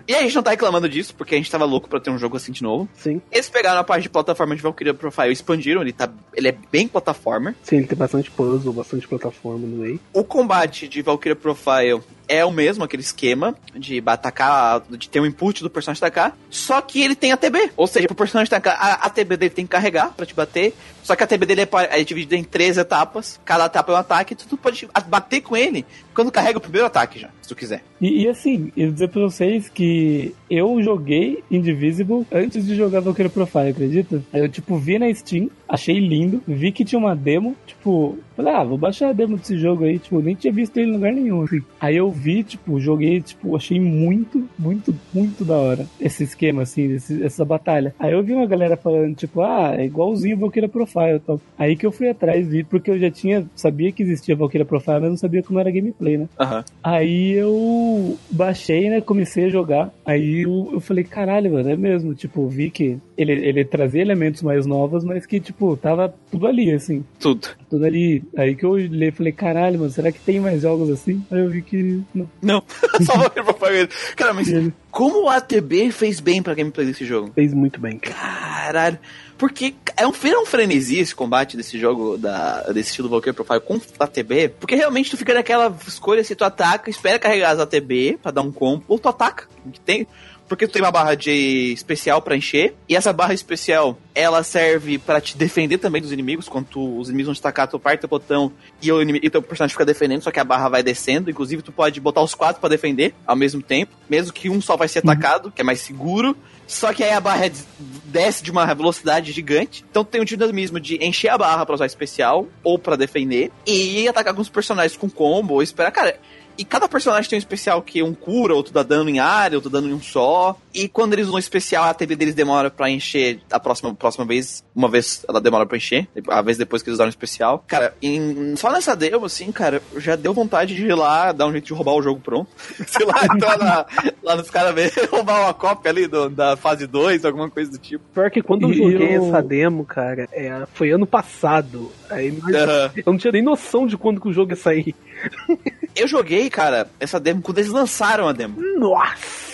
[0.07, 2.19] E a gente não tá reclamando disso, porque a gente tava louco pra ter um
[2.19, 2.89] jogo assim de novo.
[2.97, 3.21] sim.
[3.31, 6.55] Eles pegaram a parte de plataforma de Valkyria Profile e expandiram, ele, tá, ele é
[6.71, 7.55] bem plataforma.
[7.63, 10.01] Sim, ele tem bastante puzzle, bastante plataforma no meio.
[10.13, 15.27] O combate de Valkyria Profile é o mesmo, aquele esquema de atacar, de ter um
[15.27, 17.73] input do personagem atacar, só que ele tem ATB.
[17.77, 21.17] Ou seja, pro personagem atacar, a ATB dele tem que carregar pra te bater, só
[21.17, 24.35] que a ATB dele é, é dividida em três etapas, cada etapa é um ataque,
[24.35, 25.85] tu, tu pode bater com ele
[26.15, 27.83] quando carrega o primeiro ataque já, se tu quiser.
[28.01, 33.29] E, e assim, eu dizer pra vocês que eu joguei Indivisible antes de jogar Valkyrie
[33.29, 34.23] Profile, acredita?
[34.33, 38.65] Eu, tipo, vi na Steam, achei lindo, vi que tinha uma demo, tipo, falei, ah,
[38.65, 41.43] vou baixar a demo desse jogo aí, tipo, nem tinha visto ele em lugar nenhum,
[41.43, 41.63] assim.
[41.81, 46.93] Aí eu vi, tipo, joguei, tipo, achei muito, muito, muito da hora esse esquema, assim,
[46.93, 47.95] esse, essa batalha.
[47.99, 51.41] Aí eu vi uma galera falando, tipo, ah, é igualzinho Valkyria Profile e tal.
[51.59, 55.01] Aí que eu fui atrás, vi, porque eu já tinha, sabia que existia Valkyria Profile,
[55.01, 56.29] mas não sabia como era gameplay, né?
[56.39, 56.65] Aham.
[56.83, 59.01] Aí eu baixei, né?
[59.01, 59.93] Comecei a jogar.
[60.05, 62.15] Aí eu, eu falei, caralho, mano, é mesmo.
[62.15, 66.73] Tipo, vi que ele, ele trazia elementos mais novos, mas que, tipo, tava tudo ali,
[66.73, 67.05] assim.
[67.19, 67.49] Tudo.
[67.69, 68.23] Tudo ali.
[68.37, 71.23] Aí que eu olhei e falei, caralho, mano, será que tem mais jogos assim?
[71.31, 72.03] Aí eu vi que.
[72.15, 72.31] Não.
[72.41, 72.63] Não,
[73.05, 73.89] só Valkyria Profile.
[74.17, 74.49] Cara, mas
[74.91, 77.31] como o ATB fez bem pra gameplay desse jogo?
[77.35, 78.15] Fez muito bem, cara.
[78.15, 78.99] Caralho.
[79.39, 83.61] Porque é um, é um frenesi esse combate desse jogo, da, desse estilo Valkyrie Profile
[83.61, 84.49] com ATB.
[84.61, 88.43] Porque realmente tu fica naquela escolha se tu ataca, espera carregar as ATB pra dar
[88.43, 89.49] um combo, ou tu ataca.
[89.73, 90.07] Que tem,
[90.49, 92.75] porque tu tem uma barra de especial pra encher.
[92.89, 96.49] E essa barra especial, ela serve pra te defender também dos inimigos.
[96.49, 98.53] Quando tu- os inimigos vão te atacar, tu aperta o botão
[98.83, 101.31] e o, inimigo, e o teu personagem fica defendendo, só que a barra vai descendo.
[101.31, 103.93] Inclusive, tu pode botar os quatro pra defender ao mesmo tempo.
[104.11, 106.37] Mesmo que um só vai ser atacado, que é mais seguro.
[106.67, 107.67] Só que aí a barra des-
[108.13, 109.85] desce de uma velocidade gigante.
[109.91, 113.51] Então tem um dinamismo de encher a barra pra usar especial ou pra defender.
[113.67, 115.91] E atacar alguns personagens com combo esperar.
[115.91, 116.21] Cara,
[116.59, 119.71] e cada personagem tem um especial que um cura, outro dá dano em área, outro
[119.71, 120.57] dá dano em um só.
[120.75, 124.65] E quando eles usam especial, a TV deles demora pra encher a próxima, próxima vez.
[124.75, 127.65] Uma vez ela demora pra encher, a vez depois que eles usaram o especial.
[127.69, 131.53] Cara, em- só nessa demo, assim, cara, já deu vontade de ir lá, dar um
[131.53, 132.49] jeito de roubar o jogo pronto.
[132.87, 133.87] Sei lá, entrar na-
[134.23, 137.79] lá nos caras ver, roubar uma cópia ali do- da fase 2, alguma coisa do
[137.79, 138.03] tipo.
[138.15, 141.91] Pior que quando eu joguei eu- essa demo, cara, é, foi ano passado.
[142.11, 142.91] Aí Aham.
[142.97, 144.95] eu não tinha nem noção de quando que o jogo ia sair.
[145.95, 148.61] Eu joguei, cara, essa demo quando eles lançaram a demo.
[148.79, 149.53] Nossa!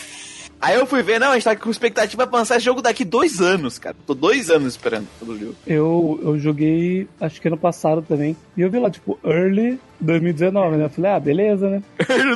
[0.61, 3.05] Aí eu fui ver, não, a gente tá com expectativa pra lançar esse jogo daqui
[3.05, 3.95] dois anos, cara.
[4.07, 5.55] Tô dois anos esperando pelo jogo.
[5.65, 8.37] Eu, eu joguei, acho que ano passado também.
[8.57, 10.85] E eu vi lá, tipo, early 2019, né?
[10.85, 11.83] Eu falei, ah, beleza, né?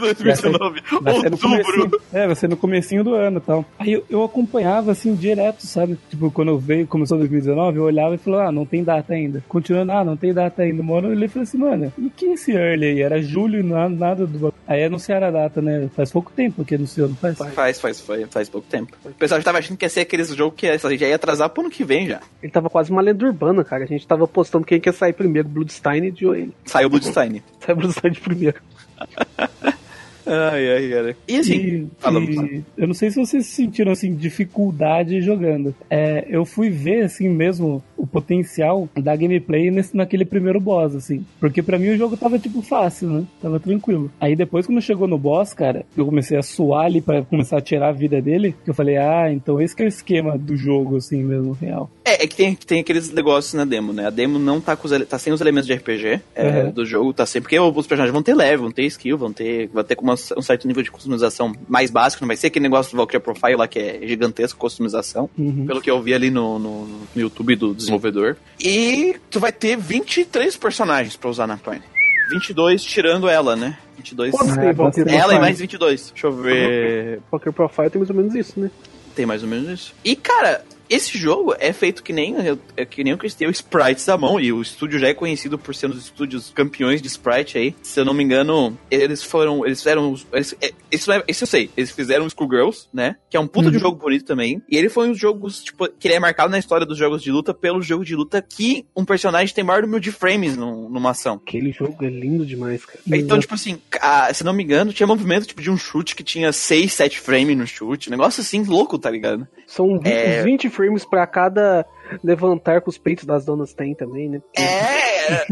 [0.01, 2.01] 2019, Vai ser outubro.
[2.13, 3.65] é, vai ser no comecinho do ano e tal.
[3.79, 5.99] Aí eu, eu acompanhava, assim, direto, sabe?
[6.11, 9.43] Tipo, quando eu veio, começou 2019, eu olhava e falava, ah, não tem data ainda.
[9.49, 10.83] Continuando, ah, não tem data ainda.
[10.93, 13.03] Hora eu olhei e falei assim, mano, e que é esse early aí?
[13.03, 14.53] Era julho e nada, nada do...
[14.67, 15.89] Aí anunciaram a data, né?
[15.95, 17.37] Faz pouco tempo que anunciou, não faz?
[17.39, 18.97] Faz, faz, faz, faz pouco tempo.
[19.05, 21.63] O pessoal já tava achando que ia ser aquele jogo que já ia atrasar pro
[21.63, 22.21] ano que vem já.
[22.43, 23.85] Ele tava quase uma lenda urbana, cara.
[23.85, 26.49] A gente tava postando quem quer sair primeiro, Bloodstein e Joel.
[26.65, 27.43] Saiu o Bloodstein.
[27.65, 28.61] Sai Bloodstein primeiro.
[30.27, 31.17] Ai, ai, cara.
[31.29, 35.75] E assim, E- e eu não sei se vocês sentiram assim dificuldade jogando.
[35.91, 41.25] É, eu fui ver assim mesmo o potencial da gameplay nesse, naquele primeiro boss assim,
[41.41, 43.25] porque pra mim o jogo tava tipo fácil, né?
[43.41, 44.11] Tava tranquilo.
[44.21, 47.63] Aí depois quando chegou no boss, cara, eu comecei a suar ali para começar a
[47.63, 50.57] tirar a vida dele, que eu falei: "Ah, então esse que é o esquema do
[50.57, 51.91] jogo assim mesmo, real".
[52.05, 54.07] É, é que tem, tem aqueles negócios na demo, né?
[54.07, 56.71] A demo não tá, com os, tá sem os elementos de RPG é, Uhum.
[56.73, 57.41] do jogo, tá sem.
[57.41, 59.69] Porque os personagens vão ter level, vão ter skill, vão ter.
[59.73, 62.63] Vai ter com uma- um certo nível de customização mais básico, não vai ser aquele
[62.63, 65.29] negócio do Valkyria Profile lá que é gigantesco, customização.
[65.37, 65.67] Uhum.
[65.67, 68.37] Pelo que eu vi ali no, no, no YouTube do desenvolvedor.
[68.61, 71.83] E tu vai ter 23 personagens pra usar na Prime.
[72.31, 73.77] 22 tirando ela, né?
[73.97, 74.31] 22.
[74.33, 75.41] Quantos Ah, tem pode ser Valkyrie Ela e Profile?
[75.41, 76.11] mais 22.
[76.13, 77.21] Deixa eu ver.
[77.31, 78.71] Valkyrie Profile tem mais ou menos isso, né?
[79.15, 79.95] Tem mais ou menos isso.
[80.05, 82.35] E, cara, esse jogo é feito que nem,
[82.77, 85.15] é que nem o Chris tem o sprites à mão, e o estúdio já é
[85.15, 87.75] conhecido por ser um dos estúdios campeões de sprite aí.
[87.83, 89.65] Se eu não me engano, eles foram.
[89.65, 90.15] Eles fizeram.
[90.33, 91.71] Eles, é, isso, é, isso eu sei.
[91.77, 93.17] Eles fizeram Schoolgirls, né?
[93.31, 94.63] Que é um puta de jogo bonito também.
[94.69, 97.23] E ele foi um dos jogos, tipo, que ele é marcado na história dos jogos
[97.23, 100.89] de luta pelo jogo de luta que um personagem tem maior número de frames num-
[100.89, 101.41] numa ação.
[101.47, 102.99] Aquele jogo é lindo demais, cara.
[103.07, 106.23] Então, tipo assim, ah, se não me engano, tinha movimento tipo de um chute que
[106.23, 108.11] tinha 6, 7 frames no chute.
[108.11, 109.47] Negócio assim, louco, tá ligado?
[109.67, 110.39] São 20, É.
[110.41, 111.87] uns 20 frames pra cada
[112.23, 114.41] levantar que os peitos das donas têm também, né?
[114.57, 115.47] É,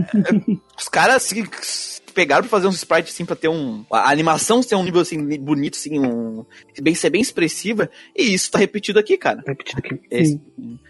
[0.79, 1.45] os caras assim,
[2.15, 3.85] pegaram pra fazer uns sprites assim pra ter um.
[3.91, 6.45] A animação ter um nível assim bonito, assim, um.
[6.83, 7.89] Bem, ser bem expressiva.
[8.17, 9.43] E isso tá repetido aqui, cara.
[9.47, 10.01] Repetido aqui.
[10.11, 10.41] Esse-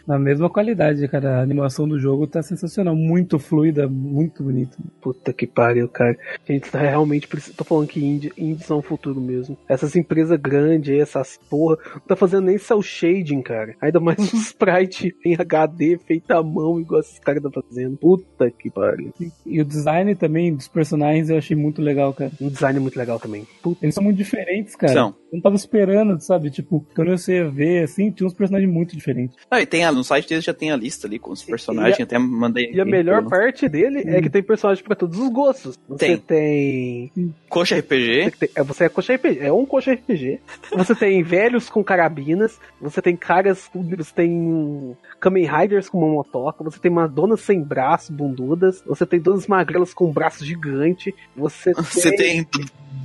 [0.06, 1.38] Na mesma qualidade, cara.
[1.38, 4.76] A animação do jogo tá sensacional, muito fluida, muito bonita.
[5.00, 6.16] Puta que pariu, cara.
[6.48, 7.28] A gente tá realmente.
[7.56, 9.56] Tô falando que indie, indie são o futuro mesmo.
[9.68, 13.76] Essas empresas grandes aí, essas porra, não tá fazendo nem cel shading, cara.
[13.80, 17.96] Ainda mais um sprite em HD feito à mão, igual esses caras tá fazendo.
[17.96, 19.12] Puta que pariu.
[19.46, 22.30] E o design também dos personagens eu achei muito legal, cara.
[22.40, 23.46] Um design muito legal também.
[23.62, 23.84] Puta.
[23.84, 24.92] Eles são muito diferentes, cara.
[24.92, 25.08] São.
[25.30, 26.50] Eu não tava esperando, sabe?
[26.50, 29.36] Tipo, quando você ia ver, assim, tinha uns personagens muito diferentes.
[29.50, 31.98] Ah, e tem a, no site deles já tem a lista ali com os personagens,
[31.98, 32.70] E a- até mandei.
[32.72, 34.22] E a melhor pelo- parte dele é Hum.
[34.22, 35.78] que tem personagem pra todos os gostos.
[35.88, 37.10] Você Tem.
[37.14, 38.24] tem Coxa RPG.
[38.24, 40.40] Você, tem- é, você é coxa RPG, é um coxa RPG.
[40.76, 46.08] Você tem velhos com carabinas, você tem caras, você tem um Kamen Riders com uma
[46.08, 51.14] motoca, você tem Madonas sem braço, bundudas, você tem donas magrelas com um braço gigante,
[51.36, 51.84] você tem...
[51.84, 52.46] Você tem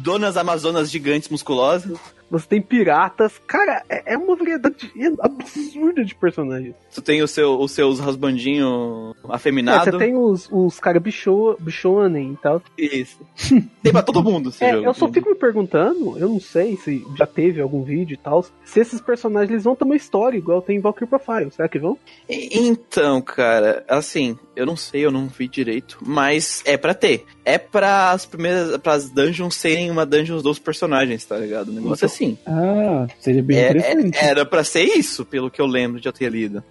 [0.01, 1.97] donas amazonas gigantes musculosas.
[2.29, 3.39] Você tem piratas.
[3.47, 6.73] Cara, é, é uma variedade absurda de personagens.
[6.89, 9.85] Você tem o seu, os seus rasbandinhos É, afeminados.
[9.85, 12.61] você tem os, os caras bicho, bichonem e tal.
[12.77, 13.19] Isso.
[13.83, 14.85] tem pra todo mundo esse É, jogo.
[14.85, 18.43] eu só fico me perguntando, eu não sei se já teve algum vídeo e tal,
[18.63, 21.51] se esses personagens eles vão ter uma história igual tem em Valkyrie Profile.
[21.51, 21.97] Será que vão?
[22.29, 27.25] Então, cara, assim, eu não sei, eu não vi direito, mas é pra ter.
[27.43, 31.69] É para as primeiras, para as dungeons serem uma dungeon dos personagens, tá ligado?
[31.69, 32.37] O negócio é assim.
[32.47, 34.17] Ah, seria bem É- interessante.
[34.17, 36.63] é- era pra ser isso, pelo que eu lembro de eu ter lido.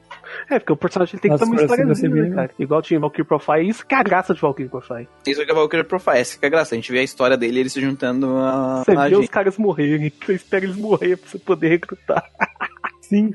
[0.50, 2.50] É, porque o personagem tem que ter uma bem né, cara?
[2.58, 5.08] Igual tinha Valkyrie Profile, isso que é a graça de Valkyrie Profile.
[5.26, 6.74] Isso é que a Valkyrie Profile, essa que é a graça.
[6.74, 9.30] A gente vê a história dele ele se juntando a, Você a vê os gente.
[9.30, 12.24] caras morrerem, você espera eles morrerem pra você poder recrutar.
[13.02, 13.32] Sim.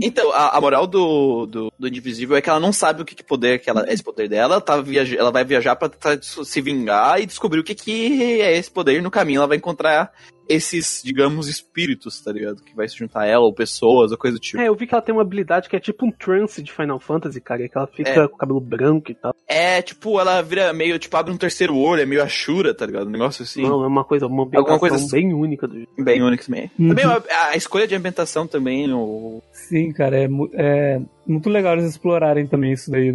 [0.00, 3.14] Então, a, a moral do, do, do Indivisível é que ela não sabe o que,
[3.14, 6.22] que poder que ela, esse poder dela, ela, tá viaja, ela vai viajar pra tentar
[6.22, 8.98] se vingar e descobrir o que, que é esse poder.
[8.98, 10.12] E no caminho ela vai encontrar
[10.50, 12.60] esses, digamos, espíritos, tá ligado?
[12.62, 14.60] Que vai se juntar a ela, ou pessoas, ou coisa do tipo.
[14.60, 16.98] É, eu vi que ela tem uma habilidade que é tipo um trance de Final
[16.98, 18.28] Fantasy, cara, que ela fica É.
[18.28, 19.34] com o cabelo branco e tal.
[19.48, 23.06] É, tipo, ela vira meio, tipo, abre um terceiro olho, é meio Ashura, tá ligado?
[23.06, 23.62] Um negócio assim.
[23.62, 25.10] Não, é uma coisa, uma Alguma ambientação coisa assim.
[25.10, 25.90] bem única do jogo.
[26.04, 26.70] Bem Onyx também.
[26.78, 26.88] Uhum.
[26.88, 29.42] Também a, a escolha de ambientação também, o...
[29.68, 33.12] Sim, cara, é, é muito legal eles explorarem também isso daí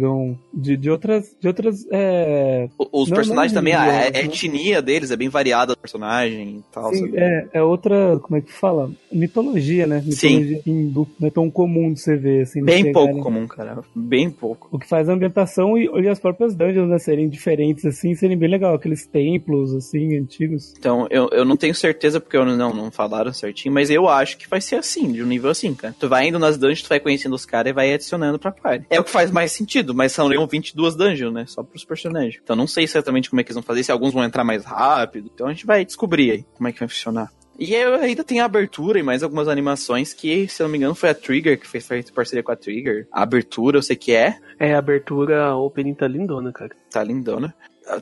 [0.54, 1.36] de, de outras.
[1.40, 5.74] De outras é, os Não, personagens não também, a, a etnia deles é bem variada
[5.74, 6.94] do personagem e tal.
[6.94, 8.18] sim, é, é outra.
[8.20, 8.90] Como é que fala?
[9.12, 10.02] Mitologia, né?
[10.10, 10.38] Sim.
[10.40, 11.08] Mitologia hindu.
[11.20, 12.62] Não é tão comum de você ver, assim.
[12.64, 13.78] Bem pegarem- pouco comum, cara.
[13.94, 14.68] Bem pouco.
[14.72, 18.36] O que faz a ambientação e, e as próprias dungeons, né, serem diferentes, assim, serem
[18.38, 18.74] bem legal.
[18.74, 20.74] Aqueles templos, assim, antigos.
[20.78, 24.38] Então, eu, eu não tenho certeza porque eu não, não falaram certinho, mas eu acho
[24.38, 25.94] que vai ser assim, de um nível assim, cara.
[25.98, 28.86] Tu vai indo nas dungeons, tu vai conhecendo os caras e vai adicionando pra party.
[28.90, 31.44] É o que faz mais sentido, mas são 22 dungeons, né?
[31.46, 32.38] Só pros personagens.
[32.42, 34.64] Então não sei exatamente como é que eles vão fazer, se alguns vão entrar mais
[34.64, 35.30] rápido.
[35.34, 37.30] Então a gente vai descobrir aí como é que vai funcionar.
[37.58, 40.94] E ainda tem a abertura e mais algumas animações que, se eu não me engano,
[40.94, 43.08] foi a Trigger que fez fez parceria com a Trigger.
[43.10, 46.72] A abertura eu sei que é, É, a abertura opening tá lindona, cara.
[46.90, 47.54] tá lindona.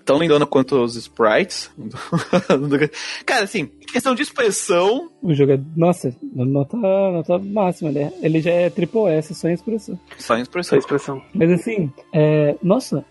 [0.04, 1.70] Tão lindona quanto os sprites.
[3.26, 5.60] Cara, assim, questão de expressão, O jogo é.
[5.76, 8.12] Nossa, nota, nota máxima, né?
[8.22, 9.98] Ele já é triple S, só em expressão.
[10.18, 10.78] só em expressão.
[10.78, 11.22] expressão.
[11.34, 13.04] Mas assim, é, nossa,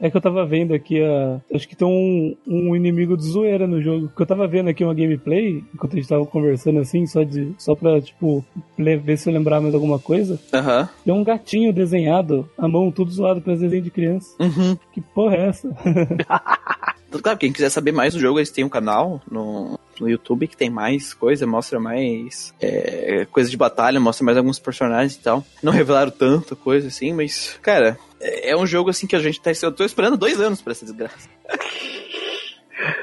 [0.00, 3.66] é que eu tava vendo aqui, a, acho que tem um, um inimigo de zoeira
[3.66, 4.10] no jogo.
[4.14, 7.54] Que eu tava vendo aqui uma gameplay, enquanto a gente tava conversando assim, só, de,
[7.58, 8.44] só pra, tipo,
[8.76, 10.38] ver se eu lembrar mais alguma coisa.
[10.52, 10.88] Aham.
[11.04, 14.34] Tem um gatinho desenhado, a mão tudo zoado pra desenho de criança.
[14.40, 14.76] Uhum.
[14.92, 15.68] Que porra é essa?
[17.16, 20.46] Então, Claro, quem quiser saber mais do jogo, eles têm um canal no, no YouTube
[20.46, 25.20] que tem mais coisa, mostra mais é, coisa de batalha, mostra mais alguns personagens e
[25.20, 25.44] tal.
[25.62, 29.40] Não revelaram tanta coisa assim, mas, cara, é é um jogo assim que a gente
[29.40, 29.50] tá.
[29.62, 31.28] Eu tô esperando dois anos pra essa desgraça.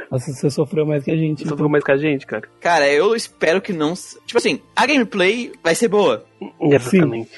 [0.09, 1.41] Nossa, você sofreu mais que a gente.
[1.43, 2.47] Você sofreu mais que a gente, cara.
[2.59, 3.93] Cara, eu espero que não.
[4.25, 6.23] Tipo assim, a gameplay vai ser boa.
[6.59, 7.29] Exatamente.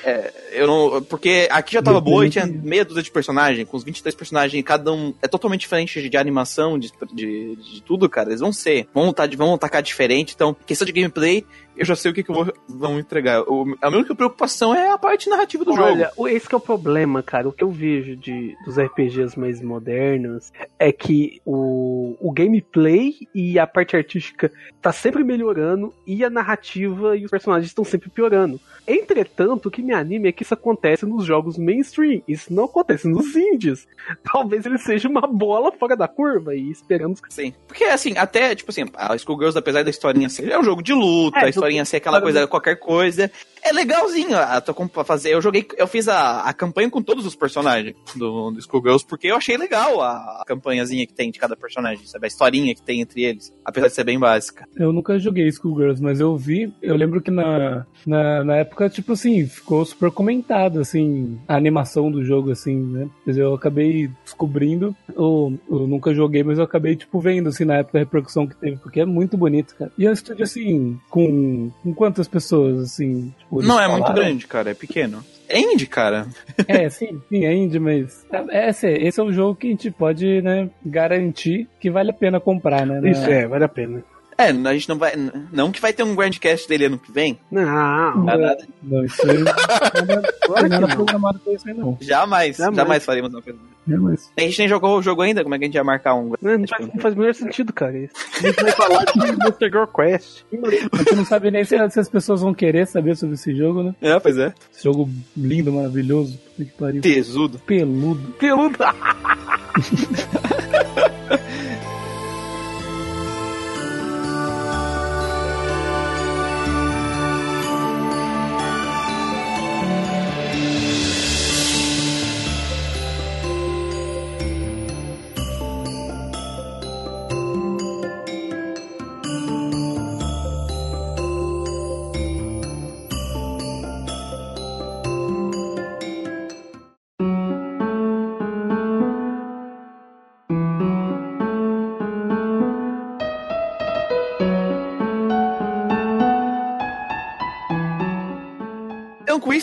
[0.52, 3.84] Eu não, porque aqui já tava boa e tinha meia dúzia de personagens, com os
[3.84, 8.30] 23 personagens, cada um é totalmente diferente de, de animação, de, de, de tudo, cara.
[8.30, 10.34] Eles vão ser, vão, tá, vão atacar diferente.
[10.34, 11.46] Então, questão de gameplay,
[11.76, 13.42] eu já sei o que, que eu vou, vão entregar.
[13.42, 16.12] O, a minha única preocupação é a parte narrativa do Olha, jogo.
[16.16, 17.50] o- esse que é o problema, cara.
[17.50, 23.60] O que eu vejo de, dos RPGs mais modernos é que o, o gameplay e
[23.60, 24.52] a parte artística
[24.82, 28.60] tá sempre melhorando e a narrativa e os personagens estão sempre piorando.
[28.88, 32.22] Entretanto, o que me anima é que isso acontece nos jogos mainstream.
[32.28, 33.88] Isso não acontece nos indies.
[34.32, 37.54] Talvez ele seja uma bola fora da curva e esperamos que Sim.
[37.68, 40.50] Porque, assim, até, tipo assim, a Schoolgirls, apesar da historinha ser.
[40.50, 43.32] É um jogo de luta, É, a historinha ser aquela coisa, qualquer coisa.
[43.66, 44.38] É legalzinho.
[44.38, 45.34] A, com- pra fazer.
[45.34, 45.66] Eu joguei.
[45.78, 49.58] Eu fiz a, a campanha com todos os personagens do, do Schoolgirls, porque eu achei
[49.58, 52.26] legal a, a campanhazinha que tem de cada personagem, sabe?
[52.26, 53.52] A historinha que tem entre eles.
[53.66, 54.68] Apesar de ser bem básica.
[54.76, 59.14] Eu nunca joguei Schoolgirls, mas eu vi, eu lembro que na, na, na época, tipo
[59.14, 63.10] assim, ficou super comentado, assim, a animação do jogo, assim, né?
[63.26, 67.98] Eu acabei descobrindo, eu, eu nunca joguei, mas eu acabei, tipo, vendo, assim, na época
[67.98, 69.92] a repercussão que teve, porque é muito bonito, cara.
[69.98, 70.14] E é um
[70.44, 73.34] assim, com, com quantas pessoas, assim?
[73.40, 74.72] Tipo, Não é muito grande, cara.
[74.72, 75.24] É pequeno.
[75.48, 76.26] É indie, cara.
[76.68, 79.92] É, sim, sim, é indie, mas é, esse, esse é um jogo que a gente
[79.92, 83.00] pode, né, garantir que vale a pena comprar, né?
[83.00, 84.04] na- isso é, vale a pena.
[84.38, 85.14] É, a gente não vai.
[85.52, 87.40] Não que vai ter um Grandcast dele ano que vem.
[87.50, 88.68] Não, Não é nada.
[88.84, 91.98] Não, isso aí não que nada programado pra isso aí, não.
[92.02, 92.76] Jamais, Jamais.
[92.76, 93.58] jamais, faremos uma coisa.
[93.88, 94.30] Jamais.
[94.36, 96.34] A gente nem jogou o jogo ainda, como é que a gente ia marcar um.
[96.42, 97.98] Não, não faz, não faz o menor sentido, cara.
[97.98, 98.14] Isso.
[98.38, 100.44] A gente vai falar de Monster Girl Quest.
[100.92, 103.84] A gente não sabe nem se, se as pessoas vão querer saber sobre esse jogo,
[103.84, 103.96] né?
[104.02, 104.54] É, pois é.
[104.74, 106.38] Esse jogo lindo, maravilhoso.
[106.58, 107.02] Puta que pariu.
[107.02, 107.60] Tesudo.
[107.60, 108.34] Peludo.
[108.34, 108.80] Peludo.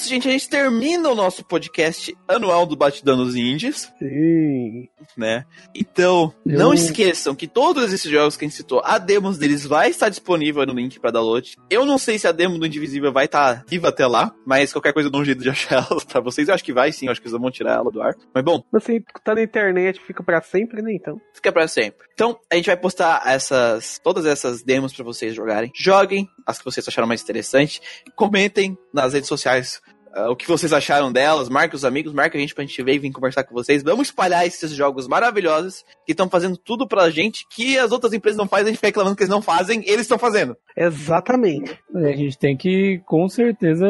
[0.03, 4.89] isso, gente, a gente termina o nosso podcast anual do Batidão dos Indies, Sim.
[5.17, 5.45] né?
[5.75, 9.65] Então, Eu- não esqueçam que todos esses jogos que a gente citou, a demos deles
[9.65, 11.57] vai estar disponível no link para download.
[11.71, 14.93] Eu não sei se a demo do Indivisível vai estar viva até lá, mas qualquer
[14.93, 16.49] coisa eu dou um jeito de achar ela pra vocês.
[16.49, 18.15] Eu acho que vai sim, eu acho que eles vão tirar ela do ar.
[18.35, 21.21] Mas bom, Você tá na internet, fica pra sempre, né, então?
[21.33, 22.07] fica pra sempre.
[22.15, 25.73] Então, a gente vai postar essas, todas essas demos pra vocês jogarem.
[25.75, 27.81] Joguem as que vocês acharam mais interessante.
[28.15, 29.81] Comentem nas redes sociais
[30.15, 31.49] ah, o que vocês acharam delas.
[31.49, 33.83] Marque os amigos, marque a gente pra gente ver e vir conversar com vocês.
[33.83, 38.39] Vamos espalhar esses jogos maravilhosos que estão fazendo tudo pra gente que as outras empresas
[38.39, 38.67] não fazem.
[38.67, 40.57] A gente fica reclamando que eles não fazem, eles estão fazendo.
[40.77, 41.79] Exatamente.
[41.97, 43.87] É, A gente tem que, com certeza,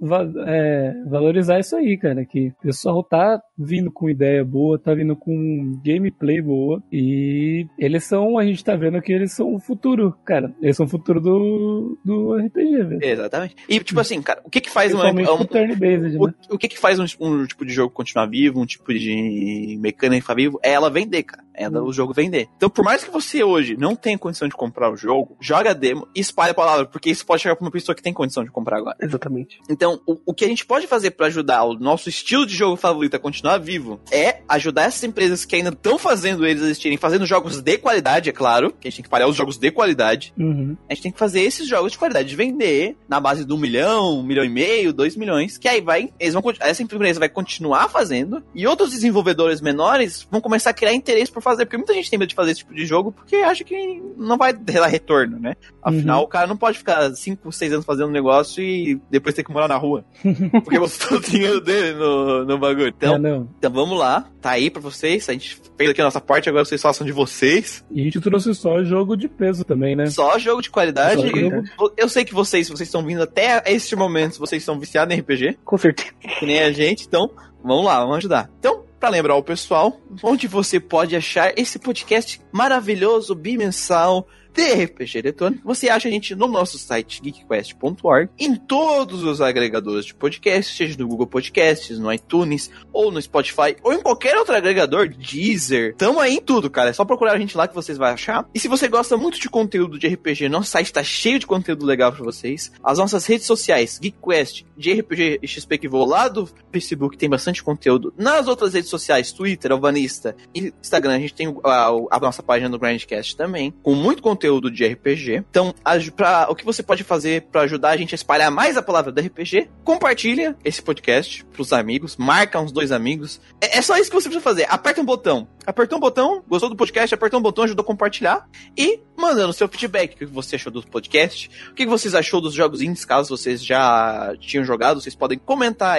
[0.00, 2.24] va- é, valorizar isso aí, cara.
[2.24, 6.82] Que o pessoal tá vindo com ideia boa, tá vindo com gameplay boa.
[6.92, 10.52] E eles são, a gente tá vendo que eles são o futuro, cara.
[10.62, 12.98] Eles são o futuro do, do RPG, velho.
[13.04, 13.56] Exatamente.
[13.68, 15.28] E, tipo assim, cara, o que que faz uma, Principalmente
[15.66, 16.34] turn-based, O, né?
[16.50, 20.22] o que que faz um, um tipo de jogo continuar vivo, um tipo de mecânica
[20.22, 20.58] ficar vivo?
[20.62, 21.43] É ela vender, cara.
[21.54, 21.84] É Hum.
[21.84, 22.48] o jogo vender.
[22.56, 25.72] Então, por mais que você hoje não tenha condição de comprar o jogo, joga a
[25.72, 28.44] demo e espalha a palavra, porque isso pode chegar pra uma pessoa que tem condição
[28.44, 28.96] de comprar agora.
[29.00, 29.58] Exatamente.
[29.70, 32.76] Então, o, o que a gente pode fazer pra ajudar o nosso estilo de jogo
[32.76, 37.24] favorito a continuar vivo é ajudar essas empresas que ainda estão fazendo eles existirem, fazendo
[37.26, 40.32] jogos de qualidade, é claro, que a gente tem que parar os jogos de qualidade,
[40.38, 40.76] Uhum.
[40.88, 43.58] a gente tem que fazer esses jogos de qualidade, de vender na base de um
[43.58, 47.28] milhão, um milhão e meio, dois milhões, que aí vai, eles vão, essa empresa vai
[47.28, 51.94] continuar fazendo, e outros desenvolvedores menores vão começar a criar interesse por fazer, porque muita
[51.94, 54.86] gente tem medo de fazer esse tipo de jogo, porque acha que não vai dar
[54.86, 55.54] retorno, né?
[55.82, 56.24] Afinal, Uhum.
[56.24, 59.52] o cara não pode ficar 5, 6 anos fazendo um negócio e depois ter que
[59.52, 60.04] morar na rua.
[60.64, 62.88] porque você tá o dinheiro dele no, no bagulho.
[62.88, 63.48] Então, É, não.
[63.58, 66.64] então vamos lá, tá aí pra vocês, a gente fez aqui a nossa parte, agora
[66.64, 67.84] vocês façam de vocês.
[67.90, 70.06] E a gente trouxe só jogo de peso também, né?
[70.06, 71.22] Só jogo de qualidade.
[71.28, 71.38] Jogo.
[71.78, 75.20] Eu, eu sei que vocês, vocês estão vindo até este momento, vocês estão viciados em
[75.20, 76.10] RPG, Com certeza.
[76.38, 77.30] que nem a gente, então
[77.62, 78.48] vamos lá, vamos ajudar.
[78.58, 85.18] Então, pra lembrar o pessoal, onde você pode achar esse podcast maravilhoso, bimensal, de RPG
[85.18, 90.76] eletrônico, você acha a gente no nosso site geekquest.org, em todos os agregadores de podcast,
[90.76, 95.96] seja no Google Podcasts, no iTunes, ou no Spotify, ou em qualquer outro agregador, Deezer.
[95.96, 96.90] Tamo aí em tudo, cara.
[96.90, 98.48] É só procurar a gente lá que vocês vão achar.
[98.54, 101.84] E se você gosta muito de conteúdo de RPG, nosso site tá cheio de conteúdo
[101.84, 102.70] legal pra vocês.
[102.82, 107.62] As nossas redes sociais, GeekQuest, de RPG XP que vou lá do Facebook, tem bastante
[107.62, 108.14] conteúdo.
[108.16, 112.70] Nas outras redes sociais, Twitter, Alvanista e Instagram, a gente tem a, a nossa página
[112.70, 115.44] do Grandcast também, com muito conteúdo de RPG.
[115.50, 115.74] Então,
[116.16, 119.10] pra, o que você pode fazer pra ajudar a gente a espalhar mais a palavra
[119.10, 119.68] do RPG?
[119.82, 123.40] Compartilha esse podcast pros amigos, marca uns dois amigos.
[123.60, 124.66] É, é só isso que você precisa fazer.
[124.68, 125.48] Aperta um botão.
[125.66, 128.46] Apertou um botão, gostou do podcast, apertou um botão, ajudou a compartilhar.
[128.76, 130.14] E mandando seu feedback.
[130.14, 131.50] O que você achou do podcast?
[131.70, 135.00] O que vocês achou dos jogos indies, caso vocês já tinham jogado?
[135.00, 135.98] Vocês podem comentar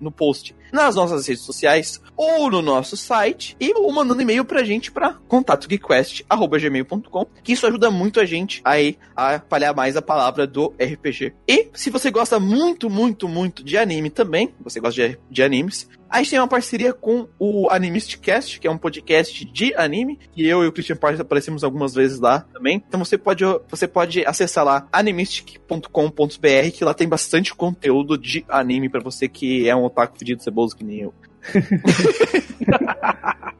[0.00, 4.90] no post nas nossas redes sociais ou no nosso site e mandando e-mail pra gente
[4.90, 10.74] pra contatogeekquest.gmail.com que isso ajuda muito a gente aí a espalhar mais a palavra do
[10.80, 11.34] RPG.
[11.46, 15.88] E se você gosta muito, muito, muito de anime também, você gosta de, de animes,
[16.14, 20.46] a gente tem uma parceria com o Animistcast, que é um podcast de anime, e
[20.46, 22.80] eu e o Christian Partes aparecemos algumas vezes lá também.
[22.86, 28.88] Então você pode, você pode acessar lá animistic.com.br, que lá tem bastante conteúdo de anime
[28.88, 31.14] pra você que é um otaku fedido ceboso que nem eu.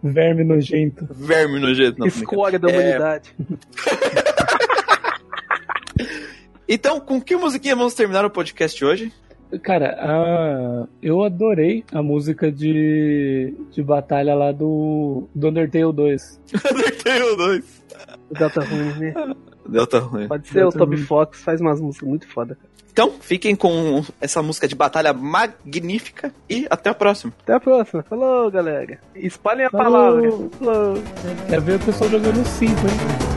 [0.03, 1.07] Verme nojento.
[1.11, 1.99] Verme nojento.
[1.99, 2.35] não, tô brincando.
[2.35, 2.73] Escória da É.
[2.73, 3.35] humanidade.
[6.67, 9.13] Então, com que musiquinha vamos terminar o podcast hoje?
[9.63, 16.41] Cara, a- eu adorei a música de, de batalha lá do, do Undertale 2.
[16.73, 17.85] Undertale 2.
[18.31, 19.15] Data ruim, né?
[19.67, 20.29] Deltarune.
[20.29, 20.71] Pode ser, o.
[20.71, 22.55] Toby Fox faz umas músicas muito foda.
[22.55, 22.69] cara.
[22.93, 27.33] Então, fiquem com essa música de batalha magnífica e até a próxima.
[27.43, 28.05] Até a próxima.
[28.05, 29.01] Falou, galera.
[29.17, 29.93] Espalhem a Falou.
[29.93, 30.31] palavra.
[30.59, 30.95] Falou.
[31.49, 33.34] Quer ver o pessoal jogando 5, hein?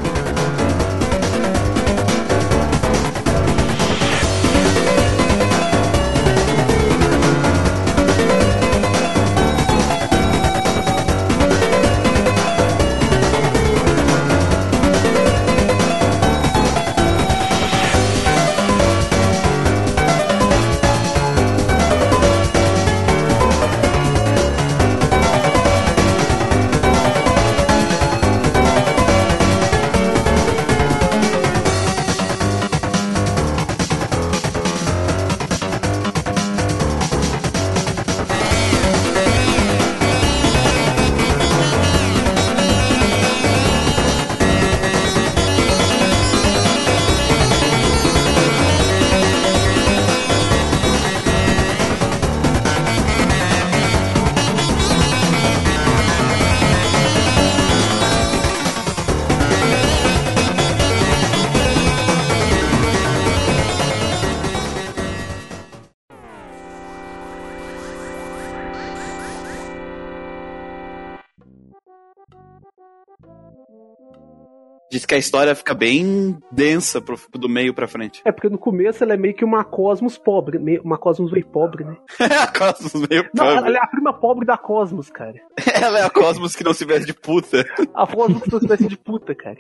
[75.08, 78.22] Que a história fica bem densa pro, do meio pra frente.
[78.26, 81.46] É porque no começo ela é meio que uma Cosmos pobre, meio- uma Cosmos meio
[81.48, 81.96] pobre, né?
[82.20, 83.68] a Cosmos meio Não, pobre.
[83.70, 85.36] ela é a prima pobre da Cosmos, cara.
[85.82, 87.66] Ela é a Cosmos que não se veste de puta.
[87.94, 89.58] A Cosmos que espécie de puta, cara.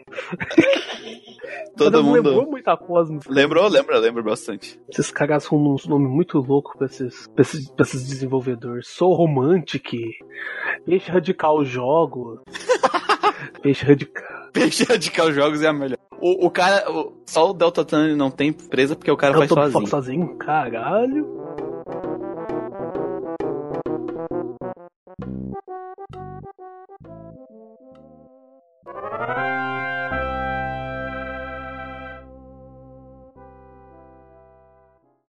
[1.76, 2.16] Todo não mundo.
[2.16, 3.26] lembrou muito a Cosmos.
[3.28, 3.68] Lembrou?
[3.68, 4.80] Lembra, lembra bastante.
[4.90, 8.88] Esses caras arrumam uns nomes muito loucos pra esses, pra esses, pra esses desenvolvedores.
[8.88, 9.92] Sou Romantic,
[10.86, 12.42] Peixe Radical Jogo,
[13.62, 14.37] Peixe Radical.
[14.58, 15.98] RPG Radical Jogos é a melhor.
[16.20, 16.90] O, o cara.
[16.92, 19.90] O, só o Delta Thunder não tem presa porque o cara Delta faz sozinho.
[19.90, 20.38] sozinho?
[20.38, 21.38] Caralho.
[29.28, 29.67] Thank